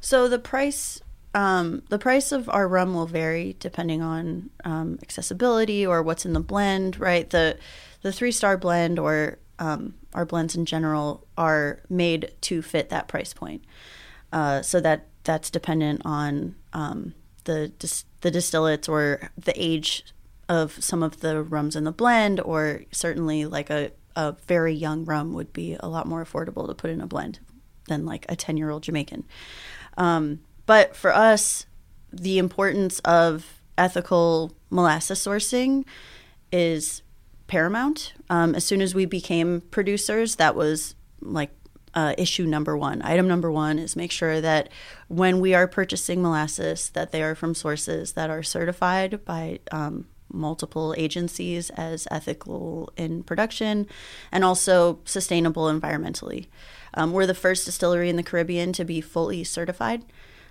So 0.00 0.28
the 0.28 0.38
price 0.38 1.00
um, 1.36 1.82
the 1.90 1.98
price 1.98 2.32
of 2.32 2.48
our 2.48 2.66
rum 2.66 2.94
will 2.94 3.06
vary 3.06 3.56
depending 3.60 4.00
on 4.00 4.48
um, 4.64 4.98
accessibility 5.02 5.86
or 5.86 6.02
what's 6.02 6.24
in 6.24 6.32
the 6.32 6.40
blend, 6.40 6.98
right? 6.98 7.28
The 7.28 7.58
the 8.00 8.10
three 8.10 8.32
star 8.32 8.56
blend 8.56 8.98
or 8.98 9.38
um, 9.58 9.94
our 10.14 10.24
blends 10.24 10.54
in 10.56 10.64
general 10.64 11.26
are 11.36 11.82
made 11.90 12.32
to 12.40 12.62
fit 12.62 12.88
that 12.88 13.06
price 13.06 13.34
point. 13.34 13.62
Uh, 14.32 14.62
so 14.62 14.80
that 14.80 15.08
that's 15.24 15.50
dependent 15.50 16.00
on 16.06 16.54
um, 16.72 17.14
the 17.44 17.68
dis- 17.68 18.06
the 18.22 18.30
distillates 18.30 18.88
or 18.88 19.30
the 19.36 19.52
age 19.62 20.06
of 20.48 20.82
some 20.82 21.02
of 21.02 21.20
the 21.20 21.42
rums 21.42 21.76
in 21.76 21.84
the 21.84 21.92
blend, 21.92 22.40
or 22.40 22.84
certainly 22.92 23.44
like 23.44 23.68
a 23.68 23.92
a 24.16 24.34
very 24.46 24.72
young 24.72 25.04
rum 25.04 25.34
would 25.34 25.52
be 25.52 25.76
a 25.80 25.86
lot 25.86 26.06
more 26.06 26.24
affordable 26.24 26.66
to 26.66 26.74
put 26.74 26.88
in 26.88 27.02
a 27.02 27.06
blend 27.06 27.40
than 27.88 28.06
like 28.06 28.24
a 28.30 28.36
ten 28.36 28.56
year 28.56 28.70
old 28.70 28.84
Jamaican. 28.84 29.24
Um, 29.98 30.40
but 30.66 30.94
for 30.94 31.14
us, 31.14 31.66
the 32.12 32.38
importance 32.38 32.98
of 33.00 33.60
ethical 33.78 34.52
molasses 34.70 35.18
sourcing 35.18 35.84
is 36.52 37.02
paramount. 37.46 38.14
Um, 38.28 38.54
as 38.54 38.64
soon 38.64 38.80
as 38.80 38.94
we 38.94 39.06
became 39.06 39.62
producers, 39.70 40.36
that 40.36 40.54
was 40.54 40.94
like 41.20 41.50
uh, 41.94 42.14
issue 42.18 42.44
number 42.44 42.76
one. 42.76 43.00
Item 43.02 43.26
number 43.26 43.50
one 43.50 43.78
is 43.78 43.96
make 43.96 44.12
sure 44.12 44.40
that 44.40 44.68
when 45.08 45.40
we 45.40 45.54
are 45.54 45.66
purchasing 45.66 46.20
molasses, 46.20 46.90
that 46.90 47.10
they 47.10 47.22
are 47.22 47.34
from 47.34 47.54
sources 47.54 48.12
that 48.12 48.28
are 48.28 48.42
certified 48.42 49.24
by 49.24 49.60
um, 49.72 50.06
multiple 50.30 50.94
agencies 50.98 51.70
as 51.70 52.06
ethical 52.10 52.92
in 52.96 53.22
production 53.22 53.86
and 54.30 54.44
also 54.44 54.98
sustainable 55.04 55.64
environmentally. 55.64 56.48
Um, 56.94 57.12
we're 57.12 57.26
the 57.26 57.34
first 57.34 57.64
distillery 57.64 58.10
in 58.10 58.16
the 58.16 58.22
Caribbean 58.22 58.72
to 58.74 58.84
be 58.84 59.00
fully 59.00 59.44
certified 59.44 60.04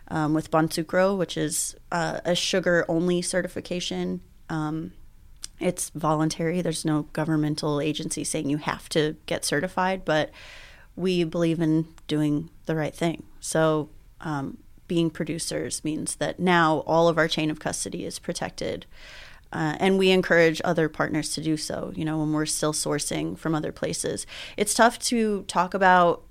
um, 0.09 0.33
with 0.33 0.51
Bonsucro, 0.51 1.17
which 1.17 1.37
is 1.37 1.75
uh, 1.91 2.19
a 2.25 2.35
sugar 2.35 2.85
only 2.87 3.21
certification. 3.21 4.21
Um, 4.49 4.93
it's 5.59 5.89
voluntary. 5.91 6.61
There's 6.61 6.85
no 6.85 7.03
governmental 7.13 7.79
agency 7.79 8.23
saying 8.23 8.49
you 8.49 8.57
have 8.57 8.89
to 8.89 9.15
get 9.25 9.45
certified, 9.45 10.03
but 10.05 10.31
we 10.95 11.23
believe 11.23 11.59
in 11.59 11.87
doing 12.07 12.49
the 12.65 12.75
right 12.75 12.93
thing. 12.93 13.23
So, 13.39 13.89
um, 14.21 14.57
being 14.87 15.09
producers 15.09 15.83
means 15.83 16.15
that 16.17 16.39
now 16.39 16.83
all 16.85 17.07
of 17.07 17.17
our 17.17 17.27
chain 17.27 17.49
of 17.49 17.59
custody 17.59 18.05
is 18.05 18.19
protected. 18.19 18.85
Uh, 19.51 19.75
and 19.79 19.97
we 19.97 20.11
encourage 20.11 20.61
other 20.63 20.89
partners 20.89 21.33
to 21.33 21.41
do 21.41 21.55
so, 21.55 21.91
you 21.95 22.03
know, 22.03 22.19
when 22.19 22.33
we're 22.33 22.45
still 22.45 22.73
sourcing 22.73 23.37
from 23.37 23.55
other 23.55 23.71
places. 23.71 24.27
It's 24.57 24.73
tough 24.73 24.99
to 24.99 25.43
talk 25.43 25.73
about 25.73 26.24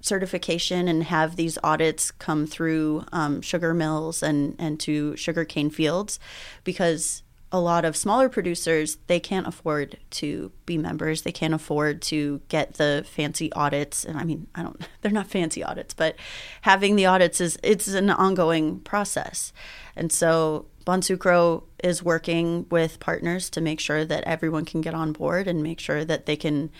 certification 0.00 0.88
and 0.88 1.04
have 1.04 1.36
these 1.36 1.58
audits 1.64 2.10
come 2.10 2.46
through 2.46 3.04
um, 3.12 3.40
sugar 3.40 3.74
mills 3.74 4.22
and, 4.22 4.54
and 4.58 4.78
to 4.80 5.16
sugarcane 5.16 5.70
fields 5.70 6.18
because 6.64 7.22
a 7.52 7.60
lot 7.60 7.84
of 7.84 7.96
smaller 7.96 8.28
producers 8.28 8.98
they 9.06 9.20
can't 9.20 9.46
afford 9.46 9.98
to 10.10 10.50
be 10.66 10.76
members. 10.76 11.22
They 11.22 11.32
can't 11.32 11.54
afford 11.54 12.02
to 12.02 12.40
get 12.48 12.74
the 12.74 13.04
fancy 13.08 13.52
audits. 13.52 14.04
And 14.04 14.18
i 14.18 14.24
mean 14.24 14.48
i 14.54 14.62
don't 14.62 14.80
they're 15.00 15.12
not 15.12 15.28
fancy 15.28 15.62
audits 15.62 15.94
but 15.94 16.16
having 16.62 16.96
the 16.96 17.06
audits 17.06 17.40
is 17.40 17.58
it's 17.62 17.88
an 17.88 18.10
ongoing 18.10 18.80
process. 18.80 19.52
And 19.94 20.12
so 20.12 20.66
bonsucro 20.84 21.64
is 21.82 22.02
working 22.02 22.66
with 22.70 23.00
partners 23.00 23.50
to 23.50 23.60
make 23.60 23.80
sure 23.80 24.04
that 24.04 24.24
everyone 24.24 24.64
can 24.64 24.80
get 24.80 24.94
on 24.94 25.12
board 25.12 25.48
and 25.48 25.62
make 25.62 25.80
sure 25.80 26.04
that 26.04 26.26
they 26.26 26.36
can 26.36 26.70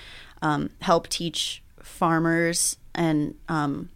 um, 0.42 0.70
help 0.80 1.08
teach 1.08 1.62
farmers 1.82 2.76
and 2.96 3.36
um, 3.48 3.90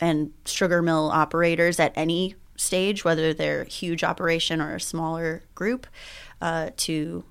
and 0.00 0.32
sugar 0.44 0.82
mill 0.82 1.10
operators 1.12 1.80
at 1.80 1.92
any 1.96 2.36
stage, 2.56 3.04
whether 3.04 3.34
they're 3.34 3.62
a 3.62 3.68
huge 3.68 4.04
operation 4.04 4.60
or 4.60 4.76
a 4.76 4.80
smaller 4.80 5.42
group, 5.54 5.86
uh, 6.40 6.70
to 6.76 7.24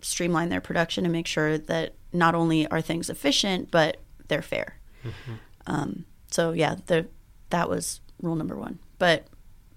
streamline 0.00 0.48
their 0.48 0.60
production 0.60 1.04
and 1.04 1.12
make 1.12 1.26
sure 1.26 1.58
that 1.58 1.94
not 2.12 2.34
only 2.34 2.66
are 2.68 2.80
things 2.80 3.10
efficient 3.10 3.70
but 3.70 3.98
they're 4.28 4.42
fair. 4.42 4.78
Mm-hmm. 5.04 5.32
Um, 5.66 6.04
so 6.30 6.52
yeah, 6.52 6.76
the, 6.86 7.06
that 7.50 7.68
was 7.68 8.00
rule 8.20 8.36
number 8.36 8.56
one. 8.56 8.78
But 8.98 9.26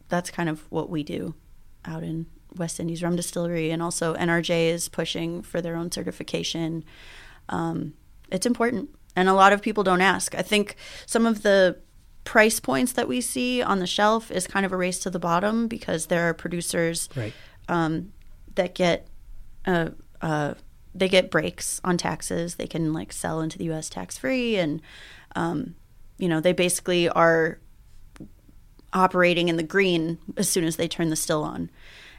that's 0.09 0.30
kind 0.30 0.49
of 0.49 0.69
what 0.71 0.89
we 0.89 1.03
do 1.03 1.34
out 1.86 2.03
in 2.03 2.28
West 2.55 2.80
Indies 2.80 3.03
Rum 3.03 3.15
Distillery, 3.15 3.71
and 3.71 3.82
also 3.82 4.15
NRJ 4.15 4.69
is 4.69 4.89
pushing 4.89 5.41
for 5.41 5.61
their 5.61 5.75
own 5.75 5.91
certification. 5.91 6.84
Um, 7.49 7.93
it's 8.32 8.45
important 8.45 8.89
and 9.18 9.28
a 9.28 9.34
lot 9.34 9.51
of 9.51 9.63
people 9.63 9.84
don't 9.84 9.99
ask. 9.99 10.36
I 10.36 10.43
think 10.43 10.76
some 11.07 11.26
of 11.26 11.41
the 11.41 11.80
price 12.24 12.59
points 12.59 12.93
that 12.93 13.07
we 13.07 13.20
see 13.20 13.63
on 13.63 13.80
the 13.80 13.88
shelf 13.88 14.30
is 14.30 14.45
kind 14.45 14.63
of 14.65 14.72
a 14.72 14.78
race 14.78 14.99
to 14.99 15.09
the 15.09 15.18
bottom 15.18 15.68
because 15.68 16.05
there 16.05 16.30
are 16.30 16.36
producers 16.36 17.09
right. 17.15 17.34
um, 17.68 18.13
that 18.53 18.76
get 18.76 19.07
uh, 19.65 19.89
uh, 20.22 20.53
they 20.93 21.09
get 21.09 21.32
breaks 21.32 21.82
on 21.84 21.97
taxes. 21.97 22.55
They 22.55 22.68
can 22.68 22.93
like 22.93 23.11
sell 23.11 23.41
into 23.41 23.57
the 23.57 23.65
U.S. 23.65 23.89
tax 23.89 24.20
free, 24.20 24.55
and 24.57 24.82
um, 25.36 25.74
you 26.20 26.30
know 26.30 26.39
they 26.39 26.53
basically 26.53 27.09
are 27.09 27.59
operating 28.93 29.49
in 29.49 29.57
the 29.57 29.63
green 29.63 30.20
as 30.38 30.47
soon 30.47 30.63
as 30.63 30.76
they 30.76 30.88
turn 30.88 31.09
the 31.09 31.15
still 31.15 31.43
on. 31.43 31.72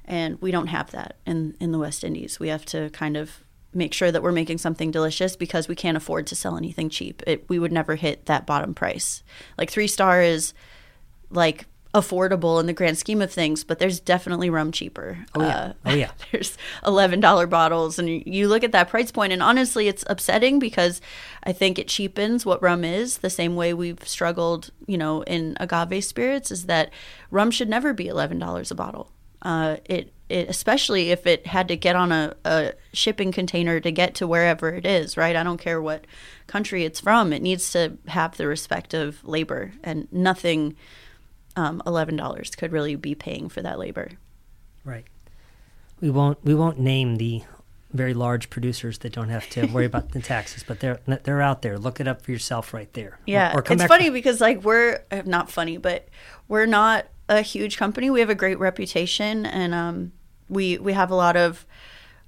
And 0.04 0.40
we 0.40 0.50
don't 0.50 0.66
have 0.66 0.90
that 0.90 1.16
in 1.24 1.56
in 1.60 1.70
the 1.70 1.78
West 1.78 2.02
Indies. 2.02 2.40
We 2.40 2.48
have 2.48 2.64
to 2.66 2.90
kind 2.90 3.16
of 3.16 3.44
make 3.74 3.92
sure 3.92 4.10
that 4.10 4.22
we're 4.22 4.32
making 4.32 4.58
something 4.58 4.90
delicious 4.90 5.36
because 5.36 5.68
we 5.68 5.74
can't 5.74 5.96
afford 5.96 6.26
to 6.26 6.34
sell 6.34 6.56
anything 6.56 6.88
cheap. 6.88 7.22
It, 7.26 7.48
we 7.48 7.58
would 7.58 7.72
never 7.72 7.96
hit 7.96 8.26
that 8.26 8.46
bottom 8.46 8.74
price. 8.74 9.22
Like 9.56 9.70
three 9.70 9.88
star 9.88 10.22
is 10.22 10.54
like 11.30 11.66
affordable 11.94 12.60
in 12.60 12.66
the 12.66 12.72
grand 12.72 12.98
scheme 12.98 13.22
of 13.22 13.32
things, 13.32 13.64
but 13.64 13.78
there's 13.78 14.00
definitely 14.00 14.50
rum 14.50 14.72
cheaper. 14.72 15.24
Oh 15.34 15.42
yeah, 15.42 15.58
uh, 15.58 15.72
oh 15.86 15.94
yeah. 15.94 16.10
there's 16.32 16.56
eleven 16.86 17.20
dollar 17.20 17.46
bottles, 17.46 17.98
and 17.98 18.08
you 18.26 18.48
look 18.48 18.64
at 18.64 18.72
that 18.72 18.88
price 18.88 19.10
point, 19.10 19.32
and 19.32 19.42
honestly, 19.42 19.88
it's 19.88 20.04
upsetting 20.06 20.58
because 20.58 21.00
I 21.44 21.52
think 21.52 21.78
it 21.78 21.88
cheapens 21.88 22.44
what 22.44 22.62
rum 22.62 22.84
is. 22.84 23.18
The 23.18 23.30
same 23.30 23.56
way 23.56 23.74
we've 23.74 24.06
struggled, 24.06 24.70
you 24.86 24.98
know, 24.98 25.22
in 25.22 25.56
agave 25.60 26.04
spirits, 26.04 26.50
is 26.50 26.66
that 26.66 26.90
rum 27.30 27.50
should 27.50 27.68
never 27.68 27.92
be 27.92 28.08
eleven 28.08 28.38
dollars 28.38 28.70
a 28.70 28.74
bottle. 28.74 29.10
Uh, 29.42 29.76
it 29.84 30.12
it, 30.28 30.48
especially 30.48 31.10
if 31.10 31.26
it 31.26 31.46
had 31.46 31.68
to 31.68 31.76
get 31.76 31.96
on 31.96 32.12
a, 32.12 32.34
a 32.44 32.72
shipping 32.92 33.32
container 33.32 33.80
to 33.80 33.90
get 33.90 34.14
to 34.16 34.26
wherever 34.26 34.68
it 34.68 34.86
is, 34.86 35.16
right? 35.16 35.36
I 35.36 35.42
don't 35.42 35.60
care 35.60 35.80
what 35.80 36.06
country 36.46 36.84
it's 36.84 37.00
from. 37.00 37.32
It 37.32 37.42
needs 37.42 37.70
to 37.72 37.98
have 38.08 38.36
the 38.36 38.46
respect 38.46 38.94
of 38.94 39.24
labor, 39.24 39.72
and 39.82 40.06
nothing 40.12 40.76
um, 41.56 41.82
eleven 41.86 42.16
dollars 42.16 42.50
could 42.50 42.72
really 42.72 42.94
be 42.94 43.14
paying 43.14 43.48
for 43.48 43.62
that 43.62 43.78
labor. 43.78 44.10
Right. 44.84 45.06
We 46.00 46.10
won't. 46.10 46.38
We 46.44 46.54
won't 46.54 46.78
name 46.78 47.16
the 47.16 47.42
very 47.92 48.12
large 48.12 48.50
producers 48.50 48.98
that 48.98 49.12
don't 49.14 49.30
have 49.30 49.48
to 49.48 49.66
worry 49.66 49.86
about 49.86 50.12
the 50.12 50.20
taxes, 50.20 50.62
but 50.66 50.80
they're 50.80 51.00
they're 51.24 51.42
out 51.42 51.62
there. 51.62 51.78
Look 51.78 52.00
it 52.00 52.08
up 52.08 52.22
for 52.22 52.32
yourself, 52.32 52.74
right 52.74 52.92
there. 52.92 53.18
Yeah, 53.26 53.52
or, 53.54 53.60
or 53.60 53.72
it's 53.72 53.84
funny 53.84 54.10
because 54.10 54.40
like 54.40 54.62
we're 54.62 55.02
not 55.24 55.50
funny, 55.50 55.78
but 55.78 56.08
we're 56.48 56.66
not 56.66 57.06
a 57.28 57.42
huge 57.42 57.76
company. 57.76 58.10
We 58.10 58.20
have 58.20 58.30
a 58.30 58.34
great 58.34 58.58
reputation, 58.58 59.46
and 59.46 59.74
um, 59.74 60.12
we 60.48 60.78
we 60.78 60.92
have 60.92 61.10
a 61.10 61.14
lot 61.14 61.36
of 61.36 61.66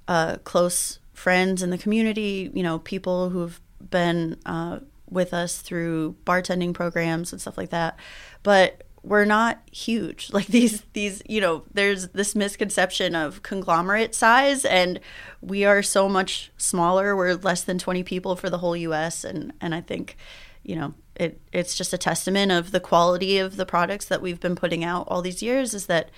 uh, 0.07 0.37
close 0.43 0.99
friends 1.13 1.61
in 1.63 1.69
the 1.69 1.77
community. 1.77 2.51
You 2.53 2.63
know, 2.63 2.79
people 2.79 3.29
who've 3.29 3.59
been 3.89 4.37
uh, 4.45 4.79
with 5.09 5.33
us 5.33 5.59
through 5.59 6.15
bartending 6.25 6.73
programs 6.73 7.31
and 7.31 7.41
stuff 7.41 7.57
like 7.57 7.69
that. 7.69 7.97
But 8.43 8.83
we're 9.03 9.25
not 9.25 9.61
huge. 9.71 10.29
Like 10.33 10.47
these 10.47 10.83
these 10.93 11.21
you 11.27 11.41
know, 11.41 11.63
there's 11.73 12.09
this 12.09 12.35
misconception 12.35 13.15
of 13.15 13.43
conglomerate 13.43 14.15
size, 14.15 14.65
and 14.65 14.99
we 15.41 15.65
are 15.65 15.83
so 15.83 16.07
much 16.07 16.51
smaller. 16.57 17.15
We're 17.15 17.35
less 17.35 17.63
than 17.63 17.77
20 17.77 18.03
people 18.03 18.35
for 18.35 18.49
the 18.49 18.59
whole 18.59 18.75
U.S. 18.75 19.23
and 19.23 19.53
and 19.61 19.75
I 19.75 19.81
think 19.81 20.17
you 20.63 20.75
know 20.75 20.93
it 21.15 21.41
it's 21.51 21.75
just 21.75 21.93
a 21.93 21.97
testament 21.97 22.51
of 22.51 22.71
the 22.71 22.79
quality 22.79 23.37
of 23.37 23.57
the 23.57 23.65
products 23.65 24.05
that 24.05 24.21
we've 24.21 24.39
been 24.39 24.55
putting 24.55 24.83
out 24.83 25.07
all 25.07 25.21
these 25.21 25.41
years 25.43 25.73
is 25.73 25.87
that 25.87 26.09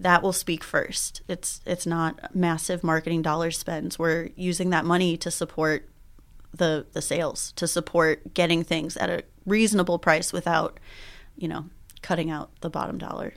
that 0.00 0.22
will 0.22 0.32
speak 0.32 0.62
first. 0.62 1.22
It's 1.28 1.60
it's 1.66 1.86
not 1.86 2.34
massive 2.34 2.84
marketing 2.84 3.22
dollar 3.22 3.50
spends. 3.50 3.98
We're 3.98 4.30
using 4.36 4.70
that 4.70 4.84
money 4.84 5.16
to 5.18 5.30
support 5.30 5.88
the 6.54 6.86
the 6.92 7.02
sales, 7.02 7.52
to 7.52 7.66
support 7.66 8.34
getting 8.34 8.62
things 8.62 8.96
at 8.96 9.10
a 9.10 9.24
reasonable 9.44 9.98
price 9.98 10.32
without, 10.32 10.78
you 11.36 11.48
know, 11.48 11.66
cutting 12.02 12.30
out 12.30 12.50
the 12.60 12.70
bottom 12.70 12.98
dollar. 12.98 13.34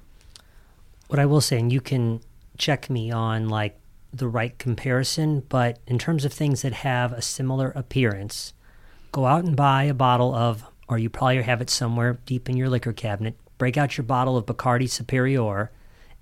What 1.07 1.19
I 1.19 1.25
will 1.25 1.41
say, 1.41 1.59
and 1.59 1.73
you 1.73 1.81
can 1.81 2.21
check 2.57 2.89
me 2.89 3.11
on 3.11 3.49
like 3.49 3.79
the 4.13 4.27
right 4.27 4.57
comparison, 4.57 5.43
but 5.49 5.79
in 5.87 5.97
terms 5.97 6.25
of 6.25 6.33
things 6.33 6.61
that 6.61 6.73
have 6.73 7.11
a 7.13 7.21
similar 7.21 7.71
appearance, 7.75 8.53
go 9.11 9.25
out 9.25 9.43
and 9.43 9.55
buy 9.55 9.83
a 9.83 9.93
bottle 9.93 10.35
of, 10.35 10.65
or 10.87 10.97
you 10.97 11.09
probably 11.09 11.41
have 11.41 11.61
it 11.61 11.69
somewhere 11.69 12.19
deep 12.25 12.49
in 12.49 12.57
your 12.57 12.69
liquor 12.69 12.93
cabinet. 12.93 13.35
Break 13.57 13.77
out 13.77 13.97
your 13.97 14.03
bottle 14.03 14.37
of 14.37 14.45
Bacardi 14.45 14.89
Superior 14.89 15.71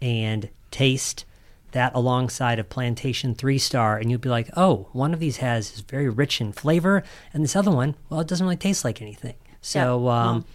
and 0.02 0.50
taste 0.72 1.26
that 1.72 1.93
alongside 1.93 2.58
of 2.60 2.68
Plantation 2.70 3.36
Three 3.36 3.58
Star, 3.60 3.97
and 3.97 4.10
you'll 4.10 4.20
be 4.20 4.30
like, 4.30 4.50
oh, 4.58 4.88
one 4.91 5.14
of 5.14 5.20
these 5.20 5.38
has 5.38 5.74
is 5.74 5.82
very 5.82 6.10
rich 6.10 6.41
in 6.41 6.52
flavor, 6.52 7.04
and 7.34 7.43
this 7.43 7.56
other 7.56 7.72
one, 7.72 7.95
well, 8.10 8.20
it 8.22 8.28
doesn't 8.28 8.43
really 8.45 8.58
taste 8.58 8.84
like 8.84 9.02
anything. 9.02 9.36
So, 9.62 10.06
Yeah. 10.06 10.30
um, 10.30 10.45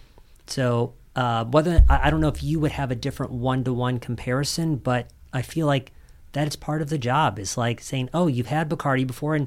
so 0.47 0.95
uh, 1.15 1.45
whether 1.45 1.85
I 1.89 2.09
I 2.09 2.11
don't 2.11 2.21
know 2.21 2.29
if 2.29 2.43
you 2.43 2.59
would 2.61 2.73
have 2.73 2.91
a 2.91 2.97
different 2.97 3.33
one 3.33 3.63
to 3.65 3.73
one 3.73 3.99
comparison, 4.01 4.77
but 4.77 5.09
I 5.33 5.43
feel 5.43 5.67
like 5.67 5.93
that 6.33 6.49
is 6.49 6.57
part 6.57 6.83
of 6.83 6.89
the 6.91 6.99
job. 6.99 7.39
Is 7.39 7.57
like 7.57 7.81
saying, 7.81 8.09
oh, 8.13 8.27
you've 8.27 8.49
had 8.49 8.69
Bacardi 8.69 9.07
before, 9.07 9.37
and 9.37 9.47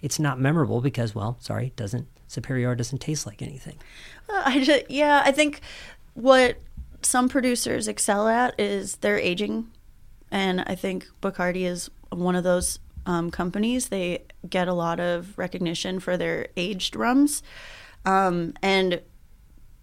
it's 0.00 0.20
not 0.20 0.38
memorable 0.38 0.80
because, 0.80 1.14
well, 1.16 1.36
sorry, 1.40 1.66
it 1.68 1.76
doesn't 1.76 2.06
Superior 2.28 2.74
doesn't 2.76 2.98
taste 2.98 3.26
like 3.26 3.40
anything. 3.42 3.76
Uh, 4.28 4.42
I 4.44 4.62
just, 4.62 4.88
yeah, 4.90 5.22
I 5.24 5.32
think 5.32 5.62
what 6.14 6.58
some 7.02 7.28
producers 7.28 7.88
excel 7.88 8.28
at 8.28 8.58
is 8.58 8.96
their 8.96 9.18
aging, 9.18 9.68
and 10.30 10.62
I 10.66 10.74
think 10.74 11.08
Bacardi 11.22 11.64
is 11.64 11.90
one 12.10 12.36
of 12.36 12.44
those 12.44 12.78
um, 13.06 13.30
companies. 13.30 13.88
They 13.88 14.24
get 14.48 14.68
a 14.68 14.74
lot 14.74 15.00
of 15.00 15.36
recognition 15.38 16.00
for 16.00 16.16
their 16.16 16.48
aged 16.56 16.96
rums, 16.96 17.42
um, 18.04 18.54
and 18.62 19.00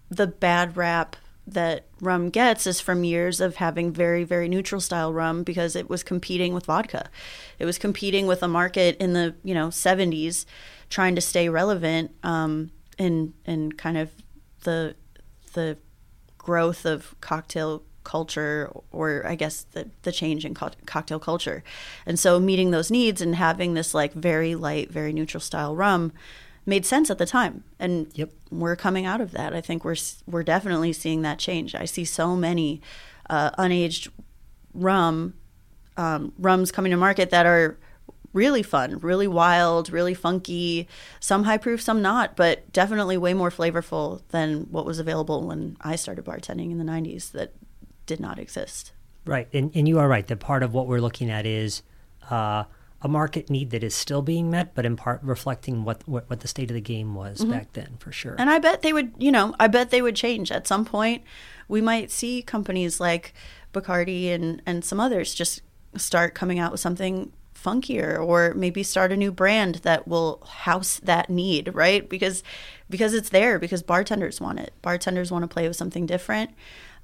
the 0.09 0.27
bad 0.27 0.77
rap 0.77 1.15
that 1.47 1.85
rum 2.01 2.29
gets 2.29 2.65
is 2.65 2.81
from 2.81 3.03
years 3.03 3.39
of 3.39 3.57
having 3.57 3.91
very 3.93 4.23
very 4.23 4.49
neutral 4.49 4.81
style 4.81 5.13
rum 5.13 5.43
because 5.43 5.75
it 5.75 5.89
was 5.89 6.03
competing 6.03 6.53
with 6.53 6.65
vodka. 6.65 7.09
It 7.59 7.65
was 7.65 7.77
competing 7.77 8.25
with 8.25 8.41
a 8.41 8.47
market 8.47 8.97
in 8.97 9.13
the 9.13 9.35
you 9.43 9.53
know 9.53 9.67
70s 9.67 10.45
trying 10.89 11.15
to 11.15 11.21
stay 11.21 11.49
relevant 11.49 12.11
um, 12.23 12.71
in 12.97 13.33
in 13.45 13.71
kind 13.73 13.97
of 13.97 14.11
the 14.63 14.95
the 15.53 15.77
growth 16.49 16.85
of 16.85 17.15
cocktail 17.21 17.81
culture 18.03 18.71
or 18.91 19.25
i 19.25 19.33
guess 19.33 19.63
the, 19.71 19.89
the 20.03 20.11
change 20.11 20.45
in 20.45 20.53
co- 20.53 20.69
cocktail 20.85 21.19
culture. 21.19 21.63
And 22.05 22.19
so 22.19 22.39
meeting 22.39 22.69
those 22.69 22.91
needs 22.91 23.19
and 23.19 23.33
having 23.35 23.73
this 23.73 23.95
like 23.95 24.13
very 24.13 24.53
light 24.53 24.91
very 24.91 25.11
neutral 25.11 25.41
style 25.41 25.75
rum 25.75 26.11
made 26.67 26.85
sense 26.85 27.09
at 27.11 27.17
the 27.17 27.25
time. 27.25 27.63
And 27.79 27.93
Yep. 28.13 28.29
we're 28.51 28.75
coming 28.75 29.05
out 29.07 29.21
of 29.21 29.31
that. 29.31 29.53
I 29.55 29.61
think 29.61 29.83
we're 29.83 30.01
we're 30.27 30.43
definitely 30.43 30.93
seeing 30.93 31.23
that 31.23 31.39
change. 31.39 31.73
I 31.73 31.85
see 31.85 32.05
so 32.05 32.35
many 32.35 32.79
uh, 33.29 33.49
unaged 33.63 34.09
rum 34.73 35.33
um, 35.97 36.31
rums 36.37 36.71
coming 36.71 36.91
to 36.91 36.97
market 36.97 37.29
that 37.31 37.45
are 37.45 37.77
really 38.35 38.61
fun 38.61 38.99
really 38.99 39.27
wild 39.27 39.89
really 39.91 40.13
funky 40.13 40.87
some 41.19 41.45
high 41.45 41.57
proof 41.57 41.81
some 41.81 42.01
not 42.01 42.35
but 42.35 42.71
definitely 42.71 43.17
way 43.17 43.33
more 43.33 43.49
flavorful 43.49 44.21
than 44.29 44.67
what 44.69 44.85
was 44.85 44.99
available 44.99 45.47
when 45.47 45.75
i 45.81 45.95
started 45.95 46.23
bartending 46.23 46.69
in 46.69 46.77
the 46.77 46.83
90s 46.83 47.31
that 47.31 47.53
did 48.05 48.19
not 48.19 48.37
exist 48.37 48.91
Right, 49.25 49.47
and 49.53 49.71
and 49.75 49.87
you 49.87 49.99
are 49.99 50.07
right. 50.07 50.25
That 50.25 50.39
part 50.39 50.61
of 50.61 50.73
what 50.73 50.87
we're 50.87 50.99
looking 50.99 51.31
at 51.31 51.45
is 51.45 51.81
uh, 52.29 52.65
a 53.01 53.07
market 53.07 53.49
need 53.49 53.71
that 53.71 53.83
is 53.83 53.95
still 53.95 54.21
being 54.21 54.51
met, 54.51 54.75
but 54.75 54.85
in 54.85 54.95
part 54.95 55.21
reflecting 55.23 55.83
what 55.83 56.07
what, 56.07 56.29
what 56.29 56.41
the 56.41 56.47
state 56.47 56.69
of 56.69 56.75
the 56.75 56.81
game 56.81 57.15
was 57.15 57.43
back 57.43 57.73
then, 57.73 57.97
for 57.97 58.11
sure. 58.11 58.35
And 58.37 58.49
I 58.49 58.59
bet 58.59 58.83
they 58.83 58.93
would, 58.93 59.13
you 59.17 59.31
know, 59.31 59.55
I 59.59 59.67
bet 59.67 59.89
they 59.89 60.01
would 60.01 60.15
change 60.15 60.51
at 60.51 60.67
some 60.67 60.85
point. 60.85 61.23
We 61.67 61.81
might 61.81 62.11
see 62.11 62.43
companies 62.43 62.99
like 62.99 63.33
Bacardi 63.73 64.31
and, 64.31 64.61
and 64.67 64.85
some 64.85 64.99
others 64.99 65.33
just 65.33 65.61
start 65.97 66.35
coming 66.35 66.59
out 66.59 66.71
with 66.71 66.79
something 66.79 67.31
funkier 67.65 68.23
or 68.25 68.53
maybe 68.53 68.83
start 68.83 69.11
a 69.11 69.17
new 69.17 69.31
brand 69.31 69.75
that 69.87 70.07
will 70.07 70.43
house 70.65 70.99
that 71.03 71.29
need, 71.29 71.65
right? 71.73 72.07
Because 72.07 72.43
because 72.89 73.13
it's 73.13 73.29
there 73.29 73.57
because 73.59 73.81
bartenders 73.83 74.39
want 74.39 74.59
it. 74.59 74.71
Bartenders 74.81 75.31
want 75.31 75.43
to 75.43 75.47
play 75.55 75.67
with 75.67 75.75
something 75.77 76.05
different. 76.05 76.51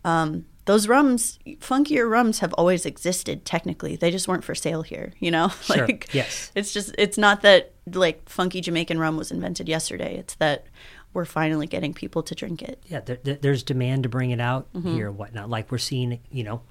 Um, 0.03 0.45
those 0.65 0.87
rums, 0.87 1.39
funkier 1.59 2.09
rums 2.09 2.39
have 2.39 2.53
always 2.53 2.85
existed 2.85 3.45
technically. 3.45 3.95
They 3.95 4.11
just 4.11 4.27
weren't 4.27 4.43
for 4.43 4.53
sale 4.55 4.83
here, 4.83 5.11
you 5.19 5.31
know? 5.31 5.49
Sure, 5.63 5.87
yes. 6.13 6.51
It's 6.55 6.71
just 6.71 6.93
it's 6.99 7.17
not 7.17 7.41
that 7.41 7.73
like 7.91 8.29
funky 8.29 8.61
Jamaican 8.61 8.99
rum 8.99 9.17
was 9.17 9.31
invented 9.31 9.67
yesterday. 9.67 10.17
It's 10.17 10.35
that 10.35 10.65
we're 11.13 11.25
finally 11.25 11.67
getting 11.67 11.93
people 11.93 12.23
to 12.23 12.35
drink 12.35 12.61
it. 12.61 12.81
yeah, 12.87 13.01
there- 13.01 13.17
there's 13.41 13.63
demand 13.63 14.03
to 14.03 14.09
bring 14.09 14.31
it 14.31 14.39
out 14.39 14.71
Mm-hmm. 14.73 14.93
here, 14.95 15.07
and 15.09 15.17
whatnot. 15.17 15.49
Like 15.49 15.71
we're 15.71 15.77
seeing, 15.91 16.19
you 16.31 16.43
know, 16.43 16.61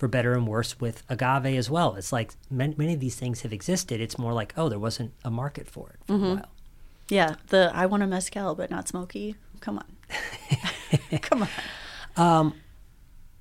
for 0.00 0.08
better 0.08 0.32
and 0.32 0.48
worse 0.48 0.80
with 0.80 1.02
agave 1.10 1.44
as 1.58 1.68
well. 1.70 1.94
It's 1.94 2.10
like 2.10 2.32
many, 2.50 2.74
many 2.76 2.94
of 2.94 3.00
these 3.00 3.14
things 3.16 3.42
have 3.42 3.52
existed. 3.52 4.00
It's 4.00 4.18
more 4.18 4.32
like, 4.32 4.54
oh, 4.56 4.68
there 4.70 4.78
wasn't 4.78 5.12
a 5.24 5.30
market 5.30 5.68
for 5.68 5.90
it 5.90 5.96
for 6.06 6.14
Mm-hmm. 6.14 6.24
a 6.24 6.34
while. 6.36 6.48
Yeah, 7.10 7.34
the 7.48 7.70
I 7.74 7.84
want 7.86 8.02
a 8.02 8.06
mezcal 8.06 8.54
but 8.54 8.70
not 8.70 8.88
smoky. 8.88 9.36
Come 9.60 9.78
on, 9.78 11.18
come 11.20 11.46
on. 12.16 12.54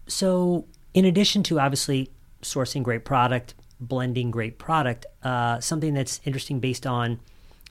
So, 0.07 0.66
in 0.93 1.05
addition 1.05 1.43
to 1.43 1.60
obviously 1.60 2.10
sourcing 2.41 2.84
great 2.84 3.05
product, 3.05 3.53
blending 3.80 4.32
great 4.32 4.57
product, 4.57 5.05
uh, 5.24 5.60
something 5.60 5.93
that's 5.93 6.20
interesting 6.26 6.60
based 6.60 6.88
on 6.88 7.20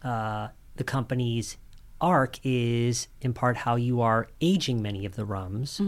uh, 0.04 0.48
the 0.76 0.84
company's 0.84 1.56
arc 2.00 2.38
is 2.44 3.08
in 3.20 3.34
part 3.34 3.56
how 3.58 3.74
you 3.74 4.00
are 4.00 4.28
aging 4.40 4.80
many 4.80 5.04
of 5.04 5.16
the 5.16 5.24
rums 5.24 5.80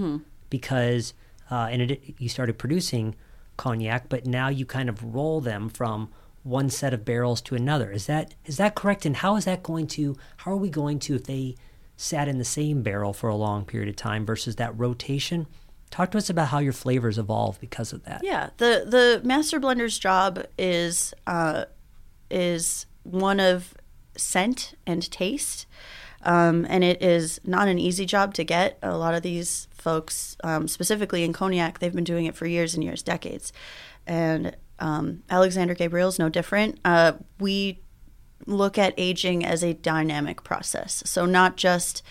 because 0.51 1.15
uh, 1.51 1.69
and 1.71 1.91
it, 1.91 2.15
you 2.19 2.29
started 2.29 2.59
producing 2.59 3.15
cognac, 3.57 4.09
but 4.09 4.27
now 4.27 4.49
you 4.49 4.65
kind 4.65 4.89
of 4.89 5.15
roll 5.15 5.41
them 5.41 5.69
from 5.69 6.11
one 6.43 6.71
set 6.71 6.95
of 6.95 7.05
barrels 7.05 7.41
to 7.43 7.55
another. 7.55 7.91
Is 7.91 8.07
that 8.07 8.35
is 8.47 8.57
that 8.57 8.75
correct? 8.75 9.05
And 9.05 9.17
how 9.17 9.37
is 9.37 9.45
that 9.45 9.63
going 9.63 9.87
to? 9.89 10.17
How 10.39 10.53
are 10.53 10.57
we 10.57 10.71
going 10.71 10.99
to 11.01 11.15
if 11.17 11.25
they 11.25 11.57
sat 11.97 12.29
in 12.29 12.39
the 12.39 12.45
same 12.45 12.83
barrel 12.83 13.13
for 13.13 13.29
a 13.29 13.37
long 13.37 13.65
period 13.65 13.89
of 13.89 13.97
time 13.97 14.25
versus 14.25 14.57
that 14.57 14.79
rotation? 14.79 15.47
Talk 15.91 16.13
to 16.13 16.19
us 16.19 16.31
about 16.31 16.49
how 16.49 16.61
your 16.61 16.73
flavors 16.73 17.19
evolve 17.19 17.61
because 17.61 17.93
of 17.93 18.05
that. 18.05 18.23
Yeah, 18.23 18.51
the 18.57 18.85
the 18.87 19.21
master 19.25 19.61
blender's 19.61 19.99
job 19.99 20.45
is 20.57 21.13
uh, 21.27 21.65
is 22.31 22.87
one 23.03 23.41
of 23.41 23.75
scent 24.17 24.75
and 24.87 25.11
taste, 25.11 25.67
um, 26.23 26.67
and 26.69 26.85
it 26.85 27.03
is 27.03 27.41
not 27.45 27.69
an 27.69 27.79
easy 27.79 28.07
job 28.07 28.35
to 28.35 28.45
get. 28.45 28.79
A 28.83 28.97
lot 28.97 29.15
of 29.15 29.23
these 29.23 29.69
folks, 29.73 30.37
um, 30.45 30.69
specifically 30.69 31.25
in 31.25 31.33
cognac, 31.33 31.79
they've 31.79 31.95
been 31.95 32.05
doing 32.05 32.27
it 32.27 32.35
for 32.35 32.47
years 32.47 32.75
and 32.75 32.85
years, 32.85 33.03
decades, 33.03 33.53
and 34.07 34.57
um, 34.79 35.23
Alexandre 35.31 35.75
Gabriel's 35.75 36.19
no 36.19 36.29
different. 36.29 36.79
Uh, 36.85 37.13
we 37.39 37.81
look 38.47 38.79
at 38.79 38.95
aging 38.97 39.45
as 39.45 39.63
a 39.63 39.75
dynamic 39.75 40.43
process. 40.43 41.03
So 41.07 41.27
not 41.27 41.57
just 41.57 42.03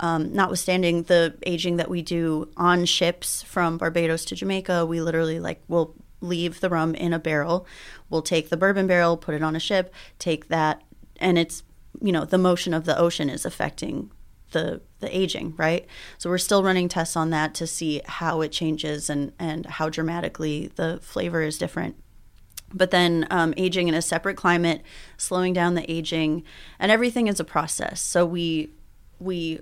um, 0.00 0.32
notwithstanding 0.32 1.04
the 1.04 1.36
aging 1.46 1.76
that 1.76 1.90
we 1.90 2.02
do 2.02 2.48
on 2.56 2.84
ships 2.84 3.42
from 3.42 3.78
Barbados 3.78 4.24
to 4.26 4.36
Jamaica, 4.36 4.86
we 4.86 5.00
literally 5.00 5.40
like 5.40 5.62
will 5.68 5.94
leave 6.20 6.60
the 6.60 6.68
rum 6.68 6.94
in 6.94 7.12
a 7.12 7.18
barrel. 7.18 7.66
We'll 8.10 8.22
take 8.22 8.48
the 8.48 8.56
bourbon 8.56 8.86
barrel, 8.86 9.16
put 9.16 9.34
it 9.34 9.42
on 9.42 9.56
a 9.56 9.60
ship, 9.60 9.92
take 10.18 10.48
that, 10.48 10.82
and 11.16 11.38
it's 11.38 11.62
you 12.00 12.12
know 12.12 12.24
the 12.24 12.38
motion 12.38 12.74
of 12.74 12.84
the 12.84 12.98
ocean 12.98 13.30
is 13.30 13.44
affecting 13.44 14.10
the 14.52 14.80
the 15.00 15.16
aging, 15.16 15.54
right? 15.56 15.86
So 16.16 16.30
we're 16.30 16.38
still 16.38 16.62
running 16.62 16.88
tests 16.88 17.16
on 17.16 17.30
that 17.30 17.54
to 17.56 17.66
see 17.66 18.00
how 18.06 18.40
it 18.40 18.52
changes 18.52 19.10
and 19.10 19.32
and 19.38 19.66
how 19.66 19.88
dramatically 19.88 20.70
the 20.76 20.98
flavor 21.02 21.42
is 21.42 21.58
different 21.58 21.96
but 22.72 22.90
then 22.90 23.26
um, 23.30 23.54
aging 23.56 23.88
in 23.88 23.94
a 23.94 24.02
separate 24.02 24.36
climate, 24.36 24.82
slowing 25.16 25.52
down 25.52 25.74
the 25.74 25.90
aging, 25.90 26.42
and 26.78 26.92
everything 26.92 27.26
is 27.26 27.40
a 27.40 27.44
process. 27.44 28.00
So 28.00 28.26
we 28.26 28.70
we 29.18 29.60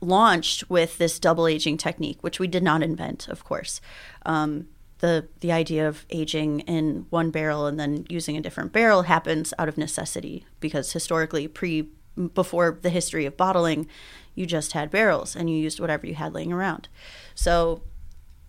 launched 0.00 0.68
with 0.68 0.98
this 0.98 1.18
double 1.18 1.46
aging 1.46 1.76
technique, 1.76 2.18
which 2.22 2.38
we 2.38 2.46
did 2.46 2.62
not 2.62 2.82
invent, 2.82 3.28
of 3.28 3.44
course. 3.44 3.80
Um, 4.26 4.68
the 5.02 5.26
the 5.40 5.50
idea 5.50 5.86
of 5.86 6.06
aging 6.10 6.60
in 6.60 7.06
one 7.10 7.30
barrel 7.30 7.66
and 7.66 7.78
then 7.78 8.06
using 8.08 8.36
a 8.36 8.40
different 8.40 8.72
barrel 8.72 9.02
happens 9.02 9.52
out 9.58 9.68
of 9.68 9.76
necessity 9.76 10.46
because 10.60 10.92
historically, 10.92 11.48
pre 11.48 11.88
before 12.34 12.78
the 12.80 12.88
history 12.88 13.26
of 13.26 13.36
bottling, 13.36 13.88
you 14.36 14.46
just 14.46 14.72
had 14.72 14.92
barrels 14.92 15.34
and 15.34 15.50
you 15.50 15.56
used 15.56 15.80
whatever 15.80 16.06
you 16.06 16.14
had 16.14 16.32
laying 16.32 16.52
around. 16.52 16.88
So 17.34 17.82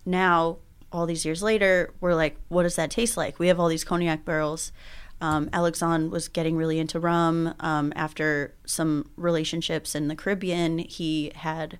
now 0.06 0.58
all 0.92 1.06
these 1.06 1.24
years 1.24 1.42
later 1.42 1.92
we're 2.00 2.14
like 2.14 2.36
what 2.48 2.62
does 2.62 2.76
that 2.76 2.90
taste 2.90 3.16
like? 3.16 3.40
We 3.40 3.48
have 3.48 3.58
all 3.58 3.68
these 3.68 3.84
cognac 3.84 4.24
barrels. 4.24 4.72
Um, 5.20 5.48
was 6.10 6.28
getting 6.28 6.56
really 6.56 6.78
into 6.78 7.00
rum 7.00 7.54
um, 7.60 7.92
after 7.96 8.54
some 8.66 9.10
relationships 9.16 9.94
in 9.94 10.08
the 10.08 10.14
caribbean. 10.14 10.78
He 10.78 11.32
had 11.34 11.78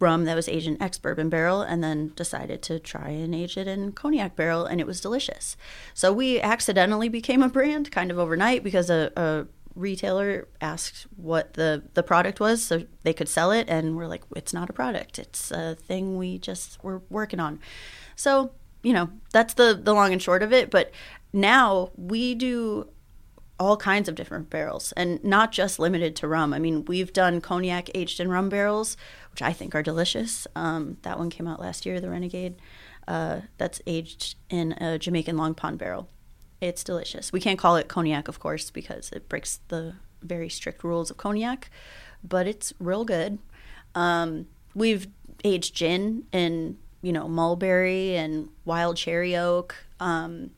rum 0.00 0.24
that 0.24 0.34
was 0.34 0.48
aged 0.48 0.66
in 0.66 0.80
ex 0.82 0.98
bourbon 0.98 1.28
barrel 1.28 1.62
and 1.62 1.82
then 1.82 2.12
decided 2.16 2.62
to 2.62 2.78
try 2.78 3.08
and 3.08 3.34
age 3.34 3.56
it 3.56 3.68
in 3.68 3.92
cognac 3.92 4.36
barrel 4.36 4.64
and 4.66 4.80
it 4.80 4.86
was 4.86 5.00
delicious. 5.00 5.56
So 5.94 6.12
we 6.12 6.40
accidentally 6.40 7.08
became 7.08 7.42
a 7.42 7.48
brand 7.48 7.90
kind 7.90 8.10
of 8.10 8.18
overnight 8.18 8.64
because 8.64 8.90
a, 8.90 9.12
a 9.16 9.46
retailer 9.74 10.48
asked 10.60 11.06
what 11.16 11.54
the 11.54 11.82
the 11.94 12.02
product 12.02 12.40
was 12.40 12.64
so 12.64 12.84
they 13.02 13.12
could 13.12 13.28
sell 13.28 13.52
it 13.52 13.68
and 13.68 13.96
we're 13.96 14.08
like 14.08 14.24
it's 14.34 14.52
not 14.52 14.70
a 14.70 14.72
product. 14.72 15.18
It's 15.18 15.50
a 15.50 15.74
thing 15.76 16.16
we 16.16 16.38
just 16.38 16.82
we're 16.82 17.00
working 17.08 17.40
on. 17.40 17.60
So 18.16 18.52
you 18.82 18.92
know 18.92 19.10
that's 19.32 19.54
the 19.54 19.78
the 19.80 19.94
long 19.94 20.12
and 20.12 20.22
short 20.22 20.42
of 20.42 20.52
it 20.52 20.70
but 20.70 20.92
now 21.32 21.90
we 21.96 22.34
do 22.34 22.88
all 23.58 23.76
kinds 23.76 24.08
of 24.08 24.14
different 24.14 24.50
barrels 24.50 24.92
and 24.92 25.22
not 25.24 25.50
just 25.50 25.78
limited 25.78 26.14
to 26.14 26.28
rum 26.28 26.52
i 26.52 26.58
mean 26.58 26.84
we've 26.84 27.12
done 27.12 27.40
cognac 27.40 27.88
aged 27.94 28.20
in 28.20 28.28
rum 28.28 28.48
barrels 28.48 28.96
which 29.30 29.40
i 29.40 29.52
think 29.52 29.74
are 29.74 29.82
delicious 29.82 30.46
um, 30.54 30.98
that 31.02 31.18
one 31.18 31.30
came 31.30 31.46
out 31.46 31.60
last 31.60 31.86
year 31.86 32.00
the 32.00 32.10
renegade 32.10 32.56
uh, 33.08 33.42
that's 33.58 33.80
aged 33.86 34.36
in 34.50 34.72
a 34.72 34.98
Jamaican 34.98 35.36
Long 35.36 35.54
Pond 35.54 35.78
barrel. 35.78 36.08
It's 36.60 36.82
delicious. 36.82 37.32
We 37.32 37.40
can't 37.40 37.58
call 37.58 37.76
it 37.76 37.88
cognac, 37.88 38.28
of 38.28 38.40
course, 38.40 38.70
because 38.70 39.10
it 39.12 39.28
breaks 39.28 39.60
the 39.68 39.94
very 40.22 40.48
strict 40.48 40.82
rules 40.82 41.10
of 41.10 41.16
cognac, 41.16 41.70
but 42.24 42.46
it's 42.46 42.72
real 42.80 43.04
good. 43.04 43.38
Um, 43.94 44.46
we've 44.74 45.06
aged 45.44 45.74
gin 45.74 46.24
in, 46.32 46.78
you 47.02 47.12
know, 47.12 47.28
mulberry 47.28 48.16
and 48.16 48.48
wild 48.64 48.96
cherry 48.96 49.36
oak. 49.36 49.76
Um, 50.00 50.50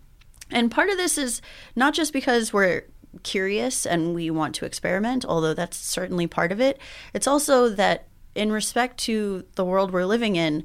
and 0.50 0.70
part 0.70 0.90
of 0.90 0.96
this 0.96 1.18
is 1.18 1.42
not 1.76 1.94
just 1.94 2.12
because 2.12 2.52
we're 2.52 2.84
curious 3.22 3.86
and 3.86 4.14
we 4.14 4.30
want 4.30 4.54
to 4.56 4.64
experiment, 4.64 5.24
although 5.24 5.54
that's 5.54 5.76
certainly 5.76 6.26
part 6.26 6.52
of 6.52 6.60
it. 6.60 6.78
It's 7.14 7.26
also 7.26 7.68
that 7.70 8.06
in 8.34 8.52
respect 8.52 8.98
to 8.98 9.44
the 9.54 9.64
world 9.64 9.92
we're 9.92 10.04
living 10.04 10.36
in, 10.36 10.64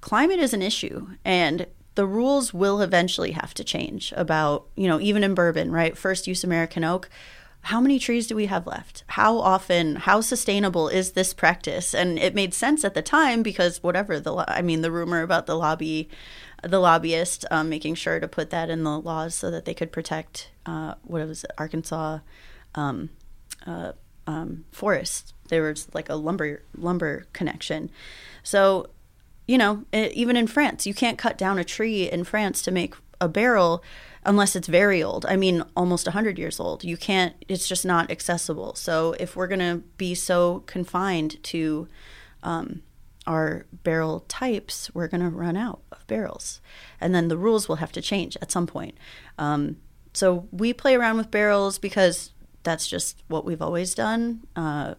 climate 0.00 0.38
is 0.38 0.54
an 0.54 0.62
issue 0.62 1.08
and 1.24 1.66
the 1.94 2.06
rules 2.06 2.54
will 2.54 2.80
eventually 2.80 3.32
have 3.32 3.52
to 3.54 3.64
change 3.64 4.12
about, 4.16 4.66
you 4.76 4.88
know, 4.88 5.00
even 5.00 5.24
in 5.24 5.34
bourbon, 5.34 5.72
right? 5.72 5.96
First 5.96 6.26
use 6.26 6.44
American 6.44 6.84
oak. 6.84 7.10
How 7.62 7.80
many 7.80 7.98
trees 7.98 8.26
do 8.26 8.34
we 8.34 8.46
have 8.46 8.66
left? 8.66 9.04
How 9.08 9.38
often, 9.38 9.96
how 9.96 10.22
sustainable 10.22 10.88
is 10.88 11.12
this 11.12 11.34
practice? 11.34 11.94
And 11.94 12.18
it 12.18 12.34
made 12.34 12.54
sense 12.54 12.84
at 12.84 12.94
the 12.94 13.02
time 13.02 13.42
because 13.42 13.82
whatever 13.82 14.18
the, 14.18 14.44
I 14.48 14.62
mean, 14.62 14.80
the 14.80 14.90
rumor 14.90 15.20
about 15.20 15.44
the 15.44 15.56
lobby, 15.56 16.08
the 16.62 16.78
lobbyist 16.78 17.44
um, 17.50 17.68
making 17.68 17.94
sure 17.94 18.20
to 18.20 18.28
put 18.28 18.50
that 18.50 18.70
in 18.70 18.84
the 18.84 18.98
laws 18.98 19.34
so 19.34 19.50
that 19.50 19.64
they 19.64 19.74
could 19.74 19.92
protect, 19.92 20.50
uh, 20.66 20.94
what 21.02 21.26
was 21.26 21.44
it, 21.44 21.50
Arkansas 21.58 22.18
um, 22.74 23.10
uh, 23.66 23.92
um, 24.26 24.64
forest. 24.70 25.34
There 25.48 25.62
was 25.62 25.88
like 25.94 26.08
a 26.08 26.14
lumber 26.14 26.62
lumber 26.76 27.26
connection. 27.32 27.90
So 28.42 28.90
you 29.50 29.58
know, 29.58 29.84
even 29.92 30.36
in 30.36 30.46
France, 30.46 30.86
you 30.86 30.94
can't 30.94 31.18
cut 31.18 31.36
down 31.36 31.58
a 31.58 31.64
tree 31.64 32.08
in 32.08 32.22
France 32.22 32.62
to 32.62 32.70
make 32.70 32.94
a 33.20 33.28
barrel 33.28 33.82
unless 34.24 34.54
it's 34.54 34.68
very 34.68 35.02
old. 35.02 35.26
I 35.26 35.34
mean, 35.34 35.64
almost 35.76 36.06
100 36.06 36.38
years 36.38 36.60
old. 36.60 36.84
You 36.84 36.96
can't, 36.96 37.34
it's 37.48 37.66
just 37.66 37.84
not 37.84 38.12
accessible. 38.12 38.76
So 38.76 39.16
if 39.18 39.34
we're 39.34 39.48
going 39.48 39.58
to 39.58 39.82
be 39.96 40.14
so 40.14 40.62
confined 40.66 41.42
to 41.44 41.88
um, 42.44 42.82
our 43.26 43.66
barrel 43.72 44.20
types, 44.28 44.92
we're 44.94 45.08
going 45.08 45.20
to 45.20 45.28
run 45.28 45.56
out 45.56 45.82
of 45.92 46.06
barrels. 46.06 46.60
And 47.00 47.14
then 47.14 47.28
the 47.28 47.36
rules 47.36 47.68
will 47.68 47.76
have 47.76 47.92
to 47.92 48.00
change 48.00 48.36
at 48.40 48.50
some 48.50 48.66
point. 48.66 48.96
Um, 49.38 49.76
so 50.12 50.48
we 50.50 50.72
play 50.72 50.94
around 50.94 51.18
with 51.18 51.30
barrels 51.30 51.78
because 51.78 52.32
that's 52.62 52.88
just 52.88 53.22
what 53.28 53.44
we've 53.44 53.62
always 53.62 53.94
done. 53.94 54.46
Uh, 54.56 54.94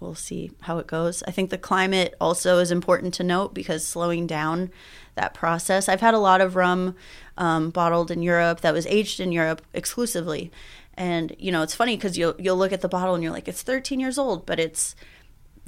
we'll 0.00 0.14
see 0.14 0.50
how 0.62 0.78
it 0.78 0.86
goes. 0.86 1.22
I 1.24 1.30
think 1.30 1.50
the 1.50 1.58
climate 1.58 2.14
also 2.20 2.58
is 2.58 2.70
important 2.70 3.14
to 3.14 3.24
note 3.24 3.54
because 3.54 3.86
slowing 3.86 4.26
down 4.26 4.70
that 5.14 5.34
process. 5.34 5.88
I've 5.88 6.00
had 6.00 6.14
a 6.14 6.18
lot 6.18 6.40
of 6.40 6.56
rum 6.56 6.94
um, 7.36 7.70
bottled 7.70 8.10
in 8.10 8.22
Europe 8.22 8.60
that 8.60 8.72
was 8.72 8.86
aged 8.86 9.20
in 9.20 9.32
Europe 9.32 9.62
exclusively, 9.74 10.50
and 10.94 11.34
you 11.38 11.52
know 11.52 11.62
it's 11.62 11.74
funny 11.74 11.96
because 11.96 12.16
you'll 12.16 12.34
you'll 12.38 12.56
look 12.56 12.72
at 12.72 12.80
the 12.80 12.88
bottle 12.88 13.14
and 13.14 13.22
you're 13.22 13.32
like 13.32 13.48
it's 13.48 13.62
13 13.62 14.00
years 14.00 14.18
old, 14.18 14.46
but 14.46 14.58
it's 14.58 14.94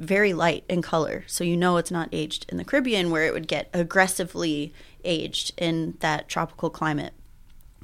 very 0.00 0.32
light 0.32 0.64
in 0.68 0.80
color, 0.80 1.24
so 1.26 1.44
you 1.44 1.56
know 1.56 1.76
it's 1.76 1.90
not 1.90 2.08
aged 2.10 2.46
in 2.48 2.56
the 2.56 2.64
Caribbean 2.64 3.10
where 3.10 3.26
it 3.26 3.34
would 3.34 3.46
get 3.46 3.68
aggressively 3.74 4.72
aged 5.04 5.52
in 5.58 5.96
that 6.00 6.28
tropical 6.28 6.70
climate. 6.70 7.12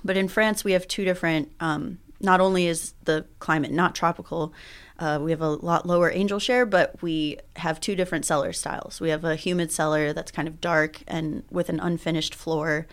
But 0.02 0.16
in 0.16 0.26
France, 0.26 0.64
we 0.64 0.72
have 0.72 0.88
two 0.88 1.04
different. 1.04 1.52
Um, 1.60 1.98
not 2.18 2.40
only 2.40 2.66
is 2.66 2.94
the 3.04 3.26
climate 3.38 3.70
not 3.70 3.94
tropical, 3.94 4.54
uh, 4.98 5.18
we 5.20 5.30
have 5.30 5.42
a 5.42 5.50
lot 5.50 5.86
lower 5.86 6.10
angel 6.10 6.38
share, 6.38 6.64
but 6.64 7.00
we 7.02 7.38
have 7.56 7.78
two 7.78 7.94
different 7.94 8.24
cellar 8.24 8.54
styles. 8.54 8.98
We 8.98 9.10
have 9.10 9.24
a 9.24 9.36
humid 9.36 9.70
cellar 9.70 10.14
that's 10.14 10.32
kind 10.32 10.48
of 10.48 10.58
dark 10.58 11.02
and 11.06 11.42
with 11.50 11.68
an 11.68 11.80
unfinished 11.80 12.34
floor, 12.34 12.86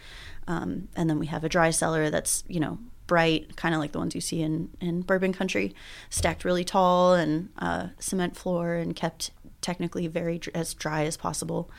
um, 0.47 0.89
and 0.97 1.09
then 1.09 1.17
we 1.17 1.27
have 1.27 1.45
a 1.45 1.49
dry 1.49 1.69
cellar 1.69 2.09
that's 2.09 2.43
you 2.49 2.59
know 2.59 2.77
bright, 3.07 3.55
kind 3.55 3.75
of 3.75 3.81
like 3.81 3.91
the 3.91 3.99
ones 3.99 4.15
you 4.15 4.21
see 4.21 4.41
in 4.41 4.69
in 4.79 5.01
bourbon 5.01 5.33
country, 5.33 5.73
stacked 6.09 6.45
really 6.45 6.63
tall 6.63 7.13
and 7.13 7.49
uh, 7.57 7.87
cement 7.99 8.35
floor 8.35 8.75
and 8.75 8.95
kept 8.95 9.31
technically 9.61 10.07
very 10.07 10.39
as 10.53 10.73
dry 10.73 11.05
as 11.05 11.17
possible. 11.17 11.69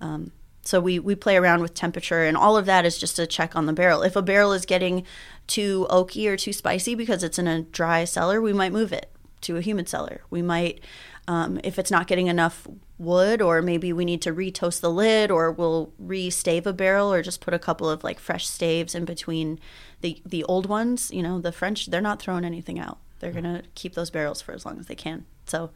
Um, 0.00 0.32
so 0.62 0.80
we, 0.80 0.98
we 0.98 1.14
play 1.14 1.36
around 1.36 1.62
with 1.62 1.72
temperature, 1.72 2.24
and 2.24 2.36
all 2.36 2.56
of 2.56 2.66
that 2.66 2.84
is 2.84 2.98
just 2.98 3.18
a 3.18 3.26
check 3.26 3.56
on 3.56 3.64
the 3.64 3.72
barrel. 3.72 4.02
If 4.02 4.16
a 4.16 4.22
barrel 4.22 4.52
is 4.52 4.66
getting 4.66 5.04
too 5.46 5.86
oaky 5.88 6.28
or 6.28 6.36
too 6.36 6.52
spicy 6.52 6.94
because 6.94 7.22
it's 7.22 7.38
in 7.38 7.48
a 7.48 7.62
dry 7.62 8.04
cellar, 8.04 8.40
we 8.40 8.52
might 8.52 8.72
move 8.72 8.92
it 8.92 9.10
to 9.42 9.56
a 9.56 9.62
humid 9.62 9.88
cellar. 9.88 10.20
We 10.28 10.42
might, 10.42 10.80
um, 11.28 11.60
if 11.62 11.78
it's 11.78 11.90
not 11.90 12.06
getting 12.06 12.26
enough 12.26 12.66
wood, 12.96 13.42
or 13.42 13.60
maybe 13.60 13.92
we 13.92 14.06
need 14.06 14.22
to 14.22 14.32
retoast 14.32 14.80
the 14.80 14.90
lid, 14.90 15.30
or 15.30 15.52
we'll 15.52 15.92
re-stave 15.98 16.66
a 16.66 16.72
barrel, 16.72 17.12
or 17.12 17.22
just 17.22 17.42
put 17.42 17.52
a 17.52 17.58
couple 17.58 17.88
of 17.88 18.02
like 18.02 18.18
fresh 18.18 18.46
staves 18.46 18.94
in 18.94 19.04
between 19.04 19.60
the 20.00 20.20
the 20.24 20.42
old 20.44 20.66
ones. 20.66 21.10
You 21.12 21.22
know, 21.22 21.38
the 21.38 21.52
French 21.52 21.86
they're 21.86 22.00
not 22.00 22.20
throwing 22.20 22.46
anything 22.46 22.80
out. 22.80 22.98
They're 23.20 23.32
gonna 23.32 23.62
keep 23.74 23.94
those 23.94 24.08
barrels 24.08 24.40
for 24.40 24.52
as 24.52 24.64
long 24.64 24.80
as 24.80 24.86
they 24.86 24.94
can. 24.94 25.26
So 25.46 25.70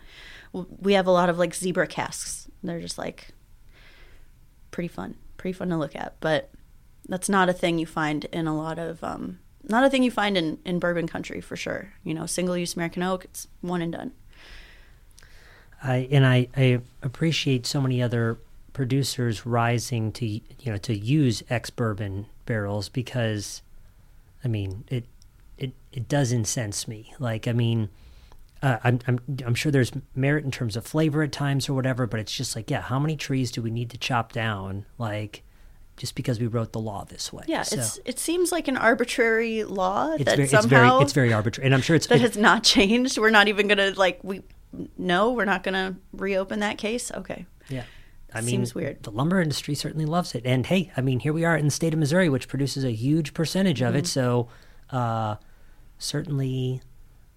we 0.53 0.95
have 0.95 1.07
a 1.07 1.13
lot 1.13 1.29
of 1.29 1.39
like 1.39 1.55
zebra 1.55 1.87
casks. 1.87 2.49
They're 2.63 2.81
just 2.81 2.97
like 2.97 3.29
pretty 4.71 4.89
fun, 4.89 5.17
pretty 5.37 5.53
fun 5.53 5.69
to 5.69 5.77
look 5.77 5.95
at. 5.95 6.17
But 6.21 6.51
that's 7.07 7.29
not 7.29 7.51
a 7.51 7.53
thing 7.53 7.79
you 7.79 7.87
find 7.87 8.25
in 8.27 8.47
a 8.47 8.57
lot 8.57 8.79
of 8.79 9.05
um, 9.05 9.39
not 9.65 9.85
a 9.85 9.91
thing 9.91 10.03
you 10.03 10.11
find 10.11 10.39
in, 10.39 10.61
in 10.65 10.79
bourbon 10.79 11.07
country 11.07 11.43
for 11.43 11.57
sure. 11.57 11.93
You 12.05 12.15
know, 12.15 12.25
single 12.25 12.57
use 12.57 12.75
American 12.75 13.03
oak, 13.03 13.27
it's 13.27 13.49
one 13.61 13.83
and 13.83 13.93
done. 13.93 14.13
I 15.83 16.09
and 16.11 16.27
I, 16.27 16.49
I 16.57 16.81
appreciate 17.03 17.67
so 17.67 17.81
many 17.81 18.03
other 18.03 18.39
producers 18.73 19.45
rising 19.45 20.13
to 20.13 20.27
you 20.27 20.41
know 20.67 20.77
to 20.79 20.97
use 20.97 21.43
ex 21.51 21.71
bourbon 21.71 22.27
barrels 22.47 22.89
because 22.89 23.63
I 24.45 24.49
mean 24.49 24.85
it 24.89 25.05
it 25.59 25.73
it 25.93 26.09
does 26.09 26.33
incense 26.33 26.87
me. 26.87 27.13
Like 27.19 27.49
I 27.49 27.53
mean 27.53 27.89
uh, 28.63 28.79
I'm, 28.85 29.01
I'm 29.09 29.19
I'm 29.45 29.55
sure 29.55 29.73
there's 29.73 29.91
merit 30.15 30.45
in 30.45 30.51
terms 30.53 30.77
of 30.77 30.87
flavor 30.87 31.23
at 31.23 31.33
times 31.33 31.69
or 31.69 31.75
whatever, 31.75 32.07
but 32.07 32.21
it's 32.21 32.33
just 32.33 32.55
like 32.55 32.71
yeah, 32.71 32.81
how 32.81 32.99
many 32.99 33.17
trees 33.17 33.51
do 33.51 33.61
we 33.61 33.71
need 33.71 33.91
to 33.91 33.99
chop 33.99 34.33
down? 34.33 34.87
Like 34.99 35.43
just 35.97 36.15
because 36.15 36.41
we 36.41 36.47
wrote 36.47 36.73
the 36.73 36.81
law 36.81 37.05
this 37.05 37.33
way. 37.33 37.45
Yeah, 37.47 37.63
so, 37.63 37.77
it's 37.77 37.99
it 38.05 38.19
seems 38.19 38.53
like 38.53 38.69
an 38.69 38.77
arbitrary 38.77 39.65
law 39.65 40.13
it's 40.13 40.25
that 40.25 40.37
very, 40.37 40.49
somehow 40.49 40.67
it's 40.67 40.71
very 40.71 41.03
it's 41.03 41.13
very 41.13 41.33
arbitrary, 41.33 41.67
and 41.67 41.75
I'm 41.75 41.83
sure 41.83 41.97
it's 41.97 42.07
that 42.07 42.17
it, 42.17 42.21
has 42.23 42.37
not 42.37 42.63
changed. 42.63 43.19
We're 43.19 43.31
not 43.31 43.49
even 43.49 43.67
gonna 43.67 43.93
like 43.97 44.21
we 44.23 44.43
no, 44.97 45.33
we're 45.33 45.45
not 45.45 45.63
gonna 45.63 45.97
reopen 46.13 46.61
that 46.61 46.79
case. 46.79 47.11
Okay. 47.13 47.47
Yeah. 47.69 47.85
I 48.35 48.41
mean, 48.41 48.49
Seems 48.49 48.75
weird. 48.75 49.03
The 49.03 49.11
lumber 49.11 49.41
industry 49.41 49.75
certainly 49.75 50.07
loves 50.07 50.35
it, 50.35 50.43
and 50.47 50.65
hey, 50.65 50.91
I 50.97 51.03
mean, 51.03 51.21
here 51.21 51.33
we 51.33 51.45
are 51.45 51.57
in 51.57 51.67
the 51.67 51.71
state 51.71 51.93
of 51.93 51.99
Missouri, 51.99 52.29
which 52.29 52.49
produces 52.49 52.83
a 52.83 52.93
huge 52.93 53.35
percentage 53.35 53.83
of 53.83 53.89
mm-hmm. 53.89 53.99
it. 53.99 54.07
So, 54.07 54.49
uh, 54.91 55.37
certainly, 55.99 56.81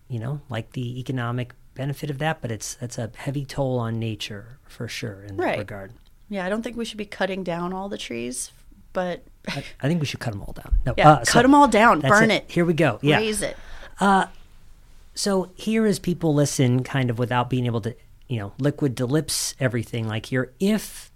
you 0.08 0.20
know, 0.20 0.40
like 0.48 0.72
the 0.72 1.00
economic 1.00 1.54
benefit 1.74 2.10
of 2.10 2.18
that, 2.20 2.42
but 2.42 2.52
it's 2.52 2.76
that's 2.76 2.98
a 2.98 3.12
heavy 3.16 3.46
toll 3.46 3.78
on 3.78 4.00
nature 4.00 4.58
for 4.68 4.88
sure 4.88 5.24
in 5.24 5.36
that 5.36 5.44
right. 5.44 5.60
regard. 5.60 5.92
Yeah, 6.30 6.46
I 6.46 6.50
don't 6.50 6.64
think 6.64 6.78
we 6.78 6.86
should 6.86 6.98
be 6.98 7.06
cutting 7.06 7.44
down 7.44 7.74
all 7.74 7.90
the 7.90 7.98
trees, 7.98 8.52
but 8.94 9.24
I, 9.50 9.64
I 9.82 9.88
think 9.88 10.00
we 10.00 10.06
should 10.06 10.22
cut 10.22 10.32
them 10.32 10.42
all 10.42 10.54
down. 10.54 10.78
No, 10.86 10.94
yeah, 10.98 11.12
uh, 11.12 11.18
cut 11.18 11.28
so 11.28 11.42
them 11.42 11.54
all 11.54 11.68
down, 11.68 12.00
burn 12.00 12.32
it. 12.32 12.44
it. 12.44 12.52
Here 12.52 12.66
we 12.66 12.74
go. 12.74 13.00
Yeah, 13.02 13.18
raise 13.18 13.42
it. 13.42 13.58
Uh, 14.00 14.26
so 15.16 15.52
here, 15.56 15.86
as 15.86 15.98
people 15.98 16.34
listen, 16.34 16.84
kind 16.84 17.10
of 17.10 17.18
without 17.18 17.50
being 17.50 17.66
able 17.66 17.82
to, 17.82 17.96
you 18.28 18.38
know, 18.38 18.52
liquid 18.60 18.98
to 18.98 19.06
lips 19.06 19.56
everything 19.60 20.08
like 20.08 20.26
here, 20.26 20.54
if 20.60 21.12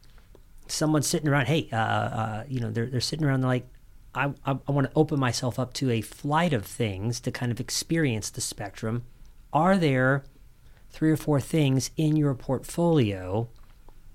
someone's 0.68 1.08
sitting 1.08 1.28
around, 1.28 1.48
hey, 1.48 1.68
uh, 1.72 1.76
uh, 1.76 2.44
you 2.48 2.62
know, 2.62 2.72
they're 2.72 2.88
they're 2.88 3.02
sitting 3.02 3.26
around, 3.26 3.42
they're 3.42 3.50
like, 3.50 3.68
I, 4.16 4.34
I, 4.46 4.58
I 4.68 4.72
want 4.72 4.88
to 4.88 4.94
open 4.96 5.20
myself 5.20 5.60
up 5.60 5.74
to 5.74 5.92
a 5.92 6.02
flight 6.02 6.54
of 6.54 6.66
things 6.66 7.20
to 7.22 7.32
kind 7.32 7.52
of 7.52 7.60
experience 7.60 8.30
the 8.30 8.42
spectrum. 8.42 9.04
Are 9.52 9.78
there 9.78 10.24
three 10.90 11.12
or 11.12 11.18
four 11.18 11.42
things 11.42 11.92
in 11.98 12.16
your 12.16 12.34
portfolio 12.34 13.50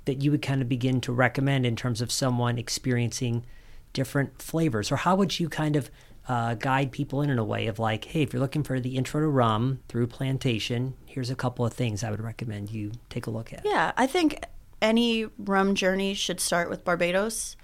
that 0.07 0.23
you 0.23 0.31
would 0.31 0.43
kind 0.43 0.63
of 0.63 0.69
begin 0.69 1.01
to 1.03 1.13
recommend 1.13 1.67
in 1.67 1.77
terms 1.77 2.01
of 2.01 2.11
someone 2.11 2.59
experiencing 2.59 3.45
different 3.93 4.41
flavors? 4.41 4.91
Or 4.91 4.97
how 4.97 5.15
would 5.17 5.39
you 5.39 5.49
kind 5.49 5.77
of 5.77 5.91
uh, 6.29 6.55
guide 6.55 6.91
people 6.91 7.21
in 7.23 7.31
in 7.31 7.39
a 7.39 7.45
way 7.45 7.67
of 7.67 7.79
like, 7.79 8.07
hey, 8.07 8.23
if 8.23 8.33
you're 8.33 8.41
looking 8.41 8.63
for 8.63 8.81
the 8.81 8.97
intro 8.97 9.21
to 9.21 9.27
rum 9.27 9.81
through 9.89 10.07
plantation, 10.07 10.95
here's 11.07 11.31
a 11.31 11.35
couple 11.35 11.67
of 11.67 11.73
things 11.73 12.03
I 12.03 12.11
would 12.11 12.23
recommend 12.23 12.71
you 12.71 12.93
take 13.11 13.27
a 13.27 13.31
look 13.31 13.53
at. 13.53 13.65
Yeah, 13.65 13.93
I 13.97 14.07
think 14.07 14.43
any 14.81 15.27
rum 15.39 15.75
journey 15.75 16.15
should 16.15 16.41
start 16.41 16.71
with 16.71 16.85
Barbados 16.85 17.57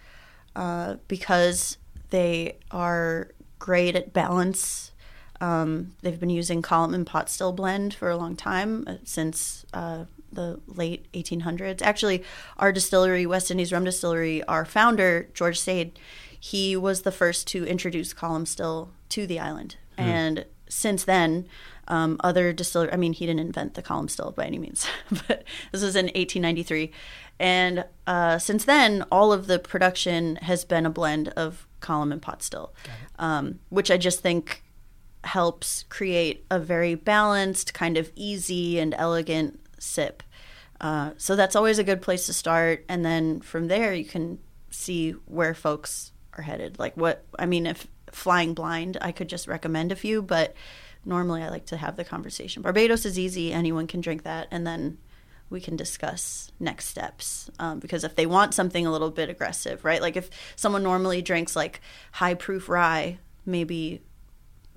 uh, 0.56 0.96
because 1.08 1.78
they 2.11 2.58
are 2.70 3.30
great 3.58 3.96
at 3.96 4.12
balance. 4.12 4.92
Um, 5.40 5.94
they've 6.02 6.20
been 6.20 6.30
using 6.30 6.61
column 6.61 6.92
and 6.92 7.06
pot 7.06 7.30
still 7.30 7.52
blend 7.52 7.94
for 7.94 8.11
a 8.11 8.16
long 8.16 8.36
time 8.36 8.84
uh, 8.86 8.94
since 9.04 9.64
uh, 9.72 10.04
the 10.32 10.61
late 10.66 11.11
1800s. 11.12 11.82
Actually, 11.82 12.24
our 12.58 12.72
distillery, 12.72 13.26
West 13.26 13.50
Indies 13.50 13.72
Rum 13.72 13.84
Distillery, 13.84 14.42
our 14.44 14.64
founder, 14.64 15.28
George 15.34 15.58
Stade, 15.58 15.98
he 16.41 16.74
was 16.74 17.03
the 17.03 17.12
first 17.12 17.47
to 17.49 17.64
introduce 17.66 18.12
column 18.14 18.47
still 18.47 18.91
to 19.11 19.26
the 19.26 19.38
island. 19.38 19.76
Mm. 19.99 20.03
And 20.03 20.45
since 20.68 21.05
then, 21.05 21.47
um, 21.86 22.16
other 22.20 22.53
distillery, 22.53 22.93
I 22.93 22.97
mean, 22.97 23.12
he 23.12 23.26
didn't 23.26 23.41
invent 23.41 23.74
the 23.74 23.82
column 23.82 24.09
still 24.09 24.30
by 24.30 24.47
any 24.47 24.59
means, 24.59 24.86
but 25.11 25.45
this 25.70 25.82
was 25.82 25.97
in 25.97 26.07
1893. 26.07 26.93
And 27.38 27.84
uh, 28.07 28.38
since 28.38 28.64
then, 28.64 29.05
all 29.12 29.32
of 29.32 29.47
the 29.47 29.59
production 29.59 30.36
has 30.36 30.64
been 30.64 30.86
a 30.86 30.91
blend 30.91 31.28
of 31.30 31.66
column 31.80 32.11
and 32.12 32.22
pot 32.22 32.43
still, 32.43 32.74
um, 33.18 33.61
which 33.68 33.91
I 33.91 33.97
just 33.97 34.20
think 34.20 34.62
helps 35.24 35.84
create 35.88 36.47
a 36.51 36.59
very 36.59 36.95
balanced, 36.95 37.74
kind 37.74 37.99
of 37.99 38.11
easy 38.14 38.78
and 38.78 38.95
elegant 38.97 39.61
sip. 39.78 40.22
Uh, 40.80 41.11
so 41.18 41.36
that's 41.36 41.57
always 41.57 41.78
a 41.78 41.84
good 41.84 42.01
place 42.01 42.24
to 42.26 42.32
start. 42.32 42.84
And 42.88 43.05
then 43.05 43.41
from 43.41 43.68
there, 43.68 43.93
you 43.93 44.05
can 44.05 44.38
see 44.70 45.12
where 45.26 45.55
folks 45.55 46.12
headed. 46.43 46.78
Like 46.78 46.97
what, 46.97 47.24
I 47.38 47.47
mean, 47.47 47.66
if 47.66 47.86
flying 48.11 48.55
blind, 48.55 48.99
I 49.01 49.12
could 49.12 49.28
just 49.28 49.47
recommend 49.47 49.93
a 49.93 49.97
few, 49.97 50.22
but 50.22 50.55
normally 51.05 51.43
I 51.43 51.49
like 51.49 51.66
to 51.66 51.76
have 51.76 51.97
the 51.97 52.05
conversation. 52.05 52.62
Barbados 52.62 53.07
is 53.07 53.18
easy, 53.18 53.53
anyone 53.53 53.86
can 53.86 54.01
drink 54.01 54.22
that. 54.24 54.49
And 54.51 54.66
then 54.66 54.99
we 55.51 55.61
can 55.61 55.76
discuss 55.76 56.51
next 56.61 56.86
steps 56.86 57.51
um, 57.59 57.80
because 57.80 58.05
if 58.05 58.14
they 58.14 58.24
want 58.24 58.55
something 58.55 58.86
a 58.86 58.93
little 58.93 59.11
bit 59.11 59.28
aggressive 59.28 59.84
right 59.84 60.01
like 60.01 60.16
if 60.16 60.30
someone 60.55 60.82
normally 60.82 61.20
drinks 61.20 61.57
like 61.57 61.80
high 62.12 62.34
proof 62.34 62.68
rye 62.68 63.18
maybe 63.45 64.01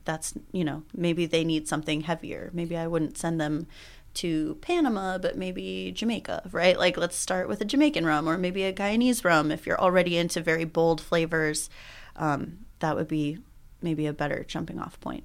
that's 0.03 0.34
you 0.51 0.66
know 0.66 0.84
maybe 0.93 1.26
they 1.26 1.43
need 1.43 1.68
something 1.68 2.01
heavier 2.01 2.49
maybe 2.53 2.76
i 2.76 2.88
wouldn't 2.88 3.18
send 3.18 3.39
them 3.39 3.68
to 4.14 4.55
panama 4.61 5.18
but 5.18 5.38
maybe 5.38 5.91
jamaica 5.95 6.41
right 6.51 6.78
like 6.78 6.97
let's 6.97 7.16
start 7.16 7.47
with 7.47 7.61
a 7.61 7.66
jamaican 7.66 8.05
rum 8.05 8.28
or 8.28 8.38
maybe 8.38 8.64
a 8.64 8.74
guyanese 8.74 9.26
rum 9.26 9.51
if 9.51 9.66
you're 9.66 9.80
already 9.80 10.18
into 10.18 10.41
very 10.41 10.66
bold 10.66 11.01
flavors 11.01 11.70
um, 12.16 12.59
that 12.80 12.95
would 12.95 13.07
be 13.07 13.39
maybe 13.82 14.05
a 14.05 14.14
better 14.14 14.45
jumping 14.47 14.80
off 14.80 14.99
point 14.99 15.24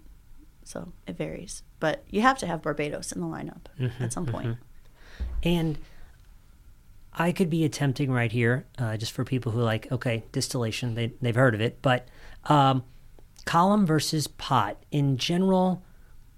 so 0.65 0.93
it 1.07 1.17
varies 1.17 1.63
but 1.81 2.05
you 2.09 2.23
have 2.23 2.39
to 2.39 2.47
have 2.47 2.63
barbados 2.63 3.13
in 3.13 3.21
the 3.21 3.27
lineup 3.27 3.67
mm-hmm, 3.79 4.03
at 4.03 4.13
some 4.13 4.27
point 4.27 4.49
mm-hmm. 4.49 4.63
And 5.43 5.79
I 7.13 7.33
could 7.33 7.51
be 7.51 7.65
attempting 7.65 8.11
right 8.11 8.31
here, 8.31 8.67
uh, 8.79 8.97
just 8.97 9.13
for 9.13 9.25
people 9.25 9.53
who 9.53 9.61
like, 9.61 9.91
okay, 9.91 10.25
distillation, 10.33 10.95
they, 10.95 11.13
they've 11.21 11.35
heard 11.35 11.55
of 11.55 11.61
it, 11.61 11.81
but 11.83 12.09
um, 12.45 12.85
column 13.45 13.87
versus 13.87 14.27
pot. 14.27 14.83
In 14.91 15.17
general, 15.17 15.83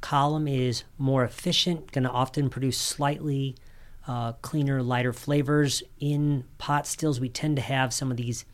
column 0.01 0.48
is 0.48 0.84
more 0.98 1.24
efficient, 1.24 1.92
going 1.92 2.05
to 2.05 2.11
often 2.11 2.51
produce 2.51 2.78
slightly 2.78 3.57
uh, 4.07 4.32
cleaner, 4.32 4.82
lighter 4.82 5.12
flavors. 5.12 5.82
In 5.98 6.44
pot 6.59 6.86
stills, 6.86 7.20
we 7.20 7.28
tend 7.28 7.57
to 7.57 7.62
have 7.62 7.92
some 7.92 8.11
of 8.11 8.16
these 8.16 8.44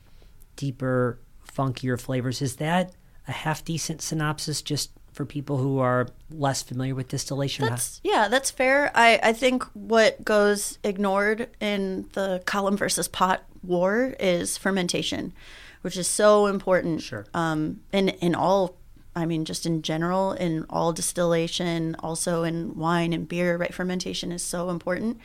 deeper, 0.57 1.18
funkier 1.47 2.01
flavors. 2.01 2.42
Is 2.42 2.57
that 2.57 2.92
a 3.28 3.32
half 3.32 3.64
decent 3.64 4.03
synopsis 4.03 4.62
just 4.62 4.90
for 5.12 5.24
people 5.24 5.57
who 5.57 5.78
are 5.78 6.09
less 6.30 6.62
familiar 6.62 6.94
with 6.94 7.09
distillation? 7.09 7.64
That's, 7.64 8.01
yeah, 8.05 8.28
that's 8.28 8.51
fair. 8.51 8.90
I, 8.94 9.18
I 9.22 9.32
think 9.32 9.64
what 9.72 10.22
goes 10.24 10.78
ignored 10.84 11.49
in 11.61 12.09
the 12.12 12.42
column 12.44 12.76
versus 12.76 13.09
pot 13.09 13.42
war 13.62 14.14
is 14.20 14.59
fermentation, 14.59 15.32
which 15.80 15.97
is 15.97 16.07
so 16.07 16.47
important. 16.47 17.03
Sure. 17.03 17.26
Um, 17.32 17.80
in 17.92 18.11
in 18.11 18.34
all, 18.34 18.76
I 19.16 19.24
mean, 19.24 19.46
just 19.46 19.64
in 19.64 19.80
general, 19.80 20.32
in 20.32 20.66
all 20.68 20.92
distillation, 20.92 21.96
also 22.00 22.42
in 22.42 22.76
wine 22.76 23.14
and 23.14 23.26
beer, 23.26 23.56
right? 23.56 23.72
Fermentation 23.72 24.30
is 24.30 24.42
so 24.42 24.68
important, 24.68 25.18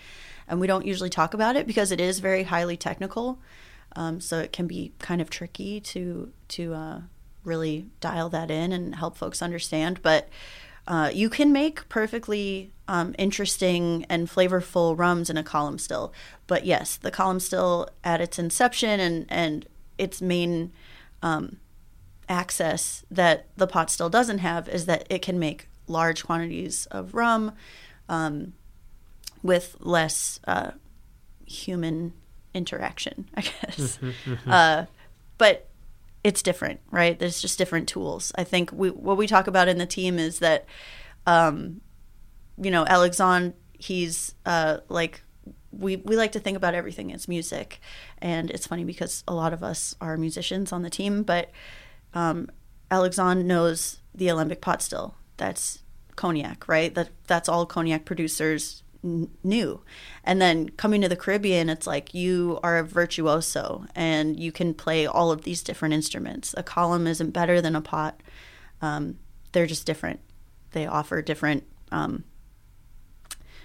and 0.48 0.62
we 0.62 0.66
don't 0.66 0.86
usually 0.86 1.10
talk 1.10 1.34
about 1.34 1.58
it 1.58 1.68
because 1.68 1.92
it 1.92 2.00
is 2.00 2.20
very 2.20 2.44
highly 2.44 2.78
technical. 2.78 3.40
Um, 3.94 4.22
so 4.22 4.40
it 4.40 4.54
can 4.54 4.68
be 4.68 4.94
kind 5.00 5.22
of 5.22 5.30
tricky 5.30 5.82
to 5.82 6.32
to 6.48 6.74
uh, 6.74 7.02
really 7.44 7.88
dial 8.00 8.30
that 8.30 8.50
in 8.50 8.72
and 8.72 8.96
help 8.96 9.18
folks 9.18 9.42
understand. 9.42 10.02
But 10.02 10.30
uh, 10.88 11.12
you 11.14 11.30
can 11.30 11.52
make 11.52 11.88
perfectly 11.90 12.72
um, 12.88 13.14
interesting 13.18 14.06
and 14.10 14.30
flavorful 14.30 14.98
rums 14.98 15.30
in 15.30 15.38
a 15.38 15.44
column 15.44 15.78
still. 15.78 16.14
But 16.48 16.66
yes, 16.66 16.96
the 16.96 17.12
column 17.12 17.40
still 17.40 17.90
at 18.04 18.22
its 18.22 18.40
inception 18.40 19.00
and, 19.00 19.26
and 19.30 19.66
its 19.98 20.22
main 20.22 20.72
um, 21.22 21.58
access 22.32 23.06
that 23.12 23.48
the 23.58 23.68
pot 23.68 23.92
still 23.92 24.10
doesn't 24.10 24.40
have 24.40 24.70
is 24.70 24.86
that 24.86 25.06
it 25.10 25.22
can 25.22 25.38
make 25.38 25.68
large 25.88 26.24
quantities 26.24 26.86
of 26.88 27.14
rum 27.14 27.52
um, 28.08 28.54
with 29.44 29.76
less 29.80 30.40
uh, 30.48 30.72
human 31.46 32.14
interaction, 32.54 33.30
I 33.36 33.42
guess. 33.42 33.98
Mm-hmm, 33.98 34.34
mm-hmm. 34.34 34.52
Uh, 34.52 34.86
but 35.38 35.68
it's 36.24 36.42
different, 36.42 36.80
right? 36.90 37.20
There's 37.20 37.42
just 37.42 37.58
different 37.58 37.90
tools. 37.90 38.32
I 38.36 38.46
think 38.46 38.72
we 38.72 38.90
what 38.90 39.18
we 39.18 39.28
talk 39.28 39.48
about 39.48 39.68
in 39.68 39.78
the 39.78 39.86
team 39.86 40.18
is 40.18 40.40
that, 40.40 40.66
um, 41.28 41.82
you 42.58 42.72
know, 42.72 42.86
Alexandre, 42.86 43.56
he's 43.78 44.36
uh, 44.46 44.78
like 44.88 45.22
we 45.72 45.98
we 45.98 46.16
like 46.16 46.32
to 46.34 46.40
think 46.40 46.56
about 46.56 46.76
everything 46.76 47.12
as 47.12 47.28
music, 47.28 47.82
and 48.20 48.52
it's 48.52 48.68
funny 48.68 48.86
because 48.86 49.24
a 49.28 49.34
lot 49.34 49.52
of 49.52 49.64
us 49.64 49.96
are 50.00 50.16
musicians 50.16 50.72
on 50.72 50.84
the 50.84 50.90
team, 50.90 51.24
but 51.24 51.50
um, 52.14 52.50
Alexandre 52.90 53.44
knows 53.44 54.00
the 54.14 54.28
alembic 54.28 54.62
pot 54.62 54.82
still. 54.82 55.16
That's 55.38 55.80
cognac, 56.16 56.68
right? 56.68 56.94
That 56.94 57.10
that's 57.28 57.50
all 57.50 57.66
cognac 57.66 58.06
producers 58.06 58.84
knew. 59.04 59.82
And 60.24 60.42
then 60.42 60.70
coming 60.70 61.02
to 61.02 61.10
the 61.10 61.16
Caribbean, 61.16 61.70
it's 61.70 61.88
like 61.88 62.14
you 62.14 62.60
are 62.62 62.78
a 62.78 62.84
virtuoso 62.84 63.86
and 63.96 64.40
you 64.40 64.52
can 64.52 64.74
play 64.74 65.08
all 65.08 65.32
of 65.32 65.42
these 65.42 65.64
different 65.64 65.94
instruments. 65.94 66.54
A 66.58 66.64
column 66.64 67.08
isn't 67.08 67.32
better 67.32 67.62
than 67.62 67.76
a 67.76 67.82
pot, 67.82 68.22
um, 68.82 69.18
they're 69.52 69.66
just 69.66 69.86
different. 69.86 70.20
They 70.72 70.86
offer 70.86 71.22
different 71.22 71.64
um, 71.92 72.24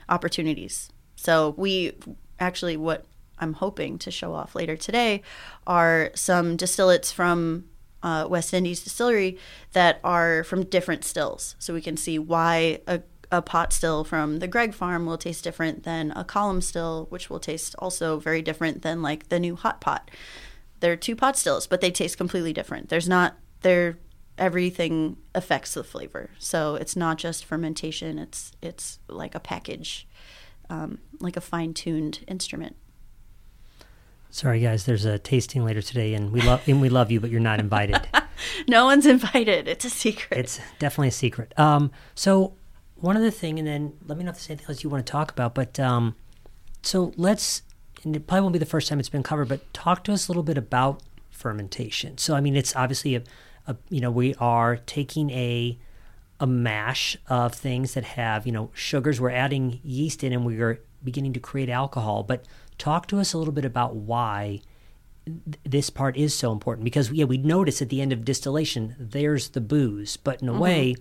opportunities. 0.09 0.91
So, 1.15 1.55
we 1.57 1.93
actually, 2.39 2.77
what 2.77 3.05
I'm 3.39 3.55
hoping 3.55 3.99
to 3.99 4.11
show 4.11 4.35
off 4.35 4.55
later 4.55 4.77
today 4.77 5.23
are 5.67 6.11
some 6.15 6.57
distillates 6.57 7.13
from 7.13 7.65
uh, 8.07 8.27
West 8.29 8.55
Indies 8.55 8.85
distillery 8.85 9.37
that 9.73 9.99
are 10.05 10.45
from 10.45 10.63
different 10.63 11.05
stills. 11.05 11.57
So 11.59 11.75
we 11.75 11.83
can 11.83 11.97
see 11.97 12.19
why 12.19 12.81
a 12.87 13.03
a 13.33 13.43
pot 13.43 13.73
still 13.73 14.05
from 14.05 14.39
the 14.39 14.47
Greg 14.47 14.73
farm 14.73 15.05
will 15.05 15.19
taste 15.19 15.43
different 15.43 15.83
than 15.83 16.13
a 16.13 16.23
column 16.23 16.61
still, 16.61 17.07
which 17.11 17.29
will 17.29 17.41
taste 17.41 17.75
also 17.81 18.21
very 18.21 18.41
different 18.41 18.83
than 18.83 19.03
like 19.03 19.29
the 19.31 19.41
new 19.41 19.57
hot 19.57 19.81
pot. 19.81 20.13
They're 20.79 20.95
two 20.95 21.17
pot 21.17 21.37
stills, 21.37 21.67
but 21.67 21.81
they 21.81 21.91
taste 21.91 22.17
completely 22.17 22.53
different. 22.53 22.89
There's 22.89 23.09
not 23.09 23.37
they're 23.63 23.99
everything 24.39 25.17
affects 25.35 25.75
the 25.75 25.83
flavor. 25.83 26.31
So 26.39 26.77
it's 26.77 26.95
not 26.95 27.19
just 27.19 27.45
fermentation. 27.45 28.21
It's 28.21 28.53
it's 28.63 29.01
like 29.09 29.35
a 29.35 29.41
package, 29.41 30.07
um, 30.71 30.99
like 31.19 31.37
a 31.37 31.41
fine 31.41 31.75
tuned 31.75 32.25
instrument. 32.29 32.77
Sorry, 34.37 34.61
guys. 34.61 34.85
There's 34.85 35.07
a 35.07 35.19
tasting 35.19 35.65
later 35.65 35.81
today, 35.81 36.13
and 36.13 36.31
we 36.31 36.43
love 36.43 36.61
and 36.69 36.83
we 36.83 36.91
love 36.91 37.11
you, 37.11 37.21
but 37.21 37.31
you're 37.31 37.41
not 37.41 37.59
invited. 37.59 38.07
no 38.69 38.85
one's 38.85 39.07
invited. 39.07 39.67
It's 39.67 39.87
a 39.87 39.89
secret. 39.89 40.39
It's 40.39 40.61
definitely 40.79 41.09
a 41.09 41.13
secret. 41.13 41.59
Um, 41.59 41.91
so 42.15 42.53
one 42.97 43.17
other 43.17 43.31
thing, 43.31 43.59
and 43.59 43.67
then 43.67 43.95
let 44.07 44.19
me 44.19 44.25
know 44.25 44.33
if 44.33 44.37
there's 44.37 44.51
anything 44.51 44.67
else 44.69 44.85
you 44.85 44.91
want 44.91 45.07
to 45.07 45.11
talk 45.11 45.33
about. 45.33 45.55
But 45.55 45.81
um, 45.81 46.17
so 46.83 47.15
let's, 47.17 47.63
and 48.05 48.15
it 48.15 48.27
probably 48.27 48.43
won't 48.43 48.53
be 48.53 48.59
the 48.59 48.67
first 48.67 48.89
time 48.89 49.01
it's 49.01 49.09
been 49.09 49.23
covered, 49.23 49.49
but 49.49 49.73
talk 49.73 50.05
to 50.05 50.13
us 50.13 50.29
a 50.29 50.33
little 50.33 50.43
bit 50.43 50.59
about 50.59 51.03
fermentation. 51.31 52.19
So 52.19 52.35
I 52.35 52.43
mean, 52.43 52.57
it's 52.57 52.77
obviously 52.77 53.15
a, 53.15 53.23
a 53.67 53.77
you 53.89 54.03
know, 54.03 54.11
we 54.11 54.35
are 54.35 54.77
taking 54.77 55.31
a 55.31 55.79
a 56.39 56.47
mash 56.47 57.17
of 57.29 57.55
things 57.55 57.95
that 57.95 58.05
have 58.05 58.45
you 58.45 58.53
know 58.53 58.71
sugars. 58.75 59.19
We're 59.19 59.31
adding 59.31 59.81
yeast 59.83 60.23
in, 60.23 60.35
and 60.35 60.45
we 60.45 60.61
are 60.61 60.79
beginning 61.03 61.33
to 61.33 61.41
create 61.41 61.71
alcohol. 61.71 62.23
But 62.23 62.45
talk 62.79 63.07
to 63.09 63.19
us 63.19 63.33
a 63.33 63.39
little 63.39 63.55
bit 63.55 63.65
about 63.65 63.95
why 63.95 64.61
this 65.65 65.91
part 65.91 66.17
is 66.17 66.33
so 66.35 66.53
important 66.53 66.85
because 66.85 67.11
yeah 67.11 67.25
we 67.25 67.37
notice 67.37 67.83
at 67.83 67.89
the 67.89 68.01
end 68.01 68.13
of 68.13 68.25
distillation 68.25 68.95
there's 68.97 69.49
the 69.51 69.61
booze 69.61 70.17
but 70.17 70.41
in 70.41 70.49
a 70.49 70.53
mm-hmm. 70.53 70.61
way 70.61 70.97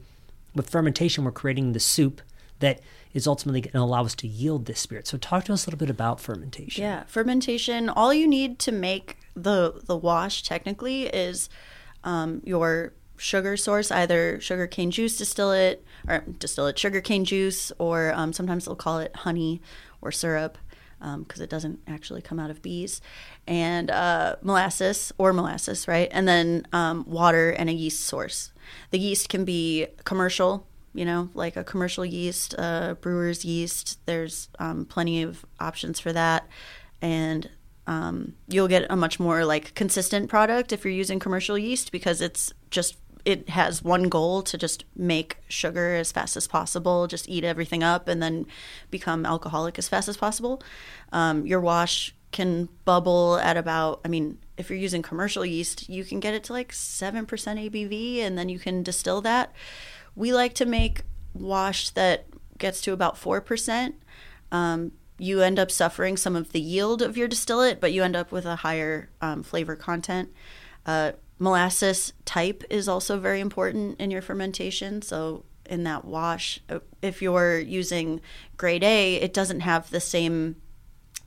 with 0.56 0.70
fermentation, 0.70 1.24
we're 1.24 1.32
creating 1.32 1.74
the 1.74 1.80
soup 1.80 2.22
that 2.60 2.80
is 3.14 3.28
ultimately 3.28 3.62
going 3.62 3.74
to 3.74 3.80
allow 3.80 4.06
us 4.06 4.16
to 4.16 4.28
yield 4.28 4.66
this 4.66 4.80
spirit. 4.80 5.08
So 5.08 5.18
talk 5.18 5.44
to 5.46 5.54
us 5.54 5.66
a 5.66 5.70
little 5.70 5.78
bit 5.78 5.90
about 5.90 6.20
fermentation. 6.20 6.84
Yeah, 6.84 7.04
fermentation. 7.04 7.90
All 7.90 8.14
you 8.14 8.28
need 8.28 8.58
to 8.60 8.72
make 8.72 9.18
the 9.36 9.82
the 9.86 9.98
wash 9.98 10.44
technically 10.44 11.04
is 11.04 11.50
um, 12.04 12.42
your 12.46 12.94
sugar 13.18 13.58
source, 13.58 13.92
either 13.92 14.40
sugar 14.40 14.68
cane 14.68 14.92
juice 14.92 15.18
distillate 15.18 15.84
or 16.08 16.20
distillate 16.40 16.80
sugar 16.80 17.02
cane 17.02 17.26
juice, 17.26 17.72
or 17.78 18.14
um, 18.14 18.32
sometimes 18.32 18.66
they'll 18.66 18.76
call 18.76 19.00
it 19.00 19.16
honey 19.18 19.62
or 20.02 20.12
syrup 20.12 20.58
because 21.20 21.40
um, 21.40 21.44
it 21.44 21.50
doesn't 21.50 21.80
actually 21.88 22.22
come 22.22 22.40
out 22.40 22.50
of 22.50 22.62
bees, 22.62 23.02
and 23.48 23.92
uh, 23.92 24.36
molasses 24.42 25.12
or 25.18 25.34
molasses, 25.34 25.88
right? 25.88 26.10
And 26.12 26.28
then 26.28 26.68
um, 26.74 27.06
water 27.08 27.52
and 27.52 27.70
a 27.70 27.74
yeast 27.74 28.02
source. 28.02 28.52
The 28.92 29.00
yeast 29.00 29.30
can 29.30 29.46
be 29.46 29.88
commercial, 30.04 30.68
you 30.94 31.06
know, 31.06 31.30
like 31.34 31.56
a 31.56 31.64
commercial 31.64 32.06
yeast, 32.06 32.54
a 32.54 32.98
brewer's 33.00 33.46
yeast. 33.46 34.00
There's 34.06 34.50
um, 34.60 34.86
plenty 34.86 35.22
of 35.22 35.46
options 35.60 36.00
for 36.00 36.12
that. 36.14 36.48
And 37.02 37.50
um, 37.88 38.34
you'll 38.48 38.68
get 38.68 38.88
a 38.90 38.96
much 38.96 39.20
more 39.20 39.46
like 39.46 39.76
consistent 39.76 40.30
product 40.30 40.74
if 40.74 40.84
you're 40.84 40.94
using 40.94 41.20
commercial 41.20 41.58
yeast 41.58 41.92
because 41.92 42.22
it's 42.22 42.52
just 42.72 42.96
it 43.26 43.50
has 43.50 43.84
one 43.84 44.04
goal 44.04 44.44
to 44.44 44.58
just 44.58 44.86
make 44.96 45.38
sugar 45.48 45.96
as 45.96 46.12
fast 46.12 46.38
as 46.38 46.48
possible, 46.48 47.08
just 47.08 47.28
eat 47.28 47.44
everything 47.44 47.84
up, 47.84 48.08
and 48.08 48.22
then 48.22 48.46
become 48.92 49.26
alcoholic 49.26 49.80
as 49.80 49.90
fast 49.90 50.08
as 50.08 50.16
possible. 50.16 50.62
Um, 51.12 51.46
your 51.46 51.60
wash 51.60 52.16
can 52.32 52.70
bubble 52.86 53.38
at 53.38 53.58
about, 53.58 54.02
I 54.06 54.10
mean, 54.10 54.38
if 54.58 54.70
you're 54.70 54.78
using 54.78 55.02
commercial 55.02 55.46
yeast, 55.46 55.90
you 55.90 56.04
can 56.04 56.20
get 56.20 56.34
it 56.34 56.44
to 56.46 56.54
like 56.54 56.72
7% 56.72 57.26
ABV 57.26 58.20
and 58.20 58.38
then 58.38 58.50
you 58.50 58.60
can 58.60 58.84
distill 58.84 59.22
that. 59.22 59.54
We 60.16 60.34
like 60.34 60.54
to 60.56 60.66
make 60.66 61.04
wash 61.34 61.90
that 61.92 62.26
gets 62.58 62.82
to 62.82 62.94
about 62.94 63.16
4%. 63.16 63.94
Um, 64.52 64.92
you 65.18 65.42
end 65.42 65.60
up 65.60 65.72
suffering 65.72 66.18
some 66.18 66.36
of 66.36 66.52
the 66.52 66.60
yield 66.60 67.02
of 67.02 67.18
your 67.18 67.28
distillate, 67.28 67.80
but 67.80 67.94
you 67.94 68.04
end 68.04 68.16
up 68.16 68.32
with 68.32 68.46
a 68.46 68.58
higher 68.58 69.10
um, 69.22 69.42
flavor 69.42 69.76
content. 69.76 70.32
Uh, 70.86 71.14
molasses 71.40 72.14
type 72.24 72.64
is 72.70 72.88
also 72.88 73.20
very 73.20 73.40
important 73.40 74.00
in 74.00 74.12
your 74.12 74.22
fermentation. 74.22 75.02
So, 75.02 75.44
in 75.66 75.84
that 75.84 76.06
wash, 76.06 76.60
uh, 76.70 76.80
if 77.02 77.22
you're 77.22 77.58
using 77.58 78.22
grade 78.56 78.84
A, 78.84 79.16
it 79.16 79.34
doesn't 79.34 79.62
have 79.62 79.90
the 79.90 80.00
same 80.00 80.58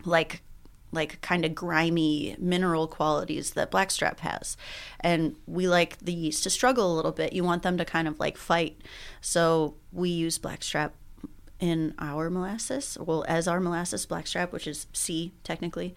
like 0.05 0.43
like 0.91 1.21
kind 1.21 1.45
of 1.45 1.55
grimy 1.55 2.35
mineral 2.39 2.87
qualities 2.87 3.51
that 3.53 3.71
blackstrap 3.71 4.21
has. 4.21 4.57
And 5.01 5.37
we 5.47 5.69
like 5.69 5.99
the 5.99 6.15
yeast 6.15 6.45
to 6.45 6.51
struggle 6.51 6.93
a 6.93 6.97
little 6.97 7.13
bit. 7.13 7.33
You 7.33 7.45
want 7.45 7.63
them 7.63 7.77
to 7.79 7.85
kind 7.85 8.09
of 8.09 8.19
like 8.19 8.37
fight. 8.37 8.81
So 9.21 9.75
we 9.93 10.09
use 10.09 10.39
blackstrap 10.39 10.95
in 11.61 11.95
our 11.99 12.31
molasses, 12.31 12.97
well, 13.01 13.25
as 13.29 13.49
our 13.49 13.61
molasses 13.61 14.07
blackstrap, 14.07 14.53
which 14.53 14.67
is 14.67 14.87
C 14.93 15.33
technically. 15.45 15.95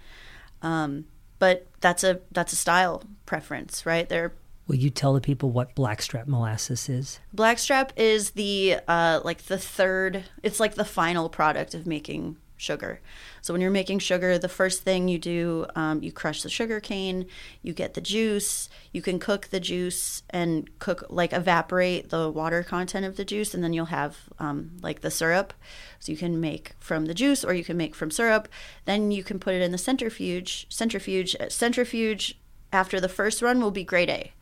Um, 0.61 1.05
but 1.41 1.65
that's 1.79 2.03
a 2.03 2.19
that's 2.31 2.53
a 2.53 2.55
style 2.55 3.01
preference, 3.25 3.83
right? 3.83 4.07
There 4.07 4.31
Will 4.67 4.75
you 4.75 4.91
tell 4.91 5.13
the 5.15 5.21
people 5.21 5.49
what 5.49 5.73
blackstrap 5.73 6.27
molasses 6.27 6.87
is? 6.87 7.19
Blackstrap 7.33 7.91
is 7.97 8.31
the 8.31 8.77
uh, 8.87 9.21
like 9.25 9.47
the 9.47 9.57
third. 9.57 10.25
It's 10.43 10.59
like 10.59 10.75
the 10.75 10.85
final 10.85 11.29
product 11.29 11.73
of 11.73 11.87
making 11.87 12.37
sugar. 12.61 13.01
So 13.41 13.53
when 13.53 13.61
you're 13.61 13.71
making 13.71 13.99
sugar, 13.99 14.37
the 14.37 14.47
first 14.47 14.83
thing 14.83 15.07
you 15.07 15.17
do, 15.17 15.65
um, 15.75 16.03
you 16.03 16.11
crush 16.11 16.43
the 16.43 16.49
sugar 16.49 16.79
cane, 16.79 17.25
you 17.61 17.73
get 17.73 17.95
the 17.95 18.01
juice, 18.01 18.69
you 18.91 19.01
can 19.01 19.19
cook 19.19 19.47
the 19.47 19.59
juice 19.59 20.23
and 20.29 20.69
cook 20.79 21.03
like 21.09 21.33
evaporate 21.33 22.09
the 22.09 22.29
water 22.29 22.63
content 22.63 23.05
of 23.05 23.17
the 23.17 23.25
juice, 23.25 23.53
and 23.53 23.63
then 23.63 23.73
you'll 23.73 23.85
have 23.85 24.17
um, 24.39 24.77
like 24.81 25.01
the 25.01 25.11
syrup. 25.11 25.53
So 25.99 26.11
you 26.11 26.17
can 26.17 26.39
make 26.39 26.73
from 26.79 27.05
the 27.05 27.13
juice 27.13 27.43
or 27.43 27.53
you 27.53 27.63
can 27.63 27.77
make 27.77 27.95
from 27.95 28.11
syrup. 28.11 28.47
Then 28.85 29.11
you 29.11 29.23
can 29.23 29.39
put 29.39 29.55
it 29.55 29.61
in 29.61 29.71
the 29.71 29.77
centrifuge. 29.77 30.67
Centrifuge, 30.69 31.35
centrifuge. 31.49 32.37
After 32.73 33.01
the 33.01 33.09
first 33.09 33.41
run 33.41 33.59
will 33.59 33.71
be 33.71 33.83
grade 33.83 34.09
A. 34.09 34.33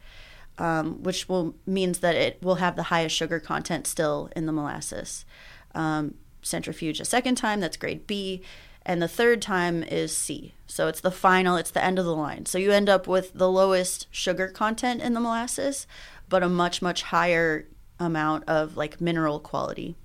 Um, 0.60 1.04
which 1.04 1.30
will 1.30 1.56
means 1.66 2.00
that 2.00 2.16
it 2.16 2.44
will 2.44 2.56
have 2.56 2.76
the 2.76 2.84
highest 2.84 3.16
sugar 3.16 3.40
content 3.40 3.88
still 3.88 4.30
in 4.36 4.46
the 4.46 4.52
molasses. 4.52 5.26
Um, 5.74 6.16
centrifuge 6.42 7.00
a 7.00 7.06
second 7.06 7.36
time, 7.36 7.60
that's 7.60 7.78
grade 7.78 8.08
B, 8.08 8.42
and 8.86 9.02
the 9.02 9.08
third 9.08 9.42
time 9.42 9.84
is 9.84 10.16
C. 10.16 10.54
So 10.66 10.88
it's 10.88 11.02
the 11.02 11.12
final, 11.12 11.58
it's 11.58 11.72
the 11.72 11.84
end 11.84 12.00
of 12.00 12.06
the 12.06 12.16
line. 12.16 12.46
So 12.46 12.58
you 12.58 12.72
end 12.72 12.90
up 12.90 13.08
with 13.08 13.34
the 13.34 13.52
lowest 13.52 14.08
sugar 14.12 14.48
content 14.48 15.02
in 15.02 15.14
the 15.14 15.20
molasses, 15.20 15.86
but 16.28 16.44
a 16.44 16.50
much, 16.50 16.82
much 16.82 17.04
higher 17.04 17.68
amount 18.00 18.46
of 18.48 18.78
like 18.78 19.02
mineral 19.02 19.40
quality. 19.40 19.96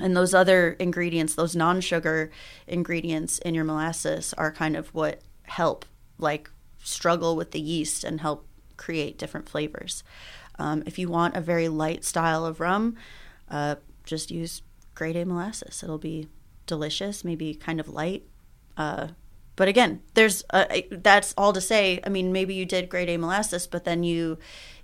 And 0.00 0.16
those 0.16 0.32
other 0.32 0.70
ingredients, 0.78 1.34
those 1.34 1.56
non 1.56 1.80
sugar 1.80 2.30
ingredients 2.66 3.38
in 3.40 3.54
your 3.54 3.64
molasses, 3.64 4.32
are 4.38 4.52
kind 4.52 4.76
of 4.76 4.94
what 4.94 5.20
help 5.42 5.84
like 6.18 6.50
struggle 6.82 7.34
with 7.36 7.50
the 7.50 7.60
yeast 7.60 8.04
and 8.04 8.20
help 8.20 8.46
create 8.76 9.18
different 9.18 9.48
flavors. 9.48 10.04
Um, 10.58 10.82
if 10.86 10.98
you 10.98 11.08
want 11.08 11.36
a 11.36 11.40
very 11.40 11.68
light 11.68 12.04
style 12.04 12.44
of 12.44 12.60
rum, 12.60 12.96
uh, 13.50 13.76
just 14.04 14.30
use 14.30 14.62
grade 14.98 15.16
A 15.16 15.24
molasses. 15.24 15.80
It'll 15.84 15.96
be 15.96 16.26
delicious, 16.66 17.24
maybe 17.24 17.54
kind 17.54 17.78
of 17.78 17.88
light. 17.88 18.24
Uh, 18.76 19.08
but 19.54 19.68
again, 19.68 20.02
there's 20.14 20.44
a, 20.50 20.88
that's 20.90 21.32
all 21.38 21.52
to 21.52 21.60
say. 21.60 22.00
I 22.04 22.08
mean, 22.08 22.32
maybe 22.32 22.52
you 22.52 22.66
did 22.66 22.88
grade 22.88 23.08
A 23.08 23.16
molasses, 23.16 23.68
but 23.68 23.84
then 23.84 24.02
you 24.02 24.38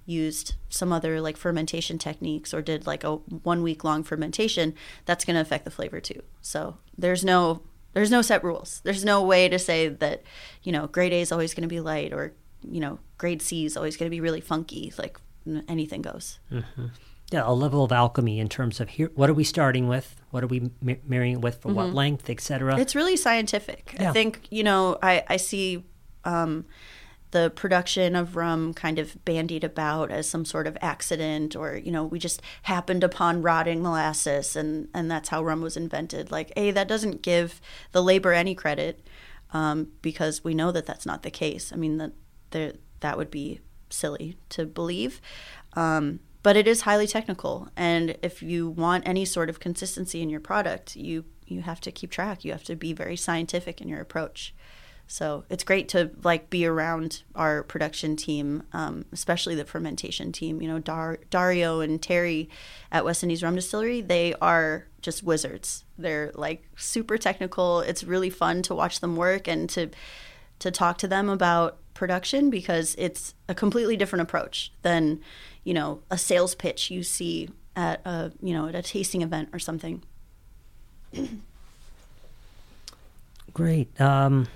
used 0.07 0.55
some 0.69 0.93
other 0.93 1.21
like 1.21 1.37
fermentation 1.37 1.99
techniques 1.99 2.55
or 2.55 2.62
did 2.62 2.87
like 2.87 3.03
a 3.03 3.17
one 3.17 3.62
week 3.65 3.83
long 3.83 4.05
fermentation. 4.05 4.75
That's 5.05 5.25
going 5.25 5.35
to 5.35 5.41
affect 5.41 5.65
the 5.65 5.71
flavor 5.73 6.01
too. 6.01 6.23
So 6.41 6.79
there's 6.97 7.25
no 7.25 7.62
there's 7.93 8.11
no 8.11 8.23
set 8.23 8.45
rules. 8.45 8.83
There's 8.85 9.05
no 9.05 9.21
way 9.23 9.49
to 9.49 9.59
say 9.59 9.89
that 9.89 10.23
you 10.62 10.71
know 10.71 10.87
grade 10.87 11.12
A 11.12 11.21
is 11.21 11.33
always 11.33 11.55
going 11.55 11.62
to 11.62 11.75
be 11.75 11.81
light 11.81 12.12
or 12.12 12.35
you 12.62 12.79
know 12.79 13.01
grade 13.19 13.43
C 13.43 13.65
is 13.65 13.77
always 13.77 13.97
going 13.97 14.07
to 14.07 14.15
be 14.15 14.21
really 14.21 14.41
funky. 14.41 14.93
Like 14.97 15.19
anything 15.69 16.03
goes. 16.03 16.39
Mm-hmm 16.53 16.87
yeah, 17.35 17.43
a 17.45 17.53
level 17.53 17.85
of 17.85 17.93
alchemy 17.93 18.39
in 18.39 18.49
terms 18.49 18.80
of 18.80 18.89
here 18.91 19.11
what 19.14 19.28
are 19.28 19.35
we 19.35 19.45
starting 19.45 19.89
with? 19.89 20.16
What 20.30 20.45
are 20.45 20.47
we 20.47 20.70
ma- 20.80 20.95
marrying 21.07 21.35
it 21.35 21.41
with 21.41 21.61
for 21.61 21.68
mm-hmm. 21.68 21.76
what 21.76 21.95
length 21.95 22.30
etc 22.30 22.78
it's 22.78 22.95
really 22.95 23.16
scientific. 23.16 23.95
Yeah. 23.99 24.11
i 24.11 24.12
think 24.12 24.41
you 24.51 24.64
know 24.64 24.99
i, 25.03 25.22
I 25.28 25.37
see 25.37 25.85
um, 26.24 26.64
the 27.35 27.51
production 27.51 28.14
of 28.14 28.37
rum 28.37 28.72
kind 28.72 29.01
of 29.01 29.22
bandied 29.24 29.64
about 29.64 30.12
as 30.12 30.28
some 30.28 30.45
sort 30.45 30.68
of 30.68 30.78
accident 30.80 31.57
or 31.57 31.76
you 31.76 31.91
know 31.91 32.05
we 32.05 32.20
just 32.20 32.41
happened 32.62 33.03
upon 33.03 33.43
rotting 33.43 33.82
molasses 33.82 34.55
and 34.55 34.89
and 34.95 35.11
that's 35.11 35.30
how 35.30 35.43
rum 35.43 35.61
was 35.61 35.76
invented. 35.76 36.30
Like 36.30 36.53
a 36.57 36.70
that 36.70 36.87
doesn't 36.87 37.22
give 37.22 37.61
the 37.91 38.03
labor 38.03 38.32
any 38.32 38.55
credit 38.55 39.05
um, 39.53 39.89
because 40.01 40.45
we 40.45 40.55
know 40.55 40.70
that 40.70 40.87
that's 40.87 41.05
not 41.05 41.24
the 41.24 41.30
case. 41.30 41.72
I 41.72 41.76
mean 41.76 41.99
that 41.99 42.12
that 43.01 43.18
would 43.18 43.32
be 43.32 43.61
silly 43.91 44.37
to 44.51 44.64
believe. 44.64 45.20
Um, 45.72 46.20
but 46.45 46.57
it 46.57 46.68
is 46.68 46.82
highly 46.82 47.09
technical 47.09 47.68
and 47.76 48.16
if 48.22 48.40
you 48.40 48.68
want 48.68 49.09
any 49.09 49.24
sort 49.24 49.51
of 49.51 49.59
consistency 49.59 50.22
in 50.22 50.30
your 50.30 50.40
product 50.40 50.95
you 50.95 51.24
you 51.47 51.62
have 51.62 51.80
to 51.82 51.92
keep 51.92 52.11
track. 52.11 52.45
You 52.45 52.53
have 52.53 52.64
to 52.64 52.76
be 52.76 52.92
very 52.92 53.16
scientific 53.16 53.80
in 53.80 53.88
your 53.88 54.01
approach. 54.01 54.55
So 55.07 55.45
it's 55.51 55.64
great 55.64 55.90
to 55.90 56.11
like 56.22 56.49
be 56.49 56.64
around 56.64 57.22
our 57.34 57.62
production 57.62 58.16
team 58.16 58.62
um, 58.72 59.05
especially 59.12 59.55
the 59.55 59.66
fermentation 59.66 60.32
team. 60.32 60.62
You 60.62 60.68
know 60.68 60.78
Dar- 60.78 61.20
dario 61.30 61.80
and 61.80 62.01
terry 62.01 62.49
at 62.90 63.05
west 63.05 63.22
indies 63.22 63.42
rum 63.42 63.55
distillery 63.55 64.01
they 64.01 64.34
are 64.40 64.86
just 65.03 65.22
wizards. 65.22 65.84
They're 65.99 66.32
like 66.34 66.64
super 66.76 67.18
technical. 67.18 67.80
It's 67.80 68.03
really 68.03 68.30
fun 68.30 68.62
to 68.62 68.74
watch 68.74 69.01
them 69.01 69.16
work 69.16 69.47
and 69.47 69.68
to 69.70 69.90
to 70.61 70.70
talk 70.70 70.97
to 70.99 71.09
them 71.09 71.28
about 71.28 71.78
production 71.92 72.49
because 72.49 72.95
it's 72.99 73.34
a 73.49 73.55
completely 73.55 73.97
different 73.97 74.22
approach 74.22 74.72
than 74.82 75.20
you 75.65 75.75
know 75.75 76.03
a 76.11 76.19
sales 76.19 76.55
pitch 76.55 76.91
you 76.91 77.03
see 77.03 77.49
at 77.77 78.01
a 78.05 78.33
you 78.41 78.55
know 78.55 78.69
at 78.69 78.75
a 78.75 78.83
tasting 78.83 79.23
event 79.23 79.49
or 79.53 79.59
something. 79.59 80.03
Great. 83.53 84.01
Um, 84.01 84.49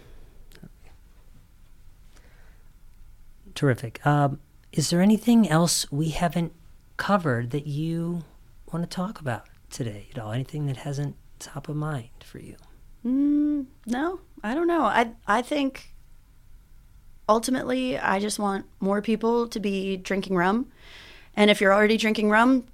terrific. 3.54 4.04
Um, 4.04 4.40
is 4.72 4.90
there 4.90 5.00
anything 5.00 5.48
else 5.48 5.90
we 5.92 6.10
haven't 6.10 6.52
covered 6.96 7.50
that 7.50 7.66
you 7.66 8.24
want 8.72 8.88
to 8.88 8.94
talk 8.94 9.20
about 9.20 9.46
today 9.70 10.08
at 10.12 10.18
all? 10.18 10.32
Anything 10.32 10.66
that 10.66 10.78
hasn't 10.78 11.14
top 11.38 11.68
of 11.68 11.76
mind 11.76 12.08
for 12.24 12.38
you? 12.38 12.56
Mm, 13.06 13.66
no 13.86 14.20
i 14.42 14.54
don't 14.54 14.66
know. 14.66 14.82
I 14.82 15.12
i 15.26 15.42
think 15.42 15.94
ultimately, 17.28 17.98
I 17.98 18.20
just 18.20 18.38
want 18.38 18.66
more 18.80 19.02
people 19.02 19.48
to 19.48 19.60
be 19.60 19.96
drinking 19.96 20.36
rum. 20.36 20.70
And 21.36 21.50
if 21.50 21.60
you're 21.60 21.72
already 21.72 21.96
drinking 21.96 22.30
rum, 22.30 22.66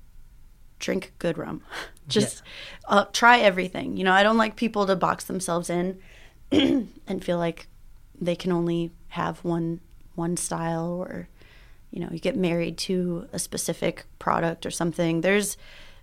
drink 0.78 1.12
good 1.18 1.36
rum. 1.38 1.62
just 2.08 2.42
yeah. 2.88 2.94
uh, 2.96 3.04
try 3.12 3.40
everything. 3.40 3.96
You 3.96 4.04
know, 4.04 4.12
I 4.12 4.22
don't 4.22 4.36
like 4.36 4.56
people 4.56 4.86
to 4.86 4.96
box 4.96 5.24
themselves 5.24 5.70
in 5.70 5.98
and 6.52 7.24
feel 7.24 7.38
like 7.38 7.66
they 8.20 8.36
can 8.36 8.52
only 8.52 8.92
have 9.08 9.44
one 9.44 9.80
one 10.14 10.36
style 10.36 11.04
or 11.08 11.28
you 11.90 12.00
know, 12.00 12.08
you 12.10 12.18
get 12.18 12.36
married 12.36 12.76
to 12.76 13.28
a 13.32 13.38
specific 13.38 14.04
product 14.18 14.66
or 14.66 14.70
something. 14.70 15.20
There's 15.20 15.56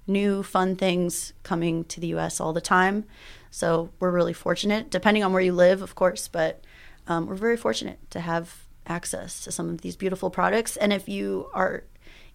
new 0.07 0.41
fun 0.41 0.77
things 0.77 1.33
coming 1.43 1.83
to 1.85 1.99
the 1.99 2.07
US 2.15 2.39
all 2.39 2.53
the 2.53 2.61
time. 2.61 3.03
So 3.49 3.89
we're 3.99 4.11
really 4.11 4.31
fortunate, 4.31 4.89
depending 4.89 5.21
on 5.21 5.33
where 5.33 5.41
you 5.41 5.51
live, 5.51 5.81
of 5.81 5.95
course, 5.95 6.29
but 6.29 6.63
um, 7.07 7.27
we're 7.27 7.35
very 7.35 7.57
fortunate 7.57 7.99
to 8.11 8.19
have 8.19 8.65
access 8.87 9.43
to 9.43 9.51
some 9.51 9.69
of 9.69 9.81
these 9.81 9.95
beautiful 9.95 10.29
products. 10.29 10.77
And 10.77 10.91
if 10.91 11.07
you 11.07 11.49
are 11.53 11.83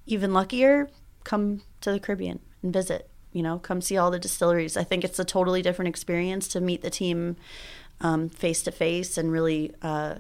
even 0.07 0.33
luckier, 0.33 0.89
come 1.25 1.63
to 1.81 1.93
the 1.93 2.01
Caribbean 2.01 2.41
and 2.63 2.73
visit. 2.73 3.11
You 3.33 3.43
know, 3.43 3.59
come 3.59 3.81
see 3.81 3.99
all 3.99 4.11
the 4.11 4.19
distilleries. 4.19 4.77
I 4.77 4.85
think 4.85 5.05
it's 5.05 5.19
a 5.19 5.25
totally 5.25 5.61
different 5.61 5.89
experience 5.89 6.49
to 6.49 6.61
meet 6.61 6.83
the 6.83 6.91
team 6.91 7.37
face 8.31 8.63
to 8.63 8.71
face 8.71 9.19
and 9.19 9.31
really 9.31 9.75
uh, 9.83 10.17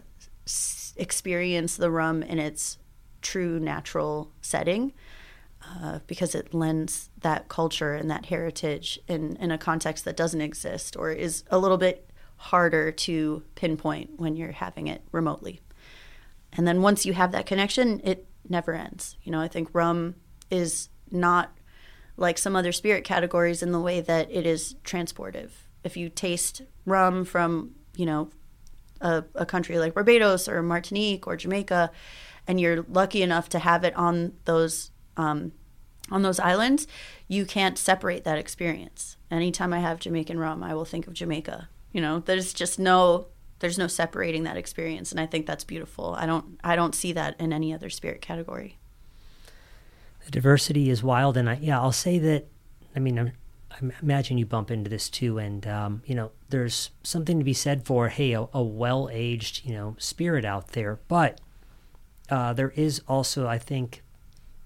s- 0.46 0.92
experience 0.96 1.76
the 1.76 1.90
rum 1.90 2.22
in 2.22 2.38
its 2.38 2.78
true 3.22 3.58
natural 3.58 4.30
setting. 4.42 4.92
Uh, 5.62 5.98
because 6.06 6.34
it 6.34 6.54
lends 6.54 7.10
that 7.22 7.48
culture 7.48 7.94
and 7.94 8.08
that 8.08 8.26
heritage 8.26 9.00
in, 9.08 9.34
in 9.36 9.50
a 9.50 9.58
context 9.58 10.04
that 10.04 10.16
doesn't 10.16 10.40
exist 10.40 10.96
or 10.96 11.10
is 11.10 11.42
a 11.50 11.58
little 11.58 11.76
bit 11.76 12.08
harder 12.36 12.92
to 12.92 13.42
pinpoint 13.54 14.10
when 14.16 14.36
you're 14.36 14.52
having 14.52 14.86
it 14.86 15.02
remotely. 15.12 15.60
And 16.52 16.66
then 16.66 16.82
once 16.82 17.04
you 17.04 17.12
have 17.12 17.32
that 17.32 17.46
connection, 17.46 18.00
it 18.04 18.26
never 18.48 18.74
ends. 18.74 19.16
You 19.22 19.32
know, 19.32 19.40
I 19.40 19.48
think 19.48 19.68
rum 19.72 20.14
is 20.50 20.88
not 21.10 21.52
like 22.16 22.38
some 22.38 22.56
other 22.56 22.72
spirit 22.72 23.04
categories 23.04 23.62
in 23.62 23.72
the 23.72 23.80
way 23.80 24.00
that 24.00 24.30
it 24.30 24.46
is 24.46 24.76
transportive. 24.84 25.50
If 25.84 25.96
you 25.96 26.08
taste 26.08 26.62
rum 26.84 27.24
from, 27.24 27.74
you 27.94 28.06
know, 28.06 28.30
a, 29.00 29.24
a 29.34 29.44
country 29.44 29.78
like 29.78 29.94
Barbados 29.94 30.48
or 30.48 30.62
Martinique 30.62 31.26
or 31.26 31.36
Jamaica, 31.36 31.90
and 32.46 32.60
you're 32.60 32.84
lucky 32.88 33.22
enough 33.22 33.48
to 33.50 33.58
have 33.58 33.84
it 33.84 33.94
on 33.96 34.32
those 34.44 34.90
um, 35.16 35.52
on 36.10 36.22
those 36.22 36.38
islands, 36.38 36.86
you 37.26 37.44
can't 37.44 37.76
separate 37.76 38.22
that 38.24 38.38
experience. 38.38 39.16
Anytime 39.30 39.72
I 39.72 39.80
have 39.80 39.98
Jamaican 39.98 40.38
rum, 40.38 40.62
I 40.62 40.74
will 40.74 40.84
think 40.84 41.08
of 41.08 41.14
Jamaica. 41.14 41.68
You 41.96 42.02
know, 42.02 42.18
there's 42.18 42.52
just 42.52 42.78
no 42.78 43.28
there's 43.60 43.78
no 43.78 43.86
separating 43.86 44.42
that 44.42 44.58
experience, 44.58 45.12
and 45.12 45.18
I 45.18 45.24
think 45.24 45.46
that's 45.46 45.64
beautiful. 45.64 46.14
I 46.14 46.26
don't 46.26 46.60
I 46.62 46.76
don't 46.76 46.94
see 46.94 47.10
that 47.14 47.40
in 47.40 47.54
any 47.54 47.72
other 47.72 47.88
spirit 47.88 48.20
category. 48.20 48.76
The 50.26 50.30
diversity 50.30 50.90
is 50.90 51.02
wild, 51.02 51.38
and 51.38 51.48
I 51.48 51.58
yeah 51.58 51.80
I'll 51.80 51.92
say 51.92 52.18
that. 52.18 52.48
I 52.94 52.98
mean, 52.98 53.18
I'm, 53.18 53.32
I 53.70 53.92
imagine 54.02 54.36
you 54.36 54.44
bump 54.44 54.70
into 54.70 54.90
this 54.90 55.08
too, 55.08 55.38
and 55.38 55.66
um, 55.66 56.02
you 56.04 56.14
know, 56.14 56.32
there's 56.50 56.90
something 57.02 57.38
to 57.38 57.44
be 57.46 57.54
said 57.54 57.86
for 57.86 58.10
hey, 58.10 58.34
a, 58.34 58.46
a 58.52 58.62
well-aged 58.62 59.64
you 59.64 59.72
know 59.72 59.96
spirit 59.98 60.44
out 60.44 60.72
there, 60.72 61.00
but 61.08 61.40
uh, 62.28 62.52
there 62.52 62.74
is 62.76 63.00
also, 63.08 63.46
I 63.46 63.56
think, 63.56 64.02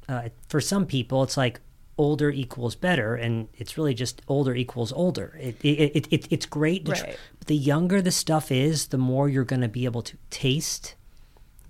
uh, 0.08 0.30
for 0.48 0.60
some 0.60 0.84
people, 0.84 1.22
it's 1.22 1.36
like 1.36 1.60
older 2.00 2.30
equals 2.30 2.74
better, 2.74 3.14
and 3.14 3.46
it's 3.58 3.76
really 3.76 3.92
just 3.92 4.22
older 4.26 4.54
equals 4.54 4.90
older. 4.90 5.36
It, 5.38 5.56
it, 5.62 5.92
it, 5.94 6.08
it 6.10 6.26
it's 6.30 6.46
great. 6.46 6.88
Right. 6.88 7.18
But 7.38 7.46
the 7.46 7.56
younger 7.56 8.00
the 8.00 8.10
stuff 8.10 8.50
is, 8.50 8.86
the 8.86 8.96
more 8.96 9.28
you're 9.28 9.44
going 9.44 9.60
to 9.60 9.68
be 9.68 9.84
able 9.84 10.00
to 10.02 10.16
taste 10.30 10.94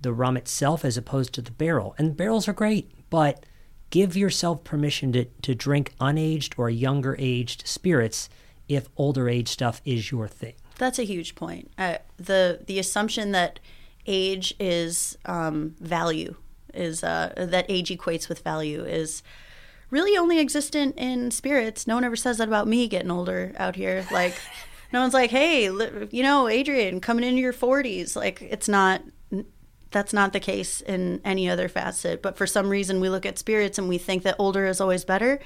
the 0.01 0.13
rum 0.13 0.37
itself 0.37 0.85
as 0.85 0.95
opposed 0.95 1.33
to 1.33 1.41
the 1.41 1.51
barrel. 1.51 1.93
And 1.97 2.15
barrels 2.15 2.47
are 2.47 2.53
great, 2.53 2.89
but 3.09 3.45
give 3.89 4.15
yourself 4.15 4.63
permission 4.63 5.11
to, 5.11 5.25
to 5.41 5.53
drink 5.53 5.93
unaged 5.99 6.53
or 6.57 6.69
younger 6.69 7.17
aged 7.19 7.67
spirits 7.67 8.29
if 8.69 8.87
older 8.95 9.27
age 9.27 9.49
stuff 9.49 9.81
is 9.83 10.11
your 10.11 10.29
thing. 10.29 10.53
That's 10.77 10.97
a 10.97 11.03
huge 11.03 11.35
point. 11.35 11.69
Uh, 11.77 11.97
the 12.17 12.61
the 12.65 12.79
assumption 12.79 13.31
that 13.33 13.59
age 14.07 14.55
is 14.59 15.17
um, 15.25 15.75
value 15.81 16.35
is 16.73 17.03
uh, 17.03 17.33
that 17.35 17.65
age 17.67 17.89
equates 17.89 18.29
with 18.29 18.39
value 18.39 18.85
is 18.85 19.23
really 19.91 20.17
only 20.17 20.39
existent 20.39 20.97
in 20.97 21.29
spirits. 21.29 21.85
No 21.85 21.95
one 21.95 22.03
ever 22.03 22.15
says 22.15 22.39
that 22.39 22.47
about 22.47 22.67
me 22.67 22.87
getting 22.87 23.11
older 23.11 23.53
out 23.57 23.75
here. 23.75 24.07
Like, 24.11 24.33
no 24.91 25.01
one's 25.01 25.13
like, 25.13 25.29
hey, 25.29 25.65
you 25.65 26.23
know, 26.23 26.47
Adrienne, 26.47 26.99
coming 26.99 27.23
into 27.23 27.41
your 27.41 27.53
40s. 27.53 28.15
Like, 28.15 28.41
it's 28.41 28.67
not, 28.67 29.03
that's 29.91 30.13
not 30.13 30.33
the 30.33 30.39
case 30.39 30.81
in 30.81 31.21
any 31.23 31.49
other 31.49 31.67
facet. 31.67 32.21
But 32.21 32.37
for 32.37 32.47
some 32.47 32.69
reason, 32.69 32.99
we 32.99 33.09
look 33.09 33.25
at 33.25 33.37
spirits 33.37 33.77
and 33.77 33.87
we 33.87 33.97
think 33.97 34.23
that 34.23 34.37
older 34.39 34.65
is 34.65 34.81
always 34.81 35.05
better. 35.05 35.39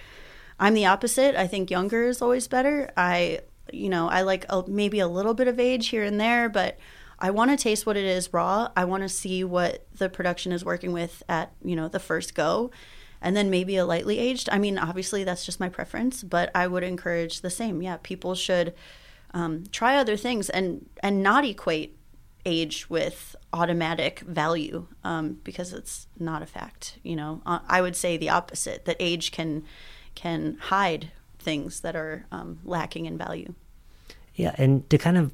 I'm 0.59 0.75
the 0.75 0.85
opposite. 0.85 1.35
I 1.35 1.47
think 1.47 1.69
younger 1.69 2.07
is 2.07 2.21
always 2.21 2.47
better. 2.47 2.91
I, 2.95 3.41
you 3.73 3.89
know, 3.89 4.07
I 4.07 4.21
like 4.21 4.45
a, 4.49 4.63
maybe 4.67 4.99
a 4.99 5.07
little 5.07 5.33
bit 5.33 5.47
of 5.47 5.59
age 5.59 5.87
here 5.89 6.03
and 6.03 6.19
there, 6.19 6.49
but 6.49 6.77
I 7.19 7.31
want 7.31 7.51
to 7.51 7.57
taste 7.57 7.85
what 7.85 7.97
it 7.97 8.05
is 8.05 8.33
raw. 8.33 8.69
I 8.75 8.85
want 8.85 9.03
to 9.03 9.09
see 9.09 9.43
what 9.43 9.85
the 9.97 10.09
production 10.09 10.51
is 10.51 10.63
working 10.63 10.93
with 10.93 11.23
at, 11.27 11.53
you 11.63 11.75
know, 11.75 11.87
the 11.87 11.99
first 11.99 12.35
go. 12.35 12.71
And 13.25 13.35
then 13.35 13.49
maybe 13.49 13.75
a 13.75 13.85
lightly 13.85 14.19
aged. 14.19 14.49
I 14.51 14.59
mean, 14.59 14.77
obviously 14.77 15.23
that's 15.23 15.47
just 15.47 15.59
my 15.59 15.67
preference, 15.67 16.21
but 16.21 16.51
I 16.53 16.67
would 16.67 16.83
encourage 16.83 17.41
the 17.41 17.49
same. 17.49 17.81
Yeah, 17.81 17.97
people 18.03 18.35
should 18.35 18.75
um, 19.33 19.63
try 19.71 19.97
other 19.97 20.15
things 20.15 20.47
and 20.51 20.87
and 21.01 21.23
not 21.23 21.43
equate 21.43 21.97
age 22.45 22.87
with 22.87 23.35
automatic 23.51 24.19
value 24.19 24.85
um, 25.03 25.39
because 25.43 25.73
it's 25.73 26.05
not 26.19 26.43
a 26.43 26.45
fact. 26.45 26.99
You 27.01 27.15
know, 27.15 27.41
uh, 27.47 27.59
I 27.67 27.81
would 27.81 27.95
say 27.95 28.15
the 28.15 28.29
opposite. 28.29 28.85
That 28.85 28.97
age 28.99 29.31
can 29.31 29.63
can 30.13 30.57
hide 30.61 31.11
things 31.39 31.81
that 31.81 31.95
are 31.95 32.27
um, 32.31 32.59
lacking 32.63 33.07
in 33.07 33.17
value. 33.17 33.55
Yeah, 34.35 34.53
and 34.57 34.87
to 34.91 34.99
kind 34.99 35.17
of 35.17 35.33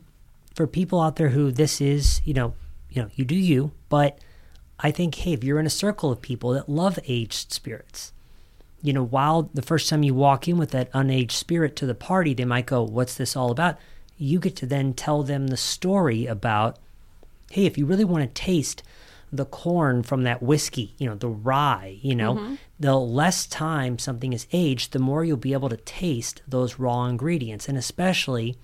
for 0.56 0.66
people 0.66 1.02
out 1.02 1.18
there 1.18 1.30
who 1.30 1.52
this 1.52 1.82
is, 1.82 2.22
you 2.24 2.34
know, 2.34 2.54
you 2.90 3.02
know, 3.02 3.10
you 3.16 3.26
do 3.26 3.36
you, 3.36 3.72
but 3.90 4.18
I 4.84 4.92
think, 4.92 5.16
hey, 5.16 5.34
if 5.34 5.44
you're 5.44 5.60
in 5.60 5.66
a 5.66 5.72
circle 5.72 6.12
of 6.12 6.22
people 6.22 6.52
that 6.52 6.70
love 6.70 7.00
aged 7.08 7.52
spirits, 7.52 8.14
you 8.82 8.94
know, 8.94 9.04
while 9.04 9.50
the 9.54 9.62
first 9.62 9.90
time 9.90 10.04
you 10.04 10.14
walk 10.14 10.48
in 10.48 10.58
with 10.58 10.72
that 10.72 10.92
unaged 10.92 11.32
spirit 11.32 11.76
to 11.78 11.86
the 11.86 11.96
party, 11.96 12.34
they 12.34 12.46
might 12.46 12.66
go, 12.66 12.82
What's 12.82 13.16
this 13.16 13.36
all 13.36 13.52
about? 13.52 13.78
You 14.18 14.40
get 14.40 14.56
to 14.58 14.66
then 14.66 14.94
tell 14.94 15.24
them 15.24 15.48
the 15.48 15.58
story 15.58 16.26
about, 16.26 16.78
hey, 17.52 17.66
if 17.66 17.78
you 17.78 17.86
really 17.86 18.06
want 18.06 18.24
to 18.24 18.42
taste 18.42 18.84
the 19.32 19.46
corn 19.46 20.04
from 20.04 20.24
that 20.24 20.44
whiskey, 20.44 20.94
you 20.98 21.08
know, 21.08 21.16
the 21.16 21.30
rye, 21.30 21.98
you 22.02 22.16
know, 22.16 22.36
mm-hmm. 22.36 22.56
the 22.80 22.98
less 22.98 23.46
time 23.46 23.98
something 23.98 24.34
is 24.34 24.48
aged, 24.52 24.92
the 24.92 25.00
more 25.00 25.24
you'll 25.24 25.38
be 25.38 25.54
able 25.54 25.70
to 25.70 25.78
taste 25.78 26.42
those 26.48 26.80
raw 26.80 27.06
ingredients. 27.06 27.70
And 27.70 27.78
especially 27.78 28.58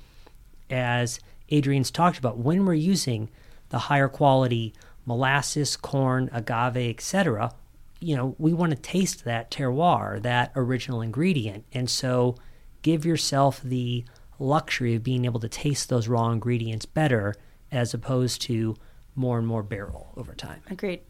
as 0.69 1.19
Adrienne's 1.51 1.91
talked 1.91 2.17
about, 2.17 2.37
when 2.37 2.65
we're 2.65 2.73
using 2.73 3.29
the 3.69 3.79
higher 3.79 4.09
quality 4.09 4.73
molasses, 5.07 5.75
corn, 5.75 6.29
agave, 6.31 6.77
etc., 6.77 7.51
you 7.99 8.15
know, 8.15 8.35
we 8.37 8.53
want 8.53 8.69
to 8.71 8.77
taste 8.77 9.23
that 9.23 9.49
terroir, 9.49 10.21
that 10.21 10.51
original 10.55 11.01
ingredient. 11.01 11.65
And 11.73 11.89
so 11.89 12.35
give 12.83 13.05
yourself 13.05 13.59
the 13.63 14.05
luxury 14.37 14.93
of 14.93 15.01
being 15.01 15.25
able 15.25 15.39
to 15.39 15.49
taste 15.49 15.89
those 15.89 16.07
raw 16.07 16.29
ingredients 16.29 16.85
better 16.85 17.33
as 17.71 17.95
opposed 17.95 18.41
to 18.43 18.75
more 19.15 19.39
and 19.39 19.47
more 19.47 19.63
barrel 19.63 20.13
over 20.15 20.35
time. 20.35 20.61
Agreed. 20.69 21.01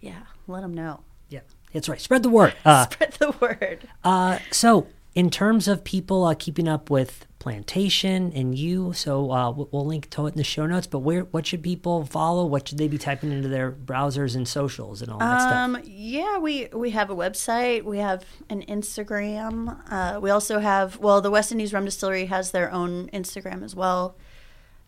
Yeah, 0.00 0.22
let 0.46 0.60
them 0.60 0.74
know. 0.74 1.00
Yeah, 1.28 1.40
that's 1.72 1.88
right. 1.88 2.00
Spread 2.00 2.22
the 2.22 2.30
word. 2.30 2.54
Uh, 2.64 2.86
Spread 2.90 3.12
the 3.14 3.32
word. 3.40 3.88
Uh, 4.04 4.38
so, 4.52 4.86
in 5.14 5.30
terms 5.30 5.68
of 5.68 5.84
people 5.84 6.24
uh, 6.24 6.34
keeping 6.34 6.66
up 6.66 6.90
with 6.90 7.26
plantation 7.38 8.32
and 8.34 8.58
you, 8.58 8.92
so 8.94 9.30
uh, 9.30 9.50
we'll 9.50 9.84
link 9.84 10.08
to 10.10 10.26
it 10.26 10.30
in 10.30 10.38
the 10.38 10.44
show 10.44 10.66
notes. 10.66 10.86
But 10.86 11.00
where, 11.00 11.24
what 11.24 11.46
should 11.46 11.62
people 11.62 12.04
follow? 12.04 12.46
What 12.46 12.66
should 12.66 12.78
they 12.78 12.88
be 12.88 12.98
typing 12.98 13.30
into 13.30 13.48
their 13.48 13.70
browsers 13.70 14.34
and 14.34 14.48
socials 14.48 15.02
and 15.02 15.12
all 15.12 15.18
that 15.18 15.52
um, 15.52 15.74
stuff? 15.74 15.86
Yeah, 15.86 16.38
we 16.38 16.68
we 16.72 16.90
have 16.90 17.10
a 17.10 17.14
website. 17.14 17.84
We 17.84 17.98
have 17.98 18.24
an 18.48 18.62
Instagram. 18.62 19.78
Uh, 19.90 20.20
we 20.20 20.30
also 20.30 20.58
have 20.58 20.98
well, 20.98 21.20
the 21.20 21.30
West 21.30 21.52
Indies 21.52 21.72
Rum 21.72 21.84
Distillery 21.84 22.26
has 22.26 22.50
their 22.50 22.72
own 22.72 23.08
Instagram 23.10 23.62
as 23.62 23.76
well, 23.76 24.16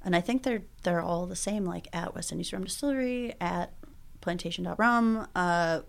and 0.04 0.16
I 0.16 0.20
think 0.20 0.42
they're 0.42 0.62
they're 0.82 1.02
all 1.02 1.26
the 1.26 1.36
same, 1.36 1.64
like 1.64 1.88
at 1.92 2.14
West 2.14 2.32
Indies 2.32 2.52
Rum 2.52 2.64
Distillery 2.64 3.34
at 3.40 3.74
plantation.rum. 4.22 5.28
Uh, 5.36 5.80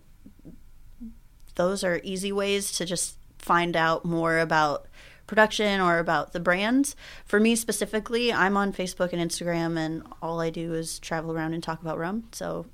those 1.56 1.82
are 1.82 2.00
easy 2.04 2.30
ways 2.30 2.70
to 2.72 2.84
just 2.84 3.17
find 3.38 3.76
out 3.76 4.04
more 4.04 4.38
about 4.38 4.86
production 5.26 5.80
or 5.80 5.98
about 5.98 6.32
the 6.32 6.40
brands. 6.40 6.96
For 7.24 7.38
me 7.38 7.54
specifically, 7.54 8.32
I'm 8.32 8.56
on 8.56 8.72
Facebook 8.72 9.12
and 9.12 9.30
Instagram, 9.30 9.78
and 9.78 10.02
all 10.20 10.40
I 10.40 10.50
do 10.50 10.74
is 10.74 10.98
travel 10.98 11.32
around 11.32 11.54
and 11.54 11.62
talk 11.62 11.80
about 11.80 11.98
rum. 11.98 12.24
So 12.32 12.66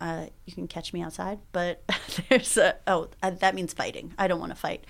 uh, 0.00 0.26
you 0.46 0.52
can 0.52 0.66
catch 0.66 0.92
me 0.92 1.02
outside, 1.02 1.38
but 1.52 1.82
there's 2.28 2.56
a 2.56 2.76
oh 2.86 3.08
uh, 3.22 3.30
that 3.30 3.54
means 3.54 3.72
fighting. 3.72 4.12
I 4.18 4.28
don't 4.28 4.40
want 4.40 4.52
to 4.52 4.56
fight, 4.56 4.84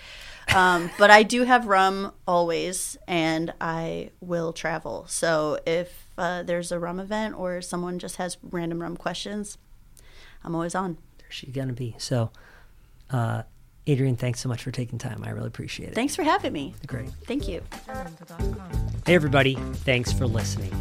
um, 0.55 0.91
but 0.99 1.11
I 1.11 1.23
do 1.23 1.45
have 1.45 1.67
rum 1.67 2.13
always, 2.27 2.97
and 3.07 3.53
I 3.61 4.11
will 4.21 4.53
travel. 4.53 5.05
So 5.09 5.59
if 5.67 6.07
uh, 6.17 6.43
there's 6.43 6.73
a 6.73 6.79
rum 6.79 7.01
event 7.01 7.37
or 7.37 7.61
someone 7.61 7.99
just 7.99 8.17
has 8.17 8.39
random 8.43 8.81
rum 8.81 8.97
questions, 8.97 9.59
I'm 10.45 10.55
always 10.55 10.75
on. 10.75 10.97
There's 11.19 11.35
she 11.35 11.47
gonna 11.49 11.73
be 11.73 11.95
so. 11.99 12.31
Uh, 13.11 13.43
Adrienne, 13.89 14.17
thanks 14.17 14.41
so 14.41 14.49
much 14.49 14.63
for 14.63 14.71
taking 14.71 14.99
time. 14.99 15.25
I 15.25 15.31
really 15.31 15.49
appreciate 15.49 15.91
it. 15.91 15.95
Thanks 15.95 16.15
for 16.15 16.23
having 16.23 16.53
me. 16.53 16.75
Great. 16.87 17.11
Thank 17.25 17.49
you. 17.49 17.63
Hey, 19.07 19.15
everybody. 19.15 19.57
Thanks 19.85 20.13
for 20.13 20.27
listening. 20.27 20.73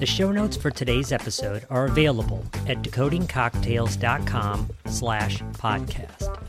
The 0.00 0.06
show 0.06 0.32
notes 0.32 0.56
for 0.56 0.70
today's 0.70 1.12
episode 1.12 1.66
are 1.70 1.86
available 1.86 2.44
at 2.66 2.82
decodingcocktails.com 2.82 4.68
slash 4.86 5.38
podcast. 5.52 6.40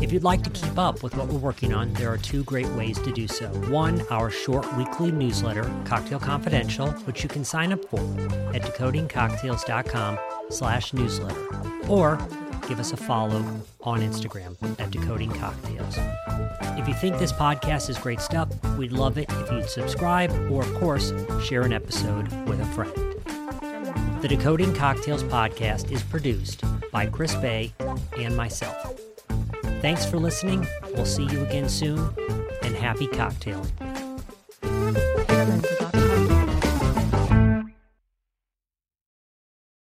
If 0.00 0.12
you'd 0.12 0.24
like 0.24 0.42
to 0.44 0.50
keep 0.50 0.78
up 0.78 1.02
with 1.02 1.14
what 1.16 1.26
we're 1.26 1.40
working 1.40 1.74
on, 1.74 1.92
there 1.94 2.10
are 2.10 2.16
two 2.16 2.44
great 2.44 2.68
ways 2.68 2.98
to 3.00 3.12
do 3.12 3.28
so. 3.28 3.48
One, 3.70 4.00
our 4.10 4.30
short 4.30 4.72
weekly 4.76 5.12
newsletter, 5.12 5.70
Cocktail 5.84 6.20
Confidential, 6.20 6.90
which 7.04 7.22
you 7.22 7.28
can 7.28 7.44
sign 7.44 7.72
up 7.72 7.84
for 7.86 7.98
at 8.54 8.62
decodingcocktails.com 8.62 10.18
slash 10.48 10.94
newsletter. 10.94 11.46
Or 11.88 12.18
give 12.70 12.78
us 12.78 12.92
a 12.92 12.96
follow 12.96 13.44
on 13.80 13.98
Instagram 13.98 14.56
at 14.78 14.92
Decoding 14.92 15.32
Cocktails. 15.32 15.98
If 16.78 16.86
you 16.86 16.94
think 16.94 17.18
this 17.18 17.32
podcast 17.32 17.90
is 17.90 17.98
great 17.98 18.20
stuff, 18.20 18.48
we'd 18.78 18.92
love 18.92 19.18
it 19.18 19.28
if 19.28 19.50
you'd 19.50 19.68
subscribe 19.68 20.30
or, 20.52 20.62
of 20.62 20.72
course, 20.74 21.12
share 21.42 21.62
an 21.62 21.72
episode 21.72 22.30
with 22.48 22.60
a 22.60 22.66
friend. 22.66 22.94
The 24.22 24.28
Decoding 24.28 24.72
Cocktails 24.72 25.24
podcast 25.24 25.90
is 25.90 26.04
produced 26.04 26.62
by 26.92 27.06
Chris 27.06 27.34
Bay 27.34 27.72
and 28.16 28.36
myself. 28.36 28.94
Thanks 29.82 30.06
for 30.06 30.18
listening. 30.18 30.64
We'll 30.94 31.06
see 31.06 31.24
you 31.24 31.42
again 31.42 31.68
soon, 31.68 31.98
and 32.62 32.76
happy 32.76 33.08
cocktailing. 33.08 33.89